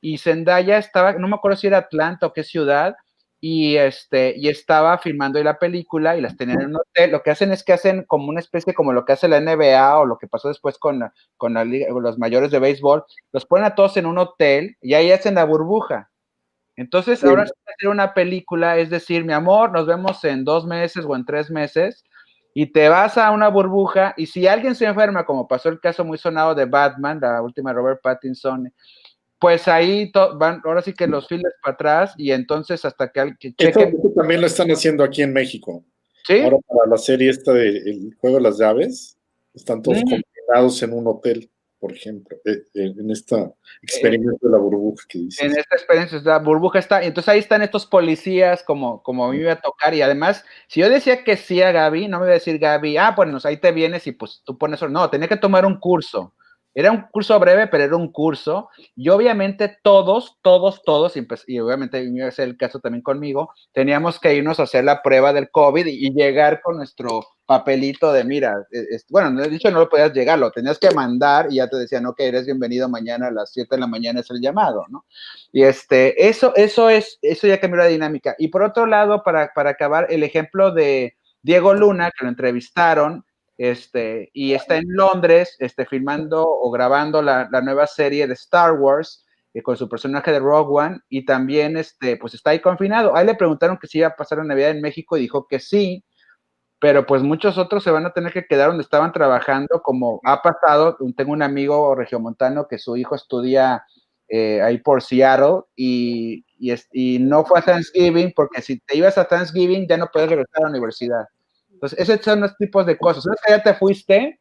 y 0.00 0.18
Zendaya 0.18 0.78
estaba, 0.78 1.14
no 1.14 1.28
me 1.28 1.36
acuerdo 1.36 1.56
si 1.56 1.66
era 1.66 1.78
Atlanta 1.78 2.26
o 2.26 2.32
qué 2.32 2.44
ciudad, 2.44 2.96
y 3.40 3.76
este 3.76 4.34
y 4.36 4.48
estaba 4.48 4.98
filmando 4.98 5.38
ahí 5.38 5.44
la 5.44 5.58
película 5.58 6.16
y 6.16 6.20
las 6.20 6.36
tenían 6.36 6.60
en 6.60 6.68
un 6.70 6.76
hotel. 6.76 7.12
Lo 7.12 7.22
que 7.22 7.30
hacen 7.30 7.52
es 7.52 7.62
que 7.62 7.72
hacen 7.72 8.04
como 8.04 8.28
una 8.28 8.40
especie 8.40 8.74
como 8.74 8.92
lo 8.92 9.04
que 9.04 9.12
hace 9.12 9.28
la 9.28 9.40
NBA 9.40 9.98
o 9.98 10.06
lo 10.06 10.18
que 10.18 10.26
pasó 10.26 10.48
después 10.48 10.78
con, 10.78 11.10
con 11.36 11.54
la, 11.54 11.64
los 11.64 12.18
mayores 12.18 12.50
de 12.50 12.58
béisbol, 12.58 13.04
los 13.32 13.46
ponen 13.46 13.66
a 13.66 13.74
todos 13.74 13.96
en 13.96 14.06
un 14.06 14.18
hotel 14.18 14.76
y 14.80 14.94
ahí 14.94 15.12
hacen 15.12 15.36
la 15.36 15.44
burbuja. 15.44 16.10
Entonces, 16.78 17.18
sí. 17.18 17.26
ahora 17.26 17.42
hacer 17.42 17.88
una 17.88 18.14
película, 18.14 18.78
es 18.78 18.88
decir, 18.88 19.24
mi 19.24 19.32
amor, 19.32 19.72
nos 19.72 19.84
vemos 19.84 20.22
en 20.22 20.44
dos 20.44 20.64
meses 20.64 21.04
o 21.04 21.16
en 21.16 21.24
tres 21.24 21.50
meses 21.50 22.04
y 22.54 22.66
te 22.66 22.88
vas 22.88 23.18
a 23.18 23.32
una 23.32 23.48
burbuja 23.48 24.14
y 24.16 24.26
si 24.26 24.46
alguien 24.46 24.76
se 24.76 24.84
enferma, 24.84 25.26
como 25.26 25.48
pasó 25.48 25.70
el 25.70 25.80
caso 25.80 26.04
muy 26.04 26.18
sonado 26.18 26.54
de 26.54 26.66
Batman, 26.66 27.18
la 27.20 27.42
última 27.42 27.72
Robert 27.72 28.00
Pattinson, 28.00 28.72
pues 29.40 29.66
ahí 29.66 30.12
van, 30.36 30.60
ahora 30.64 30.80
sí 30.80 30.92
que 30.92 31.08
los 31.08 31.26
files 31.26 31.52
para 31.60 31.74
atrás 31.74 32.14
y 32.16 32.30
entonces 32.30 32.84
hasta 32.84 33.10
que, 33.10 33.34
que 33.40 33.54
chequen. 33.54 33.96
Esto, 33.96 34.12
también 34.14 34.40
lo 34.40 34.46
están 34.46 34.68
haciendo 34.68 35.02
aquí 35.02 35.22
en 35.22 35.32
México. 35.32 35.84
Sí. 36.28 36.42
Ahora 36.42 36.58
para 36.64 36.90
la 36.90 36.96
serie 36.96 37.28
esta 37.28 37.52
de 37.52 37.70
El 37.70 38.16
Juego 38.20 38.36
de 38.36 38.42
las 38.42 38.56
Llaves, 38.56 39.18
están 39.52 39.82
todos 39.82 39.98
mm. 39.98 40.10
combinados 40.10 40.80
en 40.84 40.92
un 40.92 41.08
hotel 41.08 41.50
por 41.78 41.92
ejemplo, 41.92 42.36
eh, 42.44 42.62
eh, 42.74 42.94
en 42.98 43.10
esta 43.10 43.52
experiencia 43.82 44.32
de 44.40 44.50
la 44.50 44.58
burbuja 44.58 45.04
que 45.08 45.18
dices. 45.18 45.44
En 45.44 45.56
esta 45.56 45.76
experiencia, 45.76 46.20
la 46.24 46.38
burbuja 46.38 46.78
está, 46.78 47.02
entonces 47.02 47.28
ahí 47.28 47.38
están 47.38 47.62
estos 47.62 47.86
policías 47.86 48.62
como, 48.62 49.02
como 49.02 49.24
a 49.24 49.30
mí 49.30 49.36
me 49.36 49.44
iba 49.44 49.52
a 49.52 49.60
tocar 49.60 49.94
y 49.94 50.02
además, 50.02 50.44
si 50.66 50.80
yo 50.80 50.88
decía 50.88 51.24
que 51.24 51.36
sí 51.36 51.62
a 51.62 51.72
Gaby, 51.72 52.08
no 52.08 52.18
me 52.18 52.26
iba 52.26 52.32
a 52.32 52.34
decir 52.34 52.58
Gaby, 52.58 52.96
ah, 52.96 53.14
bueno, 53.16 53.38
ahí 53.44 53.56
te 53.58 53.72
vienes 53.72 54.06
y 54.06 54.12
pues 54.12 54.42
tú 54.44 54.58
pones, 54.58 54.82
no, 54.82 55.08
tenía 55.10 55.28
que 55.28 55.36
tomar 55.36 55.64
un 55.64 55.78
curso. 55.78 56.34
Era 56.78 56.92
un 56.92 57.08
curso 57.10 57.36
breve, 57.40 57.66
pero 57.66 57.82
era 57.82 57.96
un 57.96 58.12
curso. 58.12 58.68
Y 58.94 59.08
obviamente 59.08 59.78
todos, 59.82 60.38
todos, 60.42 60.80
todos, 60.84 61.16
y, 61.16 61.22
pues, 61.22 61.44
obviamente 61.60 62.00
iba 62.04 62.28
a 62.28 62.30
ser 62.30 62.46
el 62.46 62.56
caso 62.56 62.78
también 62.78 63.02
conmigo, 63.02 63.52
teníamos 63.72 64.20
que 64.20 64.36
irnos 64.36 64.60
a 64.60 64.62
hacer 64.62 64.84
la 64.84 65.02
prueba 65.02 65.32
del 65.32 65.50
COVID 65.50 65.84
y, 65.86 66.14
llegar 66.14 66.60
con 66.62 66.76
nuestro 66.76 67.20
papelito 67.46 68.12
de, 68.12 68.22
mira, 68.22 68.64
e, 68.70 68.96
bueno, 69.08 69.42
de 69.42 69.48
dicho 69.48 69.72
no 69.72 69.80
lo 69.80 69.88
podías 69.88 70.12
llegar, 70.12 70.38
lo 70.38 70.52
tenías 70.52 70.78
que 70.78 70.92
mandar 70.92 71.48
y 71.50 71.56
ya 71.56 71.66
te 71.66 71.78
decían, 71.78 72.06
ok, 72.06 72.20
eres 72.20 72.46
bienvenido 72.46 72.88
mañana 72.88 73.26
a 73.26 73.32
las 73.32 73.52
7 73.52 73.74
de 73.74 73.80
la 73.80 73.88
mañana 73.88 74.20
es 74.20 74.30
el 74.30 74.40
llamado, 74.40 74.84
¿no? 74.88 75.04
Y 75.50 75.64
este, 75.64 76.28
eso, 76.28 76.54
eso 76.54 76.90
es, 76.90 77.18
eso 77.22 77.48
ya 77.48 77.58
cambió 77.58 77.78
la 77.78 77.86
dinámica. 77.86 78.36
Y 78.38 78.48
por 78.48 78.62
otro 78.62 78.86
lado, 78.86 79.24
para, 79.24 79.52
para 79.52 79.70
acabar, 79.70 80.06
el 80.10 80.22
ejemplo 80.22 80.70
de 80.70 81.16
Diego 81.42 81.74
Luna, 81.74 82.12
que 82.16 82.24
lo 82.24 82.30
entrevistaron, 82.30 83.24
este, 83.58 84.30
y 84.32 84.54
está 84.54 84.76
en 84.76 84.84
Londres, 84.88 85.56
este, 85.58 85.84
filmando 85.84 86.44
o 86.48 86.70
grabando 86.70 87.20
la, 87.20 87.48
nueva 87.62 87.88
serie 87.88 88.26
de 88.28 88.34
Star 88.34 88.74
Wars 88.74 89.26
eh, 89.52 89.62
con 89.62 89.76
su 89.76 89.88
personaje 89.88 90.30
de 90.30 90.38
Rogue 90.38 90.84
One, 90.84 91.00
y 91.08 91.24
también, 91.24 91.76
este, 91.76 92.16
pues 92.16 92.34
está 92.34 92.50
ahí 92.50 92.60
confinado. 92.60 93.16
Ahí 93.16 93.26
le 93.26 93.34
preguntaron 93.34 93.76
que 93.76 93.88
si 93.88 93.98
iba 93.98 94.08
a 94.08 94.16
pasar 94.16 94.38
la 94.38 94.44
Navidad 94.44 94.70
en 94.70 94.80
México 94.80 95.16
y 95.16 95.22
dijo 95.22 95.46
que 95.48 95.58
sí, 95.58 96.04
pero 96.78 97.04
pues 97.06 97.22
muchos 97.22 97.58
otros 97.58 97.82
se 97.82 97.90
van 97.90 98.06
a 98.06 98.12
tener 98.12 98.32
que 98.32 98.46
quedar 98.46 98.68
donde 98.68 98.84
estaban 98.84 99.12
trabajando, 99.12 99.82
como 99.82 100.20
ha 100.24 100.40
pasado, 100.42 100.96
tengo 101.16 101.32
un 101.32 101.42
amigo 101.42 101.94
regiomontano 101.96 102.68
que 102.68 102.78
su 102.78 102.96
hijo 102.96 103.16
estudia 103.16 103.84
eh, 104.28 104.62
ahí 104.62 104.78
por 104.78 105.02
Seattle 105.02 105.62
y, 105.74 106.44
y, 106.58 106.72
y, 106.92 107.18
no 107.18 107.44
fue 107.44 107.58
a 107.58 107.62
Thanksgiving 107.62 108.32
porque 108.36 108.62
si 108.62 108.78
te 108.80 108.96
ibas 108.96 109.18
a 109.18 109.24
Thanksgiving 109.26 109.88
ya 109.88 109.96
no 109.96 110.08
puedes 110.12 110.28
regresar 110.28 110.60
a 110.60 110.62
la 110.64 110.70
universidad. 110.70 111.24
Entonces, 111.78 111.98
esos 112.00 112.24
son 112.24 112.40
los 112.40 112.56
tipos 112.56 112.84
de 112.86 112.98
cosas. 112.98 113.24
Una 113.24 113.34
vez 113.34 113.40
que 113.46 113.52
ya 113.52 113.62
te 113.62 113.74
fuiste, 113.78 114.40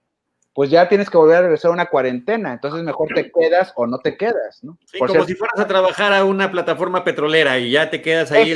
pues 0.54 0.72
ya 0.72 0.90
tienes 0.90 1.08
que 1.08 1.18
volver 1.18 1.36
a 1.36 1.42
regresar 1.42 1.70
a 1.70 1.74
una 1.76 1.86
cuarentena. 1.86 2.54
Entonces, 2.54 2.82
mejor 2.82 3.10
te 3.14 3.32
quedas 3.32 3.72
o 3.76 3.86
no 3.86 4.00
te 4.00 4.18
quedas, 4.18 4.64
¿no? 4.64 4.76
Sí, 4.92 4.98
como 4.98 5.24
si 5.24 5.36
fueras 5.36 5.60
a 5.60 5.68
trabajar 5.68 6.14
a 6.14 6.26
una 6.26 6.52
plataforma 6.52 7.04
petrolera 7.04 7.60
y 7.60 7.70
ya 7.70 7.92
te 7.92 8.02
quedas 8.02 8.32
ahí 8.32 8.56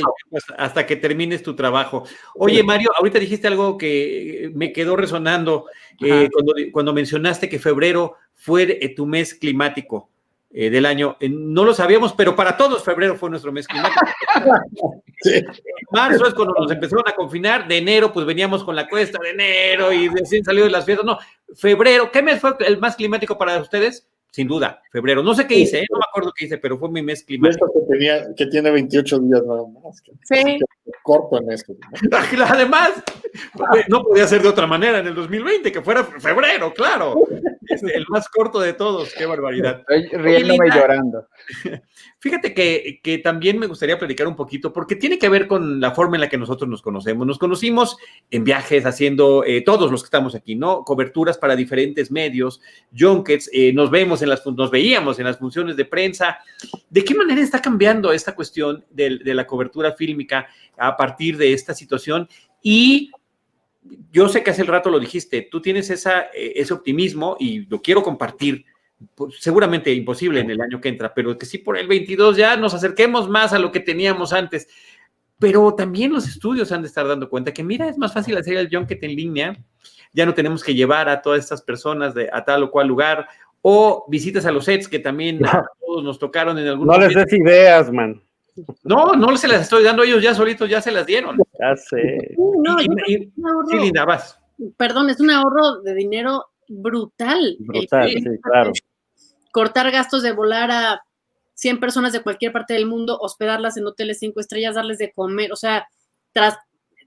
hasta 0.58 0.84
que 0.84 0.96
termines 0.96 1.44
tu 1.44 1.54
trabajo. 1.54 2.02
Oye, 2.34 2.64
Mario, 2.64 2.90
ahorita 2.98 3.20
dijiste 3.20 3.46
algo 3.46 3.78
que 3.78 4.50
me 4.52 4.72
quedó 4.72 4.96
resonando 4.96 5.66
eh, 6.04 6.28
cuando, 6.32 6.54
cuando 6.72 6.92
mencionaste 6.92 7.48
que 7.48 7.60
febrero 7.60 8.16
fue 8.34 8.78
eh, 8.80 8.88
tu 8.96 9.06
mes 9.06 9.32
climático. 9.32 10.10
Eh, 10.54 10.68
del 10.68 10.84
año. 10.84 11.16
no 11.30 11.64
lo 11.64 11.72
sabíamos, 11.72 12.12
pero 12.12 12.36
para 12.36 12.58
todos 12.58 12.84
febrero 12.84 13.16
fue 13.16 13.30
nuestro 13.30 13.52
mes 13.52 13.66
climático. 13.66 14.00
Marzo 15.90 16.26
es 16.26 16.34
cuando 16.34 16.52
nos 16.58 16.70
empezaron 16.70 17.08
a 17.08 17.14
confinar, 17.14 17.66
de 17.66 17.78
enero 17.78 18.12
pues 18.12 18.26
veníamos 18.26 18.62
con 18.62 18.76
la 18.76 18.86
cuesta 18.86 19.18
de 19.22 19.30
enero 19.30 19.92
y 19.92 20.08
recién 20.08 20.44
salió 20.44 20.64
de 20.64 20.70
las 20.70 20.84
fiestas. 20.84 21.06
No, 21.06 21.18
febrero, 21.54 22.12
¿qué 22.12 22.20
mes 22.22 22.38
fue 22.38 22.54
el 22.66 22.78
más 22.78 22.96
climático 22.96 23.38
para 23.38 23.58
ustedes? 23.58 24.06
Sin 24.30 24.46
duda, 24.46 24.82
febrero. 24.90 25.22
No 25.22 25.34
sé 25.34 25.46
qué 25.46 25.54
hice, 25.54 25.80
¿eh? 25.80 25.86
no 25.90 25.98
me 25.98 26.04
acuerdo 26.06 26.32
qué 26.36 26.44
hice, 26.44 26.58
pero 26.58 26.78
fue 26.78 26.90
mi 26.90 27.00
mes 27.00 27.24
climático. 27.24 27.72
que, 27.72 27.80
tenía, 27.90 28.34
que 28.34 28.46
tiene 28.46 28.70
28 28.70 29.20
días 29.20 29.42
nada 29.46 29.62
más. 29.82 30.02
sí. 30.24 30.58
Corto 31.02 31.38
en 31.38 31.50
esto. 31.50 31.74
Además, 32.48 33.02
no 33.88 34.02
podía 34.02 34.26
ser 34.26 34.42
de 34.42 34.48
otra 34.48 34.66
manera 34.66 34.98
en 34.98 35.06
el 35.06 35.14
2020, 35.14 35.72
que 35.72 35.82
fuera 35.82 36.04
febrero, 36.04 36.72
claro. 36.72 37.16
Este, 37.68 37.96
el 37.96 38.04
más 38.08 38.28
corto 38.28 38.60
de 38.60 38.74
todos, 38.74 39.14
qué 39.16 39.24
barbaridad. 39.24 39.82
Estoy 39.88 40.08
riéndome 40.18 40.68
y 40.68 40.70
llorando. 40.72 41.28
Fíjate 42.22 42.54
que, 42.54 43.00
que, 43.02 43.18
también 43.18 43.58
me 43.58 43.66
gustaría 43.66 43.98
platicar 43.98 44.28
un 44.28 44.36
poquito, 44.36 44.72
porque 44.72 44.94
tiene 44.94 45.18
que 45.18 45.28
ver 45.28 45.48
con 45.48 45.80
la 45.80 45.90
forma 45.90 46.16
en 46.16 46.20
la 46.20 46.28
que 46.28 46.38
nosotros 46.38 46.70
nos 46.70 46.80
conocemos. 46.80 47.26
Nos 47.26 47.36
conocimos 47.36 47.96
en 48.30 48.44
viajes, 48.44 48.86
haciendo 48.86 49.42
eh, 49.44 49.60
todos 49.62 49.90
los 49.90 50.02
que 50.02 50.06
estamos 50.06 50.36
aquí, 50.36 50.54
¿no? 50.54 50.84
Coberturas 50.84 51.36
para 51.36 51.56
diferentes 51.56 52.12
medios, 52.12 52.60
junkets, 52.96 53.50
eh, 53.52 53.72
nos 53.72 53.90
vemos 53.90 54.22
en 54.22 54.28
las, 54.28 54.46
nos 54.46 54.70
veíamos 54.70 55.18
en 55.18 55.24
las 55.24 55.36
funciones 55.36 55.76
de 55.76 55.84
prensa. 55.84 56.38
¿De 56.88 57.02
qué 57.02 57.12
manera 57.12 57.40
está 57.40 57.60
cambiando 57.60 58.12
esta 58.12 58.36
cuestión 58.36 58.84
de, 58.88 59.18
la 59.24 59.44
cobertura 59.44 59.90
fílmica 59.90 60.46
a 60.78 60.96
partir 60.96 61.36
de 61.36 61.52
esta 61.52 61.74
situación? 61.74 62.28
Y 62.62 63.10
yo 64.12 64.28
sé 64.28 64.44
que 64.44 64.52
hace 64.52 64.62
el 64.62 64.68
rato 64.68 64.90
lo 64.90 65.00
dijiste, 65.00 65.48
tú 65.50 65.60
tienes 65.60 65.90
eh, 65.90 66.30
ese 66.32 66.72
optimismo 66.72 67.36
y 67.40 67.66
lo 67.66 67.82
quiero 67.82 68.00
compartir. 68.00 68.64
Seguramente 69.38 69.92
imposible 69.92 70.40
en 70.40 70.50
el 70.50 70.60
año 70.60 70.80
que 70.80 70.88
entra, 70.88 71.12
pero 71.14 71.36
que 71.38 71.46
sí 71.46 71.58
por 71.58 71.76
el 71.76 71.86
22 71.86 72.36
ya 72.36 72.56
nos 72.56 72.74
acerquemos 72.74 73.28
más 73.28 73.52
a 73.52 73.58
lo 73.58 73.72
que 73.72 73.80
teníamos 73.80 74.32
antes. 74.32 74.68
Pero 75.38 75.74
también 75.74 76.12
los 76.12 76.26
estudios 76.28 76.70
han 76.72 76.82
de 76.82 76.88
estar 76.88 77.06
dando 77.06 77.28
cuenta 77.28 77.52
que, 77.52 77.64
mira, 77.64 77.88
es 77.88 77.98
más 77.98 78.12
fácil 78.12 78.36
hacer 78.36 78.56
el 78.56 78.68
junket 78.70 79.02
en 79.02 79.16
línea, 79.16 79.56
ya 80.12 80.26
no 80.26 80.34
tenemos 80.34 80.62
que 80.62 80.74
llevar 80.74 81.08
a 81.08 81.20
todas 81.20 81.40
estas 81.40 81.62
personas 81.62 82.14
de, 82.14 82.28
a 82.32 82.44
tal 82.44 82.62
o 82.62 82.70
cual 82.70 82.86
lugar, 82.86 83.26
o 83.60 84.04
visitas 84.08 84.46
a 84.46 84.52
los 84.52 84.64
sets 84.64 84.88
que 84.88 84.98
también 84.98 85.44
a 85.46 85.64
todos 85.84 86.04
nos 86.04 86.18
tocaron 86.18 86.58
en 86.58 86.68
algún 86.68 86.86
No 86.86 86.98
les 86.98 87.14
des 87.14 87.32
ideas, 87.32 87.90
man. 87.90 88.22
No, 88.84 89.14
no 89.14 89.36
se 89.36 89.48
las 89.48 89.62
estoy 89.62 89.82
dando 89.82 90.02
ellos 90.02 90.22
ya 90.22 90.34
solitos, 90.34 90.68
ya 90.68 90.80
se 90.80 90.92
las 90.92 91.06
dieron. 91.06 91.38
Ya 91.58 91.76
sé. 91.76 92.34
No, 92.36 92.78
sí, 92.78 93.78
Linda, 93.78 94.04
vas. 94.04 94.38
Perdón, 94.76 95.10
es 95.10 95.20
un 95.20 95.30
ahorro 95.30 95.80
de 95.80 95.94
dinero 95.94 96.46
brutal. 96.68 97.56
Brutal, 97.60 98.10
sí, 98.10 98.22
claro. 98.42 98.72
Cortar 99.52 99.90
gastos 99.92 100.24
de 100.24 100.32
volar 100.32 100.70
a 100.72 101.02
100 101.54 101.78
personas 101.78 102.12
de 102.12 102.22
cualquier 102.22 102.52
parte 102.52 102.74
del 102.74 102.86
mundo, 102.86 103.18
hospedarlas 103.20 103.76
en 103.76 103.86
hoteles 103.86 104.18
cinco 104.18 104.40
estrellas, 104.40 104.74
darles 104.74 104.98
de 104.98 105.12
comer, 105.12 105.52
o 105.52 105.56
sea, 105.56 105.86
tras, 106.32 106.56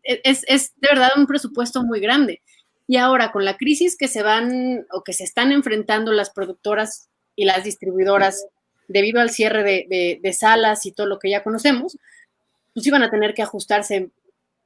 es, 0.04 0.46
es 0.48 0.74
de 0.78 0.88
verdad 0.90 1.10
un 1.18 1.28
presupuesto 1.28 1.84
muy 1.84 2.00
grande. 2.00 2.42
Y 2.88 2.98
ahora, 2.98 3.32
con 3.32 3.44
la 3.46 3.58
crisis 3.58 3.98
que 3.98 4.08
se 4.08 4.22
van 4.22 4.86
o 4.92 5.04
que 5.04 5.14
se 5.14 5.24
están 5.24 5.52
enfrentando 5.52 6.12
las 6.12 6.30
productoras 6.30 7.10
y 7.36 7.46
las 7.46 7.64
distribuidoras 7.64 8.48
debido 8.88 9.20
al 9.20 9.32
cierre 9.32 9.64
de, 9.64 10.34
salas 10.34 10.86
y 10.86 10.92
todo 10.92 11.08
lo 11.08 11.20
que 11.20 11.30
ya 11.30 11.44
conocemos, 11.44 11.98
pues 12.74 12.86
iban 12.86 13.04
a 13.04 13.10
tener 13.10 13.34
que 13.34 13.42
ajustarse 13.42 14.10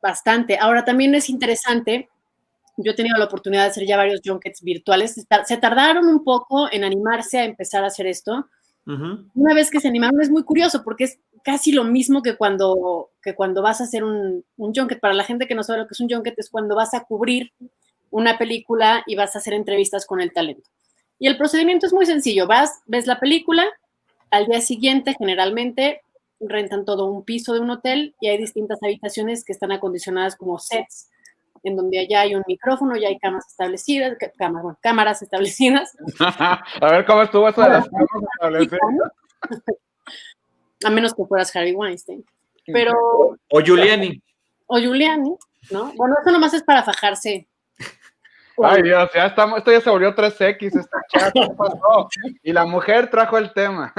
bastante. 0.02 0.58
Ahora 0.60 0.84
también 0.84 1.16
es 1.16 1.30
interesante, 1.30 2.10
yo 2.84 2.92
he 2.92 2.96
tenido 2.96 3.18
la 3.18 3.26
oportunidad 3.26 3.64
de 3.64 3.70
hacer 3.70 3.86
ya 3.86 3.98
varios 3.98 4.22
junkets 4.24 4.62
virtuales, 4.62 5.26
se 5.46 5.58
tardaron 5.58 6.08
un 6.08 6.24
poco 6.24 6.72
en 6.72 6.84
animarse 6.84 7.40
a 7.40 7.46
empezar 7.46 7.84
a 7.84 7.88
hacer 7.88 8.08
esto. 8.08 8.48
Una 8.86 9.54
vez 9.54 9.70
que 9.70 9.80
se 9.80 9.88
animaron 9.88 10.20
es 10.20 10.32
muy 10.32 10.44
curioso 10.44 10.84
porque 10.84 11.04
es 11.04 11.20
casi 11.44 11.72
lo 11.72 11.84
mismo 11.84 12.24
que 12.24 12.36
cuando, 12.36 13.12
que 13.22 13.36
cuando 13.36 13.62
vas 13.62 13.82
a 13.82 13.84
hacer 13.84 14.04
un, 14.04 14.44
un 14.58 14.74
junket. 14.74 15.00
Para 15.00 15.14
la 15.14 15.24
gente 15.24 15.48
que 15.48 15.54
no 15.54 15.62
sabe 15.62 15.80
lo 15.80 15.88
que 15.88 15.94
es 15.94 16.00
un 16.00 16.10
junket 16.10 16.34
es 16.38 16.50
cuando 16.50 16.76
vas 16.76 16.96
a 16.96 17.04
cubrir 17.04 17.54
una 18.10 18.40
película 18.40 19.04
y 19.06 19.16
vas 19.16 19.36
a 19.36 19.40
hacer 19.40 19.54
entrevistas 19.54 20.08
con 20.08 20.22
el 20.22 20.34
talento. 20.34 20.68
Y 21.20 21.28
el 21.28 21.38
procedimiento 21.38 21.86
es 21.86 21.94
muy 21.94 22.08
sencillo. 22.08 22.48
Vas, 22.48 22.82
ves 22.88 23.06
la 23.06 23.20
película, 23.20 23.68
al 24.32 24.48
día 24.48 24.62
siguiente, 24.62 25.16
generalmente, 25.20 26.02
rentan 26.40 26.86
todo 26.86 27.06
un 27.06 27.24
piso 27.24 27.54
de 27.54 27.60
un 27.60 27.70
hotel 27.70 28.16
y 28.22 28.28
hay 28.28 28.38
distintas 28.38 28.80
habitaciones 28.82 29.44
que 29.44 29.52
están 29.52 29.72
acondicionadas 29.72 30.36
como 30.36 30.58
sets, 30.60 31.10
en 31.64 31.76
donde 31.76 32.08
ya 32.08 32.22
hay 32.22 32.36
un 32.36 32.44
micrófono, 32.48 32.96
ya 32.96 33.08
hay 33.08 33.18
camas 33.20 33.48
establecidas, 33.48 34.18
cámaras, 34.38 34.78
cámaras 34.82 35.22
establecidas. 35.22 35.98
A 36.20 36.92
ver 36.92 37.06
cómo 37.06 37.24
estuvo 37.24 37.48
eso 37.48 37.62
de 37.62 37.70
las 37.70 37.90
cámaras 37.90 38.24
establecidas. 38.34 38.80
A 40.86 40.90
menos 40.90 41.14
que 41.14 41.26
fueras 41.26 41.56
Harvey 41.56 41.74
Weinstein. 41.74 42.24
Pero. 42.66 43.38
O 43.50 43.62
Giuliani. 43.62 44.22
O 44.68 44.80
Giuliani, 44.80 45.36
¿no? 45.72 45.92
Bueno, 45.96 46.16
eso 46.22 46.32
nomás 46.32 46.54
es 46.54 46.64
para 46.64 46.84
fajarse 46.84 47.50
Ay 48.64 48.82
Dios, 48.82 49.10
ya 49.14 49.28
estamos, 49.28 49.60
esto 49.60 49.72
ya 49.72 49.82
se 49.82 49.90
volvió 49.90 50.14
3X, 50.14 50.80
esta 50.80 51.02
chat, 51.10 51.34
¿qué 51.34 51.48
pasó? 51.58 52.10
Y 52.44 52.52
la 52.52 52.66
mujer 52.66 53.10
trajo 53.10 53.38
el 53.38 53.54
tema. 53.54 53.94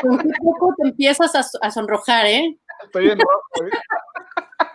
Con 0.00 0.18
qué 0.18 0.30
poco 0.42 0.74
te 0.78 0.88
empiezas 0.88 1.56
a, 1.60 1.70
sonrojar, 1.70 2.26
¿eh? 2.26 2.58
Estoy 2.84 3.10
en 3.10 3.18
rojo. 3.18 3.64
¿eh? 3.66 4.66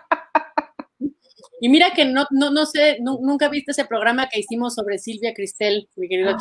Y 1.58 1.70
mira 1.70 1.90
que 1.92 2.04
no, 2.04 2.26
no, 2.30 2.50
no 2.50 2.66
sé, 2.66 2.98
nunca 3.00 3.48
viste 3.48 3.70
ese 3.70 3.86
programa 3.86 4.28
que 4.28 4.40
hicimos 4.40 4.74
sobre 4.74 4.98
Silvia 4.98 5.32
Cristel, 5.32 5.88
mi 5.96 6.06
querido 6.06 6.30
ah. 6.30 6.36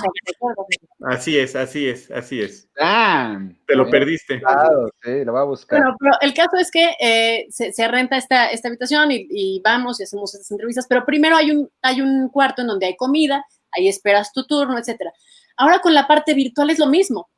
Así 1.08 1.38
es, 1.38 1.56
así 1.56 1.88
es, 1.88 2.12
así 2.12 2.42
es. 2.42 2.68
Ah, 2.80 3.40
Te 3.66 3.76
lo 3.76 3.90
perdiste. 3.90 4.40
Claro, 4.40 4.90
sí, 5.02 5.24
lo 5.24 5.32
va 5.32 5.42
a 5.42 5.46
buscar. 5.46 5.82
pero 6.00 6.16
el 6.20 6.34
caso 6.34 6.58
es 6.60 6.70
que 6.70 6.92
eh, 7.00 7.46
se, 7.50 7.88
renta 7.88 8.18
esta, 8.18 8.48
esta 8.48 8.68
habitación 8.68 9.10
y, 9.12 9.62
vamos 9.64 10.00
y 10.00 10.04
hacemos 10.04 10.34
estas 10.36 10.52
entrevistas, 10.52 10.86
pero 10.90 11.06
primero 11.06 11.38
hay 11.38 11.52
un, 11.52 11.70
hay 11.82 12.02
un 12.02 12.28
cuarto 12.30 12.62
en 12.62 12.68
donde 12.68 12.88
hay 12.88 12.98
comida, 12.98 13.46
ahí 13.72 13.88
esperas 13.88 14.34
tu 14.34 14.46
turno, 14.46 14.78
etcétera. 14.78 15.14
Ahora 15.56 15.80
con 15.80 15.94
la 15.94 16.08
parte 16.08 16.34
virtual 16.34 16.70
es 16.72 16.80
lo 16.80 16.88
mismo. 16.88 17.30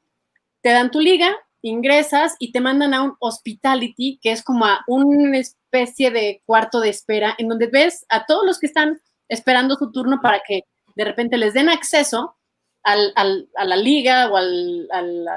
Te 0.61 0.71
dan 0.71 0.89
tu 0.89 0.99
liga, 0.99 1.35
ingresas 1.61 2.35
y 2.39 2.51
te 2.51 2.59
mandan 2.59 2.95
a 2.95 3.03
un 3.03 3.15
hospitality, 3.19 4.19
que 4.21 4.31
es 4.31 4.43
como 4.43 4.65
a 4.65 4.83
una 4.87 5.45
especie 5.71 6.11
de 6.11 6.41
cuarto 6.45 6.79
de 6.79 6.89
espera, 6.89 7.35
en 7.37 7.47
donde 7.47 7.67
ves 7.67 8.05
a 8.09 8.25
todos 8.25 8.45
los 8.45 8.59
que 8.59 8.67
están 8.67 8.99
esperando 9.29 9.75
su 9.75 9.91
turno 9.91 10.19
para 10.21 10.41
que 10.45 10.61
de 10.95 11.03
repente 11.03 11.37
les 11.37 11.53
den 11.53 11.69
acceso 11.69 12.35
al, 12.83 13.13
a 13.15 13.65
la 13.65 13.75
liga 13.75 14.31
o 14.31 14.37
al, 14.37 14.87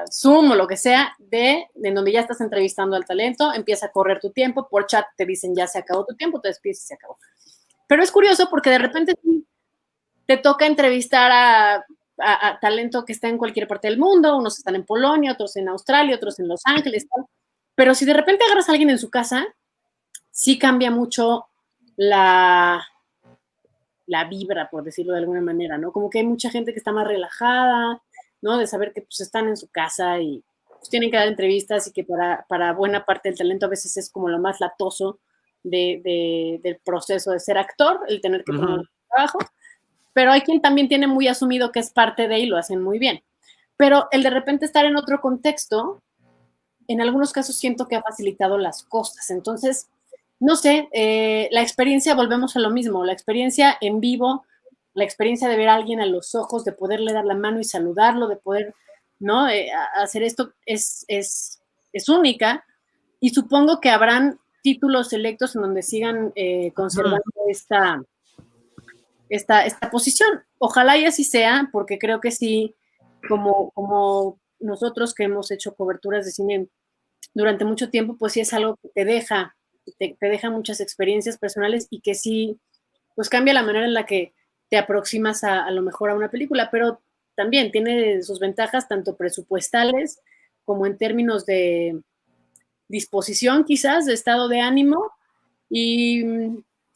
Zoom 0.09 0.51
o 0.51 0.55
lo 0.55 0.67
que 0.67 0.77
sea, 0.77 1.13
de 1.19 1.67
en 1.83 1.95
donde 1.95 2.13
ya 2.13 2.21
estás 2.21 2.39
entrevistando 2.39 2.95
al 2.95 3.05
talento, 3.05 3.53
empieza 3.53 3.87
a 3.87 3.91
correr 3.91 4.21
tu 4.21 4.31
tiempo, 4.31 4.69
por 4.69 4.87
chat 4.87 5.05
te 5.17 5.25
dicen 5.25 5.53
ya 5.53 5.67
se 5.67 5.79
acabó 5.79 6.05
tu 6.05 6.15
tiempo, 6.15 6.39
te 6.39 6.47
despides 6.47 6.83
y 6.83 6.87
se 6.87 6.93
acabó. 6.93 7.17
Pero 7.87 8.03
es 8.03 8.11
curioso 8.11 8.47
porque 8.49 8.69
de 8.69 8.77
repente 8.77 9.15
te 10.25 10.37
toca 10.37 10.65
entrevistar 10.65 11.29
a 11.33 11.85
a, 12.21 12.59
talento 12.59 13.05
que 13.05 13.13
está 13.13 13.27
en 13.27 13.37
cualquier 13.37 13.67
parte 13.67 13.87
del 13.87 13.97
mundo, 13.97 14.37
unos 14.37 14.57
están 14.57 14.75
en 14.75 14.85
Polonia, 14.85 15.33
otros 15.33 15.55
en 15.55 15.67
Australia, 15.69 16.15
otros 16.15 16.39
en 16.39 16.47
Los 16.47 16.61
Ángeles, 16.65 17.07
pero 17.75 17.95
si 17.95 18.05
de 18.05 18.13
repente 18.13 18.43
agarras 18.45 18.69
a 18.69 18.73
alguien 18.73 18.89
en 18.89 18.99
su 18.99 19.09
casa, 19.09 19.47
sí 20.31 20.57
cambia 20.57 20.91
mucho 20.91 21.47
la, 21.97 22.83
la 24.07 24.23
vibra, 24.25 24.69
por 24.69 24.83
decirlo 24.83 25.13
de 25.13 25.19
alguna 25.19 25.41
manera, 25.41 25.77
¿no? 25.77 25.91
Como 25.91 26.09
que 26.09 26.19
hay 26.19 26.25
mucha 26.25 26.49
gente 26.49 26.73
que 26.73 26.79
está 26.79 26.91
más 26.91 27.07
relajada, 27.07 28.01
¿no? 28.41 28.57
De 28.57 28.67
saber 28.67 28.93
que 28.93 29.01
pues 29.01 29.21
están 29.21 29.47
en 29.47 29.57
su 29.57 29.67
casa 29.69 30.19
y 30.19 30.43
pues, 30.67 30.89
tienen 30.89 31.11
que 31.11 31.17
dar 31.17 31.27
entrevistas 31.27 31.87
y 31.87 31.91
que 31.91 32.03
para, 32.03 32.45
para, 32.49 32.73
buena 32.73 33.05
parte 33.05 33.29
del 33.29 33.37
talento 33.37 33.67
a 33.67 33.69
veces 33.69 33.95
es 33.97 34.09
como 34.09 34.29
lo 34.29 34.39
más 34.39 34.59
latoso 34.59 35.19
de, 35.63 36.59
del 36.63 36.77
proceso 36.83 37.31
de 37.31 37.39
ser 37.39 37.57
actor, 37.57 37.99
el 38.07 38.19
tener 38.19 38.43
que 38.43 38.53
poner 38.53 38.81
trabajo, 39.07 39.39
pero 40.13 40.31
hay 40.31 40.41
quien 40.41 40.61
también 40.61 40.87
tiene 40.87 41.07
muy 41.07 41.27
asumido 41.27 41.71
que 41.71 41.79
es 41.79 41.91
parte 41.91 42.27
de 42.27 42.39
y 42.39 42.45
lo 42.47 42.57
hacen 42.57 42.81
muy 42.81 42.99
bien. 42.99 43.23
Pero 43.77 44.07
el 44.11 44.23
de 44.23 44.29
repente 44.29 44.65
estar 44.65 44.85
en 44.85 44.95
otro 44.95 45.21
contexto, 45.21 46.01
en 46.87 47.01
algunos 47.01 47.31
casos 47.31 47.55
siento 47.55 47.87
que 47.87 47.95
ha 47.95 48.01
facilitado 48.01 48.57
las 48.57 48.83
cosas. 48.83 49.29
Entonces, 49.29 49.87
no 50.41 50.55
sé, 50.55 50.89
eh, 50.91 51.47
la 51.51 51.61
experiencia, 51.61 52.15
volvemos 52.15 52.55
a 52.55 52.59
lo 52.59 52.71
mismo, 52.71 53.05
la 53.05 53.13
experiencia 53.13 53.77
en 53.79 54.01
vivo, 54.01 54.43
la 54.93 55.03
experiencia 55.03 55.47
de 55.47 55.55
ver 55.55 55.69
a 55.69 55.75
alguien 55.75 56.01
a 56.01 56.07
los 56.07 56.35
ojos, 56.35 56.65
de 56.65 56.73
poderle 56.73 57.13
dar 57.13 57.25
la 57.25 57.35
mano 57.35 57.59
y 57.59 57.63
saludarlo, 57.63 58.27
de 58.27 58.37
poder 58.37 58.73
¿no? 59.21 59.47
Eh, 59.47 59.69
hacer 59.95 60.23
esto 60.23 60.53
es, 60.65 61.05
es, 61.07 61.61
es, 61.93 62.09
única 62.09 62.65
y 63.19 63.29
supongo 63.29 63.79
que 63.79 63.91
habrán 63.91 64.39
títulos 64.63 65.13
electos 65.13 65.55
en 65.55 65.61
donde 65.61 65.83
sigan 65.83 66.33
eh, 66.35 66.71
conservando 66.73 67.21
esta, 67.47 68.03
esta, 69.29 69.63
esta 69.63 69.91
posición. 69.91 70.43
Ojalá 70.57 70.97
y 70.97 71.05
así 71.05 71.23
sea, 71.23 71.69
porque 71.71 71.99
creo 71.99 72.19
que 72.19 72.31
sí, 72.31 72.75
como, 73.29 73.69
como 73.71 74.39
nosotros 74.59 75.13
que 75.13 75.25
hemos 75.25 75.51
hecho 75.51 75.75
coberturas 75.75 76.25
de 76.25 76.31
cine 76.31 76.67
durante 77.35 77.63
mucho 77.63 77.91
tiempo, 77.91 78.17
pues 78.17 78.33
sí 78.33 78.39
es 78.39 78.53
algo 78.53 78.77
que 78.81 78.89
te 78.89 79.05
deja, 79.05 79.55
te, 79.97 80.15
te 80.19 80.27
deja 80.27 80.49
muchas 80.49 80.79
experiencias 80.79 81.37
personales 81.37 81.87
y 81.89 82.01
que 82.01 82.15
sí, 82.15 82.59
pues 83.15 83.29
cambia 83.29 83.53
la 83.53 83.63
manera 83.63 83.85
en 83.85 83.93
la 83.93 84.05
que 84.05 84.33
te 84.71 84.77
aproximas 84.77 85.43
a, 85.43 85.69
lo 85.69 85.81
mejor 85.81 86.09
a 86.09 86.15
una 86.15 86.31
película, 86.31 86.69
pero 86.71 87.01
también 87.35 87.71
tiene 87.71 88.23
sus 88.23 88.39
ventajas 88.39 88.87
tanto 88.87 89.17
presupuestales 89.17 90.21
como 90.63 90.85
en 90.85 90.97
términos 90.97 91.45
de 91.45 92.01
disposición 92.87 93.65
quizás, 93.65 94.05
de 94.05 94.13
estado 94.13 94.47
de 94.47 94.61
ánimo 94.61 95.11
y 95.69 96.23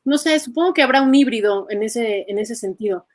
no 0.06 0.18
sé, 0.18 0.40
supongo 0.40 0.74
que 0.74 0.84
habrá 0.84 1.02
un 1.02 1.14
híbrido 1.14 1.68
en 1.70 1.84
ese, 1.84 2.26
en 2.30 2.40
ese 2.40 2.56
sentido. 2.56 3.08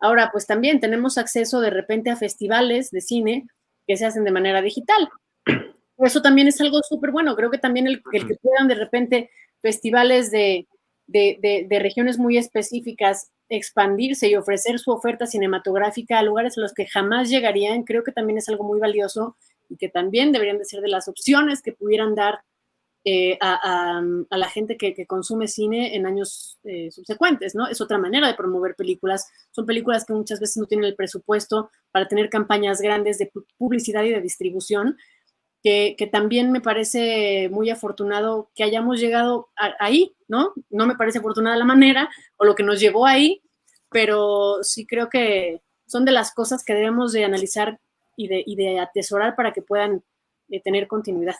Ahora, 0.00 0.30
pues 0.32 0.46
también 0.46 0.80
tenemos 0.80 1.16
acceso 1.16 1.60
de 1.60 1.70
repente 1.70 2.10
a 2.10 2.16
festivales 2.16 2.90
de 2.90 3.00
cine 3.00 3.46
que 3.86 3.96
se 3.96 4.06
hacen 4.06 4.24
de 4.24 4.32
manera 4.32 4.62
digital. 4.62 5.08
Eso 5.98 6.22
también 6.22 6.48
es 6.48 6.60
algo 6.60 6.80
súper 6.82 7.10
bueno. 7.10 7.34
Creo 7.36 7.50
que 7.50 7.58
también 7.58 7.86
el, 7.86 8.02
que 8.02 8.36
puedan 8.40 8.68
de 8.68 8.74
repente 8.74 9.30
festivales 9.60 10.30
de, 10.30 10.68
de, 11.06 11.66
de, 11.68 11.78
regiones 11.78 12.18
muy 12.18 12.36
específicas 12.36 13.30
expandirse 13.48 14.28
y 14.28 14.36
ofrecer 14.36 14.78
su 14.78 14.90
oferta 14.90 15.26
cinematográfica 15.26 16.18
a 16.18 16.22
lugares 16.22 16.58
a 16.58 16.60
los 16.60 16.74
que 16.74 16.86
jamás 16.86 17.30
llegarían, 17.30 17.82
creo 17.82 18.04
que 18.04 18.12
también 18.12 18.38
es 18.38 18.48
algo 18.48 18.64
muy 18.64 18.78
valioso 18.78 19.36
y 19.68 19.76
que 19.76 19.88
también 19.88 20.32
deberían 20.32 20.58
de 20.58 20.66
ser 20.66 20.80
de 20.80 20.88
las 20.88 21.08
opciones 21.08 21.62
que 21.62 21.72
pudieran 21.72 22.14
dar 22.14 22.40
eh, 23.04 23.38
a, 23.40 24.02
la 24.30 24.50
gente 24.50 24.76
que, 24.76 25.06
consume 25.06 25.48
cine 25.48 25.96
en 25.96 26.04
años 26.04 26.58
eh, 26.64 26.90
subsecuentes, 26.90 27.54
¿no? 27.54 27.66
Es 27.66 27.80
otra 27.80 27.96
manera 27.96 28.26
de 28.26 28.34
promover 28.34 28.74
películas. 28.74 29.30
Son 29.50 29.64
películas 29.64 30.04
que 30.04 30.12
muchas 30.12 30.40
veces 30.40 30.58
no 30.58 30.66
tienen 30.66 30.84
el 30.84 30.94
presupuesto 30.94 31.70
para 31.90 32.06
tener 32.06 32.28
campañas 32.28 32.82
grandes 32.82 33.16
de 33.18 33.30
publicidad 33.56 34.02
y 34.02 34.10
de 34.10 34.20
distribución, 34.20 34.98
que, 35.62 36.08
también 36.10 36.52
me 36.52 36.60
parece 36.60 37.48
muy 37.50 37.70
afortunado 37.70 38.50
que 38.54 38.64
hayamos 38.64 39.00
llegado 39.00 39.48
ahí, 39.78 40.14
¿no? 40.28 40.52
No 40.70 40.86
me 40.86 40.96
parece 40.96 41.18
afortunada 41.18 41.56
la 41.56 41.64
manera 41.64 42.08
o 42.36 42.44
lo 42.44 42.54
que 42.54 42.62
nos 42.62 42.80
llevó 42.80 43.06
ahí, 43.06 43.42
pero 43.90 44.58
sí 44.62 44.86
creo 44.86 45.08
que 45.08 45.60
son 45.86 46.04
de 46.04 46.12
las 46.12 46.32
cosas 46.32 46.64
que 46.64 46.74
debemos 46.74 47.12
de 47.12 47.24
analizar 47.24 47.80
y 48.16 48.28
de, 48.28 48.42
y 48.46 48.56
de 48.56 48.80
atesorar 48.80 49.36
para 49.36 49.52
que 49.52 49.62
puedan 49.62 50.02
eh, 50.48 50.60
tener 50.62 50.86
continuidad. 50.86 51.36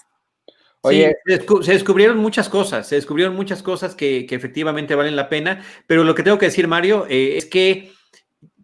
Oye, 0.82 1.16
se 1.26 1.72
descubrieron 1.72 2.18
muchas 2.18 2.48
cosas, 2.48 2.86
se 2.86 2.94
descubrieron 2.94 3.34
muchas 3.34 3.62
cosas 3.62 3.96
que, 3.96 4.26
efectivamente 4.30 4.94
valen 4.94 5.16
la 5.16 5.28
pena, 5.28 5.64
pero 5.86 6.04
lo 6.04 6.14
que 6.14 6.22
tengo 6.22 6.38
que 6.38 6.46
decir, 6.46 6.68
Mario, 6.68 7.04
eh, 7.08 7.36
es 7.36 7.46
que 7.46 7.92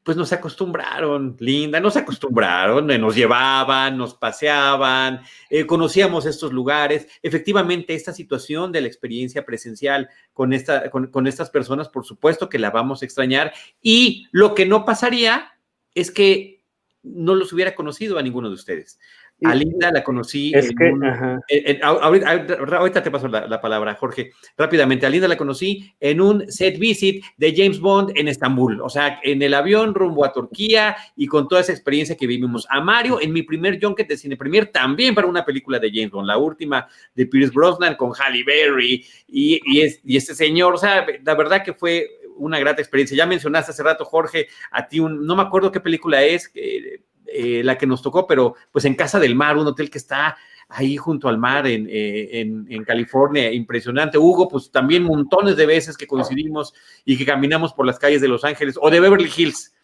pues 0.05 0.19
nos 0.19 0.33
acostumbraron, 0.35 1.35
linda, 1.41 1.81
nos 1.81 1.97
acostumbraron, 1.97 2.91
eh, 2.91 2.99
nos 2.99 3.17
llevaban, 3.17 3.97
nos 3.97 4.15
paseaban, 4.15 5.23
eh, 5.49 5.65
conocíamos 5.65 6.27
estos 6.27 6.53
lugares. 6.53 7.09
Efectivamente, 7.23 7.95
esta 7.95 8.13
situación 8.13 8.71
de 8.71 8.83
la 8.83 8.87
experiencia 8.87 9.47
presencial 9.47 10.11
con, 10.35 10.53
esta, 10.53 10.91
con, 10.91 11.27
estas 11.27 11.49
personas, 11.49 11.89
por 11.89 12.05
supuesto 12.05 12.51
que 12.51 12.59
la 12.59 12.71
vamos 12.71 13.01
a 13.01 13.07
extrañar. 13.07 13.55
Y 13.81 14.29
lo 14.31 14.55
que 14.55 14.67
no 14.67 14.85
pasaría 14.85 15.53
es 15.95 16.11
que 16.11 16.63
no 17.03 17.35
los 17.35 17.55
hubiera 17.55 17.75
conocido 17.75 18.19
a 18.19 18.23
ninguno 18.23 18.51
de 18.51 18.57
ustedes. 18.57 18.99
A 19.43 19.55
Linda 19.55 19.91
la 19.93 20.03
conocí. 20.03 20.53
Es 20.55 20.71
que, 20.71 21.81
ahorita, 21.83 23.03
te 23.03 23.11
paso 23.11 23.29
la, 23.29 23.61
palabra, 23.61 23.95
Jorge, 23.95 24.31
rápidamente. 24.57 25.07
A 25.07 25.11
Linda 25.11 25.29
la 25.29 25.37
conocí 25.37 25.93
en 26.01 26.21
un 26.21 26.51
set 26.51 26.79
visit 26.79 27.25
de 27.37 27.55
James 27.55 27.81
Bond 27.81 28.13
en 28.15 28.29
Estambul, 28.29 28.81
o 28.81 28.89
sea, 28.89 29.21
en 29.23 29.43
el 29.43 29.55
avión 29.55 29.95
rumbo 29.95 30.25
a 30.25 30.33
Turquía 30.33 30.97
y 31.17 31.27
con 31.27 31.49
toda 31.49 31.61
esa 31.61 31.73
experiencia 31.73 32.17
que 32.17 32.27
vivimos. 32.27 32.67
A 32.71 32.81
Mario 32.81 33.21
en 33.21 33.33
mi 33.33 33.43
primer 33.43 33.79
junket 33.83 34.09
de 34.09 34.17
cine 34.17 34.37
premier, 34.37 34.67
también 34.67 35.15
para 35.15 35.27
una 35.27 35.45
película 35.45 35.79
de 35.79 35.91
James 35.93 36.11
Bond, 36.11 36.29
la 36.29 36.39
última 36.39 36.87
de 37.15 37.27
Pierce 37.27 37.53
Brosnan 37.53 37.97
con 37.97 38.13
Halle 38.13 38.45
Berry 38.45 39.05
y, 39.29 39.61
y, 39.67 40.17
este 40.17 40.35
señor, 40.35 40.75
o 40.75 40.79
sea, 40.79 41.07
la 41.23 41.35
verdad 41.35 41.63
que 41.63 41.75
fue 41.75 42.09
una 42.37 42.59
grata 42.59 42.81
experiencia. 42.81 43.17
Ya 43.17 43.27
mencionaste 43.27 43.73
hace 43.73 43.83
rato, 43.83 44.05
Jorge, 44.05 44.49
a 44.71 44.87
ti 44.87 45.01
un, 45.01 45.27
no 45.27 45.37
me 45.37 45.43
acuerdo 45.43 45.71
qué 45.71 45.81
película 45.81 46.23
es, 46.23 46.51
eh, 46.55 47.01
la 47.27 47.79
que 47.79 47.87
nos 47.87 48.03
tocó, 48.03 48.27
pero 48.27 48.55
pues 48.71 48.85
en 48.85 48.95
Casa 48.95 49.19
del 49.19 49.35
Mar, 49.35 49.57
un 49.57 49.67
hotel 49.67 49.91
que 49.91 49.99
está 49.99 50.37
ahí 50.69 50.97
junto 50.97 51.29
al 51.29 51.39
mar 51.39 51.67
en, 51.67 51.87
eh, 51.91 52.41
en, 52.41 52.85
California, 52.85 53.53
impresionante. 53.53 54.19
Hugo, 54.19 54.49
pues 54.49 54.71
también 54.71 55.03
montones 55.03 55.57
de 55.57 55.67
veces 55.67 55.97
que 55.97 56.07
coincidimos 56.07 56.75
y 57.05 57.17
que 57.17 57.27
caminamos 57.27 57.73
por 57.73 57.87
las 57.87 57.99
calles 57.99 58.21
de 58.21 58.29
Los 58.29 58.45
Ángeles 58.45 58.77
o 58.81 58.91
de 58.91 59.01
Beverly 59.01 59.31
Hills. 59.35 59.75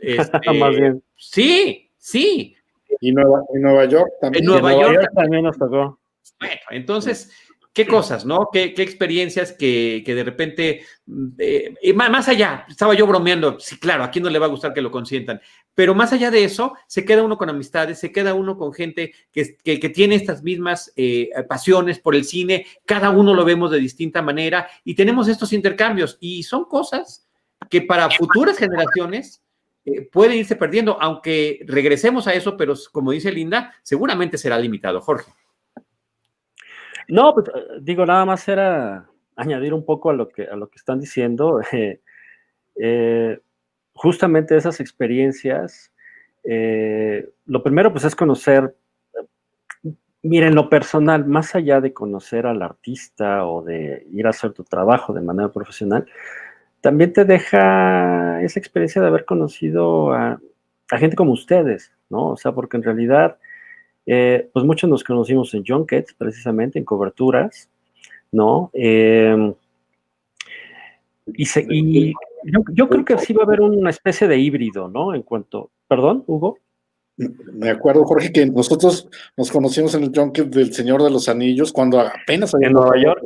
Este, 0.00 0.38
Más 0.58 0.76
bien. 0.76 1.02
Sí, 1.16 1.90
sí. 1.98 2.56
Y 3.00 3.12
Nueva, 3.12 3.42
Nueva 3.54 3.84
York 3.84 4.10
también. 4.20 4.44
En 4.44 4.50
Nueva, 4.50 4.72
York, 4.72 5.10
también 5.14 5.44
nos 5.44 5.58
tocó. 5.58 5.98
Bueno, 6.40 6.60
entonces, 6.70 7.30
qué 7.78 7.86
cosas, 7.86 8.26
¿no? 8.26 8.48
Qué, 8.52 8.74
experiencias 8.78 9.52
que, 9.52 10.02
de 10.04 10.24
repente, 10.24 10.82
eh, 11.38 11.94
más 11.94 12.26
allá, 12.26 12.66
estaba 12.68 12.92
yo 12.92 13.06
bromeando, 13.06 13.60
sí, 13.60 13.78
claro, 13.78 14.02
a 14.02 14.10
quién 14.10 14.24
no 14.24 14.30
le 14.30 14.40
va 14.40 14.46
a 14.46 14.48
gustar 14.48 14.74
que 14.74 14.82
lo 14.82 14.90
consientan, 14.90 15.40
pero 15.76 15.94
más 15.94 16.12
allá 16.12 16.32
de 16.32 16.42
eso, 16.42 16.74
se 16.88 17.04
queda 17.04 17.22
uno 17.22 17.38
con 17.38 17.50
amistades, 17.50 18.00
se 18.00 18.10
queda 18.10 18.34
uno 18.34 18.58
con 18.58 18.72
gente 18.72 19.12
que, 19.30 19.44
tiene 19.94 20.16
estas 20.16 20.42
mismas 20.42 20.92
eh, 20.96 21.30
pasiones 21.48 22.00
por 22.00 22.16
el 22.16 22.24
cine, 22.24 22.66
cada 22.84 23.10
uno 23.10 23.32
lo 23.32 23.44
vemos 23.44 23.70
de 23.70 23.78
distinta 23.78 24.22
manera 24.22 24.68
y 24.82 24.96
tenemos 24.96 25.28
estos 25.28 25.52
intercambios 25.52 26.18
y 26.18 26.42
son 26.42 26.64
cosas 26.64 27.28
que 27.70 27.82
para 27.82 28.10
futuras 28.10 28.58
generaciones 28.58 29.40
eh, 29.84 30.02
pueden 30.02 30.38
irse 30.38 30.56
perdiendo, 30.56 31.00
aunque 31.00 31.60
regresemos 31.64 32.26
a 32.26 32.34
eso, 32.34 32.56
pero 32.56 32.74
como 32.90 33.12
dice 33.12 33.30
Linda, 33.30 33.72
seguramente 33.84 34.36
será 34.36 34.58
limitado. 34.58 35.00
Jorge. 35.00 35.30
No, 37.08 37.34
pues 37.34 37.48
eh, 37.48 37.78
digo, 37.80 38.04
nada 38.04 38.24
más 38.24 38.46
era 38.48 39.08
añadir 39.34 39.72
un 39.72 39.84
poco 39.84 40.10
a 40.10 40.12
lo 40.12 40.28
que, 40.28 40.44
a 40.44 40.56
lo 40.56 40.68
que 40.68 40.76
están 40.76 41.00
diciendo. 41.00 41.60
Eh, 41.72 42.00
eh, 42.80 43.40
justamente 43.92 44.56
esas 44.56 44.78
experiencias, 44.78 45.92
lo 46.44 47.62
primero 47.64 47.90
pues 47.90 48.04
es 48.04 48.14
conocer, 48.14 48.76
miren, 50.22 50.54
lo 50.54 50.68
personal, 50.68 51.26
más 51.26 51.56
allá 51.56 51.80
de 51.80 51.92
conocer 51.92 52.46
al 52.46 52.62
artista 52.62 53.44
o 53.46 53.62
de 53.62 54.06
ir 54.12 54.28
a 54.28 54.30
hacer 54.30 54.52
tu 54.52 54.62
trabajo 54.62 55.12
de 55.12 55.20
manera 55.22 55.50
profesional, 55.50 56.06
también 56.80 57.12
te 57.12 57.24
deja 57.24 58.40
esa 58.42 58.60
experiencia 58.60 59.02
de 59.02 59.08
haber 59.08 59.24
conocido 59.24 60.12
a, 60.12 60.40
a 60.90 60.98
gente 60.98 61.16
como 61.16 61.32
ustedes, 61.32 61.92
¿no? 62.10 62.28
O 62.28 62.36
sea, 62.36 62.52
porque 62.52 62.76
en 62.76 62.84
realidad 62.84 63.38
eh, 64.10 64.48
pues 64.54 64.64
muchos 64.64 64.88
nos 64.88 65.04
conocimos 65.04 65.52
en 65.52 65.66
junkets, 65.66 66.14
precisamente, 66.14 66.78
en 66.78 66.86
coberturas, 66.86 67.68
¿no? 68.32 68.70
Em, 68.72 69.52
y, 71.26 72.14
yo, 72.72 72.88
creo 72.88 73.04
que 73.04 73.18
sí 73.18 73.34
va 73.34 73.42
a 73.42 73.46
haber 73.46 73.60
una 73.60 73.90
especie 73.90 74.26
de 74.26 74.38
híbrido, 74.38 74.88
¿no? 74.88 75.14
En 75.14 75.20
cuanto, 75.20 75.70
perdón, 75.86 76.24
Hugo. 76.26 76.56
Me 77.18 77.68
acuerdo, 77.68 78.04
Jorge, 78.04 78.32
que 78.32 78.46
nosotros 78.46 79.10
nos 79.36 79.50
conocimos 79.50 79.94
en 79.94 80.04
el 80.04 80.12
junket 80.14 80.46
del 80.46 80.72
Señor 80.72 81.02
de 81.02 81.10
los 81.10 81.28
Anillos 81.28 81.70
cuando 81.70 82.00
apenas 82.00 82.54
en 82.58 82.72
Nueva 82.72 82.96
York. 82.96 83.22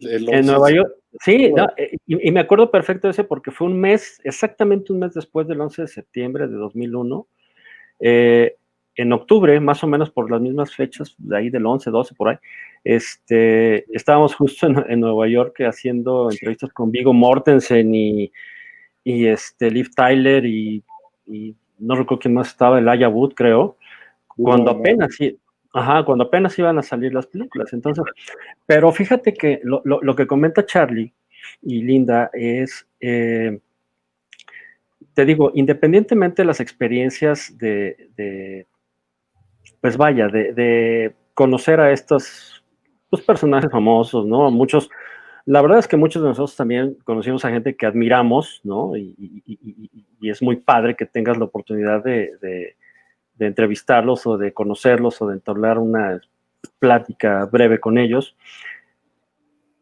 en 0.00 0.44
Nueva 0.44 0.70
York, 0.72 0.94
sí, 1.24 1.54
eh, 1.78 1.96
y, 2.06 2.30
me 2.32 2.40
acuerdo 2.40 2.70
perfecto 2.70 3.06
de 3.06 3.12
ese 3.12 3.24
porque 3.24 3.50
fue 3.50 3.68
un 3.68 3.80
mes, 3.80 4.20
exactamente 4.24 4.92
un 4.92 4.98
mes 4.98 5.14
después 5.14 5.48
del 5.48 5.62
11 5.62 5.82
de 5.82 5.88
septiembre 5.88 6.48
de 6.48 6.56
2001. 6.56 7.26
Eh, 8.00 8.56
en 8.96 9.12
octubre, 9.12 9.58
más 9.60 9.82
o 9.82 9.86
menos 9.86 10.10
por 10.10 10.30
las 10.30 10.40
mismas 10.40 10.74
fechas, 10.74 11.14
de 11.18 11.36
ahí 11.36 11.50
del 11.50 11.66
11, 11.66 11.90
12, 11.90 12.14
por 12.14 12.28
ahí, 12.28 12.36
este, 12.84 13.84
estábamos 13.94 14.34
justo 14.34 14.66
en, 14.66 15.00
Nueva 15.00 15.28
York 15.28 15.60
haciendo 15.60 16.30
entrevistas 16.30 16.72
con 16.72 16.90
Vigo 16.90 17.12
Mortensen 17.12 17.94
y, 17.94 18.32
y 19.04 19.26
este, 19.26 19.70
Liv 19.70 19.90
Tyler 19.94 20.44
y, 20.44 20.82
no 21.78 21.96
recuerdo 21.96 22.20
quién 22.20 22.34
más 22.34 22.48
estaba, 22.48 22.78
el 22.78 22.88
Aya 22.88 23.08
Wood, 23.08 23.34
creo, 23.34 23.76
cuando 24.28 24.70
apenas, 24.70 25.16
ajá, 25.72 26.04
cuando 26.04 26.24
apenas 26.24 26.56
iban 26.58 26.78
a 26.78 26.82
salir 26.82 27.12
las 27.12 27.26
películas. 27.26 27.72
Entonces, 27.72 28.04
pero 28.66 28.92
fíjate 28.92 29.34
que 29.34 29.60
lo, 29.64 29.82
lo, 29.84 30.14
que 30.14 30.26
comenta 30.26 30.64
Charlie 30.64 31.12
y 31.60 31.82
Linda 31.82 32.30
es, 32.34 32.86
eh, 33.00 33.58
te 35.14 35.24
digo, 35.24 35.50
independientemente 35.54 36.42
de 36.42 36.46
las 36.46 36.60
experiencias 36.60 37.56
de 37.58 38.66
pues 39.80 39.96
vaya, 39.96 40.28
de, 40.28 41.14
conocer 41.34 41.80
a 41.80 41.92
estos 41.92 42.62
pues, 43.08 43.22
personajes 43.22 43.70
famosos, 43.70 44.26
¿no? 44.26 44.50
Muchos, 44.50 44.90
la 45.46 45.62
verdad 45.62 45.78
es 45.78 45.88
que 45.88 45.96
muchos 45.96 46.22
de 46.22 46.28
nosotros 46.28 46.56
también 46.56 46.96
conocimos 47.04 47.44
a 47.44 47.50
gente 47.50 47.74
que 47.74 47.86
admiramos, 47.86 48.60
¿no? 48.64 48.96
Y, 48.96 49.42
es 50.22 50.40
muy 50.40 50.56
padre 50.56 50.94
que 50.94 51.04
tengas 51.04 51.36
la 51.36 51.46
oportunidad 51.46 52.04
de, 52.04 52.76
entrevistarlos 53.38 54.24
o 54.26 54.38
de 54.38 54.52
conocerlos 54.52 55.20
o 55.20 55.26
de 55.26 55.34
entablar 55.34 55.78
una 55.78 56.20
plática 56.78 57.44
breve 57.46 57.80
con 57.80 57.98
ellos. 57.98 58.36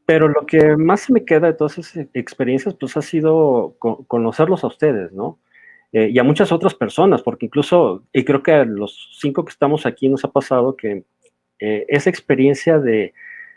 Pero 0.06 0.28
lo 0.28 0.46
que 0.46 0.76
más 0.76 1.10
me 1.10 1.24
queda 1.26 1.48
de 1.48 1.52
todas 1.52 1.76
esas 1.76 2.08
experiencias, 2.14 2.74
pues 2.74 2.96
ha 2.96 3.02
sido 3.02 3.76
conocerlos 3.78 4.64
a 4.64 4.68
ustedes, 4.68 5.12
¿no? 5.12 5.38
Eh, 5.92 6.10
y 6.12 6.18
a 6.18 6.24
muchas 6.24 6.52
otras 6.52 6.74
personas, 6.74 7.22
porque 7.22 7.46
incluso, 7.46 8.04
y 8.12 8.24
creo 8.24 8.42
que 8.42 8.52
a 8.52 8.64
los 8.64 9.10
cinco 9.18 9.44
que 9.44 9.50
estamos 9.50 9.86
aquí 9.86 10.08
nos 10.08 10.24
ha 10.24 10.30
pasado 10.30 10.76
que 10.76 11.04
eh, 11.58 11.84
esa 11.88 12.08
experiencia 12.08 12.78
de, 12.78 13.12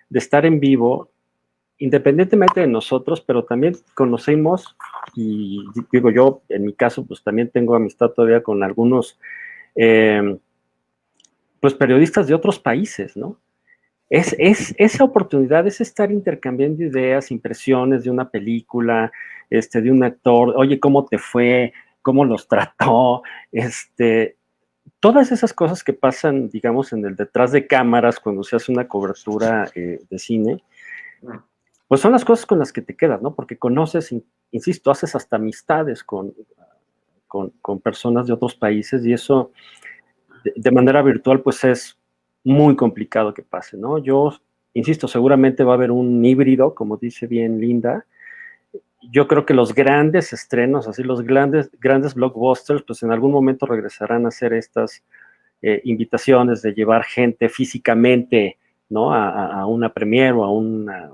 de, 0.09 0.19
estar 0.19 0.43
en 0.45 0.59
vivo, 0.59 1.11
independientemente 1.77 2.61
de 2.61 2.67
nosotros, 2.67 3.21
pero 3.21 3.43
también 3.43 3.75
conocemos, 3.93 4.75
y 5.15 5.63
digo 5.91 6.09
yo, 6.09 6.41
en 6.49 6.65
mi 6.65 6.73
caso, 6.73 7.05
pues 7.05 7.23
también 7.23 7.49
tengo 7.49 7.75
amistad 7.75 8.09
todavía 8.09 8.41
con 8.41 8.63
algunos, 8.63 9.19
em, 9.75 10.39
pues 11.59 11.75
periodistas 11.75 12.27
de 12.27 12.33
otros 12.33 12.59
países, 12.59 13.15
¿no? 13.15 13.37
Es, 14.09 14.35
es, 14.37 14.75
esa 14.77 15.03
oportunidad 15.03 15.65
es 15.65 15.81
estar 15.81 16.11
intercambiando 16.11 16.83
ideas, 16.83 17.31
impresiones 17.31 18.03
de 18.03 18.11
una 18.11 18.29
película, 18.29 19.11
este, 19.49 19.81
de 19.81 19.91
un 19.91 20.03
actor, 20.03 20.53
oye, 20.55 20.79
¿cómo 20.79 21.05
te 21.05 21.17
fue? 21.17 21.73
Cómo 22.03 22.25
los 22.25 22.47
trató, 22.49 23.23
este, 23.51 24.37
todas 24.99 25.31
esas 25.31 25.53
cosas 25.53 25.83
que 25.83 25.93
pasan, 25.93 26.49
digamos, 26.49 26.93
en 26.93 27.03
el 27.05 27.15
detrás 27.15 27.51
de 27.51 27.65
cámaras 27.65 28.19
cuando 28.19 28.43
se 28.43 28.55
hace 28.55 28.71
una 28.71 28.87
cobertura 28.87 29.71
eh, 29.73 29.99
de 30.07 30.19
cine, 30.19 30.63
pues 31.87 32.01
son 32.01 32.11
las 32.11 32.23
cosas 32.23 32.45
con 32.45 32.59
las 32.59 32.71
que 32.71 32.81
te 32.81 32.95
quedas, 32.95 33.21
¿no? 33.21 33.33
Porque 33.33 33.57
conoces, 33.57 34.13
insisto, 34.51 34.91
haces 34.91 35.15
hasta 35.15 35.37
amistades 35.37 36.03
con, 36.03 36.33
con, 37.27 37.79
personas 37.79 38.27
de 38.27 38.33
otros 38.33 38.55
países 38.55 39.05
y 39.05 39.13
eso 39.13 39.51
de, 40.55 40.71
manera 40.71 41.01
virtual 41.01 41.41
pues 41.41 41.63
es 41.63 41.97
muy 42.43 42.75
complicado 42.75 43.33
que 43.33 43.41
pase, 43.41 43.77
¿no? 43.77 43.97
Yo, 43.97 44.33
insisto, 44.73 45.07
seguramente 45.07 45.63
va 45.63 45.73
a 45.73 45.75
haber 45.75 45.91
un 45.91 46.23
híbrido, 46.23 46.75
como 46.75 46.97
dice 46.97 47.25
bien 47.27 47.59
Linda, 47.59 48.05
yo 49.11 49.27
creo 49.27 49.45
que 49.45 49.53
los 49.53 49.73
grandes 49.73 50.33
estrenos, 50.33 50.87
así 50.87 51.03
los 51.03 51.21
grandes, 51.23 51.69
grandes 51.79 52.13
blockbusters, 52.13 52.83
pues 52.83 53.03
en 53.03 53.11
algún 53.11 53.31
momento 53.31 53.65
regresarán 53.65 54.25
a 54.25 54.29
hacer 54.29 54.53
estas 54.53 55.03
eh, 55.61 55.81
invitaciones 55.85 56.61
de 56.61 56.73
llevar 56.73 57.03
gente 57.03 57.49
físicamente, 57.49 58.57
¿no? 58.89 59.13
A, 59.13 59.65
una 59.65 59.93
premiere 59.93 60.33
o 60.33 60.43
a 60.43 60.51
una... 60.51 61.11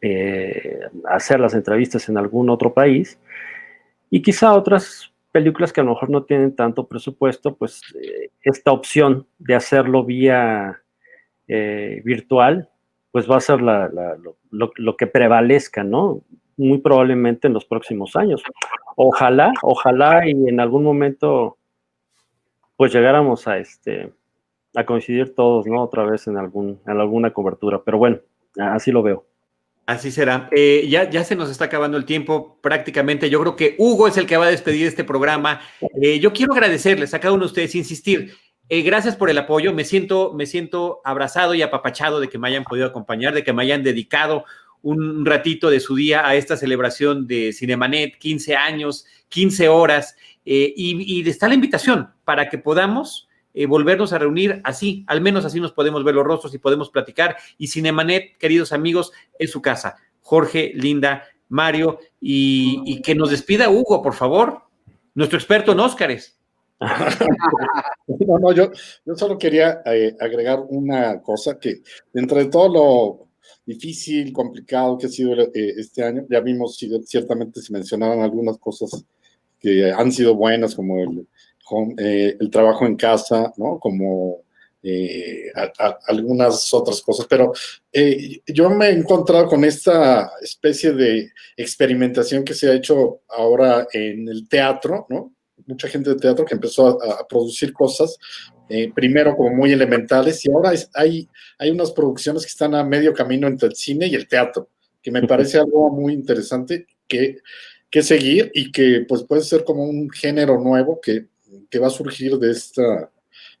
Eh, 0.00 0.80
hacer 1.08 1.38
las 1.38 1.54
entrevistas 1.54 2.08
en 2.08 2.18
algún 2.18 2.50
otro 2.50 2.74
país. 2.74 3.18
Y 4.10 4.20
quizá 4.20 4.52
otras 4.52 5.12
películas 5.30 5.72
que 5.72 5.80
a 5.80 5.84
lo 5.84 5.90
mejor 5.90 6.10
no 6.10 6.24
tienen 6.24 6.56
tanto 6.56 6.86
presupuesto, 6.86 7.54
pues 7.56 7.80
eh, 7.94 8.30
esta 8.42 8.72
opción 8.72 9.26
de 9.38 9.54
hacerlo 9.54 10.04
vía 10.04 10.78
virtual, 12.04 12.71
pues 13.12 13.30
va 13.30 13.36
a 13.36 13.40
ser 13.40 13.60
lo, 13.60 14.96
que 14.96 15.06
prevalezca, 15.06 15.84
¿no? 15.84 16.22
Muy 16.56 16.78
probablemente 16.78 17.46
en 17.46 17.54
los 17.54 17.64
próximos 17.64 18.16
años. 18.16 18.42
Ojalá, 18.96 19.52
ojalá 19.62 20.26
y 20.26 20.48
en 20.48 20.58
algún 20.58 20.82
momento 20.82 21.56
pues 22.76 22.92
llegáramos 22.92 23.46
a 23.46 23.58
este 23.58 24.12
a 24.74 24.84
coincidir 24.86 25.34
todos, 25.34 25.66
¿no? 25.66 25.82
Otra 25.82 26.04
vez 26.04 26.26
en 26.26 26.38
algún 26.38 26.80
en 26.86 27.00
alguna 27.00 27.32
cobertura, 27.32 27.82
pero 27.84 27.98
bueno, 27.98 28.18
así 28.58 28.90
lo 28.90 29.02
veo. 29.02 29.26
Así 29.84 30.10
será. 30.10 30.48
Eh, 30.52 30.86
ya, 30.88 31.10
ya 31.10 31.24
se 31.24 31.34
nos 31.34 31.50
está 31.50 31.66
acabando 31.66 31.98
el 31.98 32.04
tiempo 32.04 32.58
prácticamente. 32.62 33.28
Yo 33.28 33.40
creo 33.40 33.56
que 33.56 33.74
Hugo 33.78 34.06
es 34.06 34.16
el 34.16 34.26
que 34.26 34.36
va 34.36 34.46
a 34.46 34.50
despedir 34.50 34.86
este 34.86 35.04
programa. 35.04 35.60
Eh, 36.00 36.20
yo 36.20 36.32
quiero 36.32 36.52
agradecerles 36.52 37.12
a 37.14 37.20
cada 37.20 37.34
uno 37.34 37.42
de 37.42 37.46
ustedes, 37.48 37.74
insistir. 37.74 38.32
Eh, 38.68 38.82
gracias 38.82 39.16
por 39.16 39.30
el 39.30 39.38
apoyo. 39.38 39.72
Me 39.72 39.84
siento, 39.84 40.32
me 40.34 40.46
siento 40.46 41.00
abrazado 41.04 41.54
y 41.54 41.62
apapachado 41.62 42.20
de 42.20 42.28
que 42.28 42.38
me 42.38 42.48
hayan 42.48 42.64
podido 42.64 42.86
acompañar, 42.86 43.34
de 43.34 43.44
que 43.44 43.52
me 43.52 43.62
hayan 43.62 43.82
dedicado 43.82 44.44
un 44.82 45.24
ratito 45.24 45.70
de 45.70 45.80
su 45.80 45.94
día 45.94 46.26
a 46.26 46.34
esta 46.34 46.56
celebración 46.56 47.26
de 47.26 47.52
Cinemanet, 47.52 48.18
15 48.18 48.56
años, 48.56 49.06
15 49.28 49.68
horas, 49.68 50.16
eh, 50.44 50.72
y, 50.76 51.28
está 51.28 51.48
la 51.48 51.54
invitación 51.54 52.10
para 52.24 52.48
que 52.48 52.58
podamos 52.58 53.28
eh, 53.54 53.66
volvernos 53.66 54.12
a 54.12 54.18
reunir 54.18 54.60
así, 54.64 55.04
al 55.06 55.20
menos 55.20 55.44
así 55.44 55.60
nos 55.60 55.72
podemos 55.72 56.02
ver 56.02 56.14
los 56.16 56.24
rostros 56.24 56.52
y 56.54 56.58
podemos 56.58 56.90
platicar. 56.90 57.36
Y 57.58 57.68
Cinemanet, 57.68 58.36
queridos 58.38 58.72
amigos, 58.72 59.12
es 59.38 59.50
su 59.50 59.62
casa. 59.62 59.96
Jorge, 60.20 60.72
Linda, 60.74 61.24
Mario, 61.48 62.00
y, 62.20 62.82
y 62.84 63.02
que 63.02 63.14
nos 63.14 63.30
despida 63.30 63.70
Hugo, 63.70 64.02
por 64.02 64.14
favor, 64.14 64.62
nuestro 65.14 65.38
experto 65.38 65.72
en 65.72 65.80
Óscares. 65.80 66.41
no, 68.06 68.38
no, 68.38 68.52
yo, 68.52 68.70
solo 69.16 69.38
quería 69.38 69.82
eh, 69.84 70.16
agregar 70.20 70.60
una 70.68 71.20
cosa 71.20 71.58
que 71.58 71.82
dentro 72.12 72.38
de 72.38 72.46
todo 72.46 72.68
lo 72.68 73.28
difícil, 73.64 74.32
complicado 74.32 74.98
que 74.98 75.06
ha 75.06 75.10
sido 75.10 75.40
eh, 75.40 75.50
este 75.54 76.02
año, 76.02 76.26
ya 76.28 76.40
vimos, 76.40 76.78
ciertamente 77.04 77.60
se 77.60 77.72
mencionaban 77.72 78.20
algunas 78.20 78.58
cosas 78.58 79.04
que 79.58 79.92
han 79.92 80.10
sido 80.10 80.34
buenas, 80.34 80.74
como 80.74 81.00
el, 81.00 81.28
eh, 81.98 82.36
el 82.40 82.50
trabajo 82.50 82.86
en 82.86 82.96
casa, 82.96 83.52
¿no? 83.56 83.78
Como 83.78 84.42
algunas 86.08 86.74
otras 86.74 87.00
cosas, 87.02 87.28
pero 87.30 87.52
yo 88.48 88.68
me 88.68 88.88
he 88.88 88.90
encontrado 88.90 89.46
con 89.46 89.64
esta 89.64 90.32
especie 90.42 90.92
de 90.92 91.30
experimentación 91.56 92.44
que 92.44 92.52
se 92.52 92.68
ha 92.68 92.74
hecho 92.74 93.20
ahora 93.28 93.86
en 93.92 94.28
el 94.28 94.48
teatro, 94.48 95.06
¿no? 95.08 95.32
Mucha 95.66 95.88
gente 95.88 96.10
de 96.10 96.16
teatro 96.16 96.44
que 96.44 96.54
empezó 96.54 97.02
a, 97.02 97.26
producir 97.26 97.72
cosas, 97.72 98.18
eh, 98.68 98.90
primero 98.94 99.36
como 99.36 99.50
muy 99.54 99.72
elementales, 99.72 100.44
y 100.44 100.50
ahora 100.50 100.72
hay, 100.94 101.28
hay 101.58 101.70
unas 101.70 101.92
producciones 101.92 102.42
que 102.42 102.48
están 102.48 102.74
a 102.74 102.84
medio 102.84 103.12
camino 103.12 103.46
entre 103.46 103.68
el 103.68 103.74
cine 103.74 104.06
y 104.06 104.14
el 104.14 104.28
teatro, 104.28 104.68
que 105.02 105.10
me 105.10 105.26
parece 105.26 105.58
algo 105.58 105.90
muy 105.90 106.12
interesante 106.12 106.86
que, 107.06 107.38
que 107.90 108.02
seguir 108.02 108.50
y 108.54 108.72
que 108.72 109.04
pues 109.08 109.24
puede 109.24 109.42
ser 109.42 109.64
como 109.64 109.84
un 109.84 110.08
género 110.10 110.58
nuevo 110.60 111.00
que, 111.00 111.26
que 111.68 111.78
va 111.78 111.88
a 111.88 111.90
surgir 111.90 112.38
de 112.38 112.50
esta, 112.50 113.10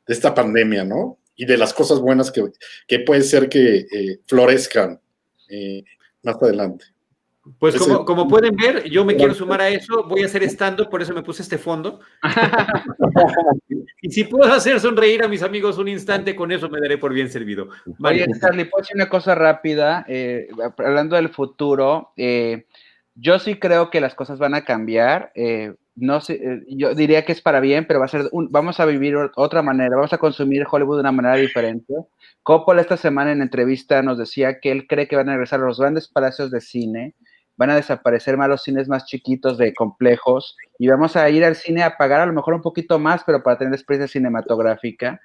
de 0.06 0.14
esta 0.14 0.34
pandemia, 0.34 0.84
¿no? 0.84 1.18
Y 1.34 1.46
de 1.46 1.56
las 1.56 1.72
cosas 1.72 2.00
buenas 2.00 2.30
que, 2.30 2.44
que 2.86 3.00
puede 3.00 3.22
ser 3.22 3.48
que 3.48 3.86
eh, 3.90 4.20
florezcan 4.26 5.00
eh, 5.48 5.82
más 6.22 6.36
adelante. 6.40 6.86
Pues 7.58 7.76
como, 7.76 8.04
como, 8.04 8.28
pueden 8.28 8.54
ver, 8.54 8.88
yo 8.88 9.04
me 9.04 9.16
quiero 9.16 9.34
sumar 9.34 9.60
a 9.60 9.68
eso, 9.68 10.04
voy 10.04 10.22
a 10.22 10.26
hacer 10.26 10.44
estando, 10.44 10.88
por 10.88 11.02
eso 11.02 11.12
me 11.12 11.24
puse 11.24 11.42
este 11.42 11.58
fondo. 11.58 11.98
y 14.00 14.10
si 14.10 14.22
puedo 14.24 14.52
hacer 14.52 14.78
sonreír 14.78 15.24
a 15.24 15.28
mis 15.28 15.42
amigos 15.42 15.76
un 15.76 15.88
instante, 15.88 16.36
con 16.36 16.52
eso 16.52 16.68
me 16.68 16.80
daré 16.80 16.98
por 16.98 17.12
bien 17.12 17.28
servido. 17.28 17.68
Oye, 18.00 18.26
Charlie, 18.40 18.66
¿puedo 18.66 18.82
decir 18.82 18.94
una 18.94 19.08
cosa 19.08 19.34
rápida? 19.34 20.04
Eh, 20.06 20.48
hablando 20.78 21.16
del 21.16 21.30
futuro, 21.30 22.12
eh, 22.16 22.66
yo 23.16 23.40
sí 23.40 23.56
creo 23.56 23.90
que 23.90 24.00
las 24.00 24.14
cosas 24.14 24.38
van 24.38 24.54
a 24.54 24.64
cambiar. 24.64 25.32
Eh, 25.34 25.74
no 25.96 26.20
sé, 26.20 26.62
yo 26.68 26.94
diría 26.94 27.24
que 27.24 27.32
es 27.32 27.42
para 27.42 27.58
bien, 27.58 27.86
pero 27.88 27.98
va 27.98 28.04
a 28.06 28.08
ser 28.08 28.30
vamos 28.32 28.78
a 28.78 28.86
vivir 28.86 29.16
otra 29.34 29.62
manera, 29.62 29.96
vamos 29.96 30.12
a 30.12 30.18
consumir 30.18 30.64
Hollywood 30.70 30.98
de 30.98 31.00
una 31.00 31.12
manera 31.12 31.34
diferente. 31.34 31.92
Coppola 32.44 32.82
esta 32.82 32.96
semana 32.96 33.32
en 33.32 33.42
entrevista 33.42 34.00
nos 34.00 34.16
decía 34.16 34.60
que 34.60 34.70
él 34.70 34.86
cree 34.86 35.08
que 35.08 35.16
van 35.16 35.28
a 35.28 35.32
regresar 35.32 35.60
a 35.60 35.66
los 35.66 35.80
grandes 35.80 36.06
palacios 36.08 36.50
de 36.52 36.60
cine 36.60 37.14
van 37.62 37.70
a 37.70 37.76
desaparecer 37.76 38.36
más 38.36 38.48
los 38.48 38.64
cines 38.64 38.88
más 38.88 39.04
chiquitos 39.04 39.56
de 39.56 39.72
complejos 39.72 40.56
y 40.80 40.88
vamos 40.88 41.14
a 41.14 41.30
ir 41.30 41.44
al 41.44 41.54
cine 41.54 41.84
a 41.84 41.96
pagar 41.96 42.20
a 42.20 42.26
lo 42.26 42.32
mejor 42.32 42.54
un 42.54 42.60
poquito 42.60 42.98
más, 42.98 43.22
pero 43.24 43.40
para 43.44 43.56
tener 43.56 43.72
experiencia 43.72 44.12
cinematográfica. 44.12 45.20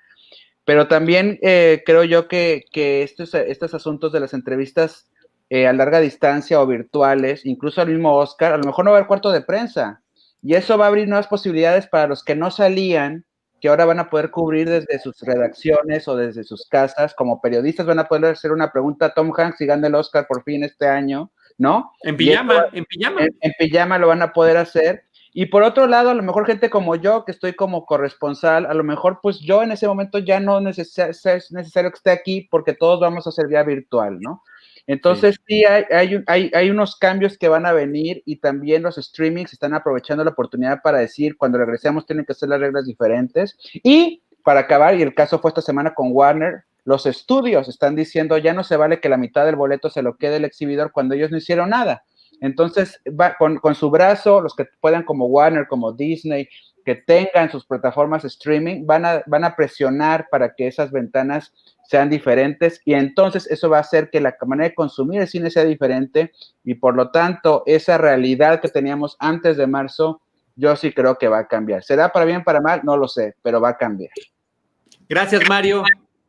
Pero 0.63 0.88
también 0.88 1.39
eh, 1.41 1.81
creo 1.83 2.03
yo 2.03 2.27
que, 2.27 2.65
que 2.71 3.01
estos, 3.01 3.33
estos 3.33 3.73
asuntos 3.73 4.11
de 4.11 4.19
las 4.19 4.35
entrevistas 4.35 5.09
eh, 5.49 5.65
a 5.65 5.73
larga 5.73 5.99
distancia 5.99 6.61
o 6.61 6.67
virtuales, 6.67 7.43
incluso 7.43 7.81
al 7.81 7.88
mismo 7.88 8.15
Oscar, 8.15 8.53
a 8.53 8.57
lo 8.57 8.65
mejor 8.65 8.85
no 8.85 8.91
va 8.91 8.97
a 8.97 8.99
haber 8.99 9.07
cuarto 9.07 9.31
de 9.31 9.41
prensa. 9.41 10.03
Y 10.43 10.53
eso 10.53 10.77
va 10.77 10.85
a 10.85 10.88
abrir 10.89 11.07
nuevas 11.07 11.27
posibilidades 11.27 11.88
para 11.88 12.05
los 12.05 12.23
que 12.23 12.35
no 12.35 12.51
salían, 12.51 13.25
que 13.59 13.69
ahora 13.69 13.85
van 13.85 13.99
a 13.99 14.11
poder 14.11 14.29
cubrir 14.29 14.69
desde 14.69 14.99
sus 14.99 15.19
redacciones 15.21 16.07
o 16.07 16.15
desde 16.15 16.43
sus 16.43 16.67
casas, 16.69 17.15
como 17.15 17.41
periodistas 17.41 17.88
van 17.88 17.97
a 17.97 18.07
poder 18.07 18.25
hacer 18.25 18.51
una 18.51 18.71
pregunta 18.71 19.07
a 19.07 19.13
Tom 19.15 19.31
Hanks 19.35 19.59
y 19.61 19.65
gane 19.65 19.88
el 19.88 19.95
Oscar 19.95 20.27
por 20.27 20.43
fin 20.43 20.63
este 20.63 20.88
año, 20.88 21.31
¿no? 21.57 21.91
En 22.01 22.17
pijama, 22.17 22.67
en 22.71 22.85
pijama. 22.85 23.21
En, 23.41 23.53
pijama 23.57 23.97
lo 23.97 24.07
van 24.07 24.21
a 24.21 24.33
poder 24.33 24.57
hacer. 24.57 25.03
Y 25.33 25.47
por 25.47 25.63
otro 25.63 25.87
lado, 25.87 26.09
a 26.09 26.13
lo 26.15 26.23
mejor 26.23 26.47
gente 26.47 26.69
como 26.69 26.95
yo, 26.95 27.23
que 27.25 27.31
estoy 27.31 27.53
como 27.53 27.85
corresponsal, 27.85 28.65
a 28.65 28.73
lo 28.73 28.83
mejor 28.83 29.19
pues 29.21 29.39
yo 29.39 29.61
en 29.61 29.71
ese 29.71 29.87
momento 29.87 30.17
ya 30.17 30.39
no 30.39 30.57
es 30.67 30.77
necesario 31.51 31.91
que 31.91 31.97
esté 31.97 32.11
aquí 32.11 32.47
porque 32.49 32.73
todos 32.73 32.99
vamos 32.99 33.27
a 33.27 33.29
hacer 33.29 33.47
vía 33.47 33.63
virtual, 33.63 34.19
¿no? 34.19 34.43
Entonces 34.87 35.35
sí, 35.45 35.65
hay, 35.65 35.83
hay, 36.27 36.49
hay, 36.53 36.69
unos 36.69 36.95
cambios 36.95 37.37
que 37.37 37.49
van 37.49 37.65
a 37.65 37.73
venir 37.73 38.23
y 38.25 38.37
también 38.37 38.83
los 38.83 38.95
streamings 38.95 39.51
están 39.51 39.73
aprovechando 39.73 40.23
la 40.23 40.31
oportunidad 40.31 40.81
para 40.81 40.99
decir, 40.99 41.35
cuando 41.35 41.57
regresemos 41.57 42.05
tienen 42.05 42.25
que 42.25 42.33
ser 42.33 42.47
las 42.47 42.61
reglas 42.61 42.85
diferentes. 42.85 43.57
Y 43.83 44.23
para 44.45 44.61
acabar, 44.61 44.95
y 44.95 45.01
el 45.01 45.13
caso 45.13 45.39
fue 45.39 45.49
esta 45.49 45.61
semana 45.61 45.93
con 45.93 46.11
Warner, 46.13 46.63
los 46.88 47.05
estudios 47.05 47.67
están 47.67 47.97
diciendo, 47.97 48.38
ya 48.38 48.53
no 48.53 48.63
se 48.63 48.77
vale 48.77 49.01
que 49.01 49.09
la 49.09 49.17
mitad 49.17 49.45
del 49.45 49.57
boleto 49.57 49.89
se 49.89 50.01
lo 50.01 50.15
quede 50.15 50.38
el 50.38 50.45
exhibidor 50.45 50.93
cuando 50.93 51.15
ellos 51.15 51.29
no 51.29 51.35
hicieron 51.35 51.71
nada. 51.71 52.05
Entonces, 52.39 53.01
va, 53.07 53.35
con, 53.35 53.75
su 53.75 53.91
brazo, 53.91 54.39
los 54.39 54.55
que 54.55 54.67
puedan 54.79 55.03
como 55.03 55.25
Warner, 55.25 55.67
como 55.67 55.91
Disney, 55.91 56.47
que 56.85 56.95
tengan 56.95 57.51
sus 57.51 57.65
plataformas 57.65 58.23
streaming, 58.23 58.85
van 58.85 59.03
a, 59.05 59.21
van 59.25 59.43
a 59.43 59.53
presionar 59.53 60.27
para 60.31 60.55
que 60.55 60.67
esas 60.67 60.89
ventanas 60.89 61.51
sean 61.89 62.09
diferentes 62.09 62.79
y 62.85 62.93
entonces 62.93 63.51
eso 63.51 63.69
va 63.69 63.79
a 63.79 63.81
hacer 63.81 64.09
que 64.09 64.21
la 64.21 64.33
manera 64.45 64.69
de 64.69 64.75
consumir 64.75 65.19
el 65.19 65.27
cine 65.27 65.49
sea 65.49 65.65
diferente 65.65 66.31
y 66.63 66.75
por 66.75 66.95
lo 66.95 67.11
tanto 67.11 67.63
esa 67.65 67.97
realidad 67.97 68.61
que 68.61 68.69
teníamos 68.69 69.17
antes 69.19 69.57
de 69.57 69.67
marzo, 69.67 70.21
yo 70.55 70.73
sí 70.77 70.93
creo 70.93 71.17
que 71.17 71.27
va 71.27 71.39
a 71.39 71.47
cambiar. 71.47 71.83
¿Será 71.83 72.13
para 72.13 72.23
bien, 72.23 72.45
para 72.45 72.61
mal? 72.61 72.79
No 72.85 72.95
lo 72.95 73.09
sé, 73.09 73.35
pero 73.41 73.59
va 73.59 73.71
a 73.71 73.77
cambiar. 73.77 74.11
Gracias, 75.09 75.41
Mario. 75.49 75.83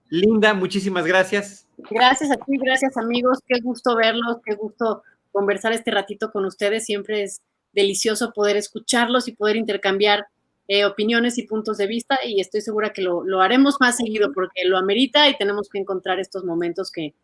Linda, 0.09 0.55
muchísimas 0.55 1.07
gracias. 1.07 1.67
Gracias 1.91 2.31
a 2.31 2.37
ti, 2.37 2.57
gracias 2.59 2.97
amigos. 2.97 3.39
Qué 3.47 3.61
gusto 3.61 3.95
verlos, 3.97 4.39
qué 4.45 4.55
gusto 4.55 5.03
conversar 5.33 5.73
este 5.73 5.91
ratito 5.91 6.31
con 6.31 6.45
ustedes. 6.45 6.85
Siempre 6.85 7.23
es 7.23 7.43
delicioso 7.73 8.33
poder 8.33 8.57
escucharlos 8.57 9.29
y 9.29 9.33
poder 9.33 9.57
intercambiar 9.57 10.27
eh, 10.67 10.85
opiniones 10.85 11.39
y 11.39 11.47
puntos 11.47 11.79
de 11.79 11.87
vista 11.87 12.19
y 12.25 12.41
estoy 12.41 12.61
segura 12.61 12.93
que 12.93 13.01
lo, 13.01 13.41
haremos 13.41 13.77
más 13.81 13.97
seguido 13.97 14.33
porque 14.35 14.65
lo 14.67 14.77
amerita 14.77 15.29
y 15.29 15.37
tenemos 15.37 15.69
que 15.71 15.79
encontrar 15.79 16.21
estos 16.21 16.45
momentos 16.45 16.91
que, 16.91 17.15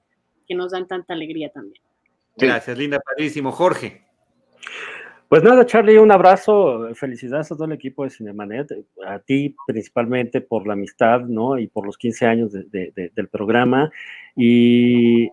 nos 0.51 0.73
dan 0.73 0.87
tanta 0.87 1.15
alegría 1.15 1.51
también. 1.51 1.83
Gracias, 2.37 2.79
Linda, 2.79 3.01
padrísimo. 3.01 3.51
Jorge. 3.51 4.04
Pues 5.35 5.43
nada, 5.43 5.67
Charlie, 5.67 5.99
un 5.99 6.13
abrazo, 6.13 6.95
felicidades 6.95 7.51
a 7.51 7.57
todo 7.57 7.65
el 7.65 7.73
equipo 7.73 8.05
de 8.05 8.11
Cinemanet, 8.11 8.69
a 9.05 9.19
ti 9.19 9.57
principalmente 9.67 10.41
por 10.41 10.65
la 10.65 10.75
amistad, 10.75 11.23
¿no? 11.23 11.59
Y 11.59 11.67
por 11.67 11.85
los 11.85 11.99
15 11.99 12.25
años 12.25 12.53
del 12.53 13.29
programa. 13.33 13.91
Y 14.37 15.29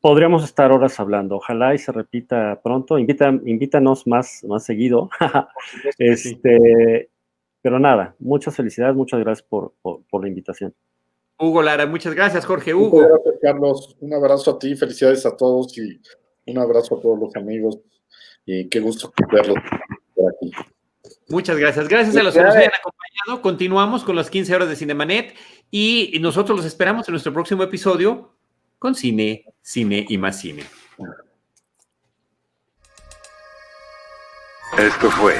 podríamos 0.00 0.42
estar 0.42 0.72
horas 0.72 0.98
hablando. 0.98 1.36
Ojalá 1.36 1.72
y 1.72 1.78
se 1.78 1.92
repita 1.92 2.60
pronto. 2.64 2.98
Invita, 2.98 3.28
invítanos 3.28 4.08
más, 4.08 4.42
más 4.42 4.64
seguido. 4.64 5.08
este, 5.98 7.08
pero 7.62 7.78
nada, 7.78 8.16
muchas 8.18 8.56
felicidades, 8.56 8.96
muchas 8.96 9.20
gracias 9.20 9.46
por, 9.48 9.72
la 10.20 10.26
invitación. 10.26 10.74
Hugo 11.38 11.62
Lara, 11.62 11.86
muchas 11.86 12.12
gracias, 12.12 12.44
Jorge. 12.44 12.74
Hugo. 12.74 12.98
gracias, 12.98 13.36
Carlos. 13.40 13.96
Un 14.00 14.14
abrazo 14.14 14.50
a 14.50 14.58
ti, 14.58 14.74
felicidades 14.74 15.24
a 15.26 15.36
todos 15.36 15.78
y 15.78 16.00
un 16.48 16.58
abrazo 16.58 16.98
a 16.98 17.00
todos 17.00 17.20
los 17.20 17.36
amigos. 17.36 17.78
Y 18.46 18.68
qué 18.68 18.80
gusto 18.80 19.12
verlos 19.30 19.58
por 20.14 20.32
aquí. 20.32 20.52
Muchas 21.28 21.58
gracias. 21.58 21.88
Gracias 21.88 22.16
a 22.16 22.22
los 22.22 22.32
que 22.32 22.42
nos 22.42 22.54
hayan 22.54 22.70
acompañado. 22.72 23.42
Continuamos 23.42 24.04
con 24.04 24.14
las 24.14 24.30
15 24.30 24.54
horas 24.54 24.68
de 24.68 24.76
Cinemanet 24.76 25.34
y 25.70 26.16
nosotros 26.20 26.56
los 26.56 26.66
esperamos 26.66 27.08
en 27.08 27.12
nuestro 27.12 27.32
próximo 27.32 27.64
episodio 27.64 28.36
con 28.78 28.94
cine, 28.94 29.44
cine 29.62 30.06
y 30.08 30.16
más 30.16 30.38
cine. 30.38 30.62
Esto 34.78 35.10
fue 35.10 35.34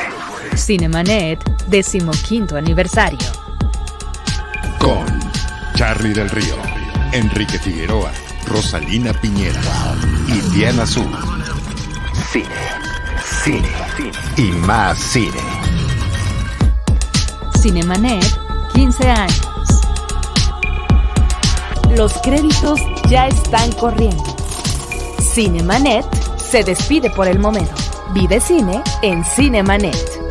Cinemanet, 0.56 1.38
decimoquinto 1.68 2.56
aniversario. 2.56 3.18
Con 4.80 5.06
Charlie 5.74 6.14
del 6.14 6.30
Río, 6.30 6.56
Enrique 7.12 7.58
Figueroa, 7.58 8.10
Rosalina 8.46 9.12
Piñera 9.12 9.60
y 10.28 10.40
Diana 10.56 10.84
Azul. 10.84 11.12
Cine, 12.32 12.46
cine, 12.48 12.85
cine 13.46 13.62
y 14.36 14.50
más 14.66 14.98
cine. 14.98 15.38
Cinemanet, 17.60 18.24
15 18.74 19.08
años. 19.08 19.40
Los 21.96 22.12
créditos 22.14 22.80
ya 23.08 23.28
están 23.28 23.70
corriendo. 23.72 24.24
Cinemanet 25.20 26.04
se 26.36 26.64
despide 26.64 27.08
por 27.10 27.28
el 27.28 27.38
momento. 27.38 27.72
Vive 28.12 28.40
cine 28.40 28.82
en 29.02 29.24
Cinemanet. 29.24 30.25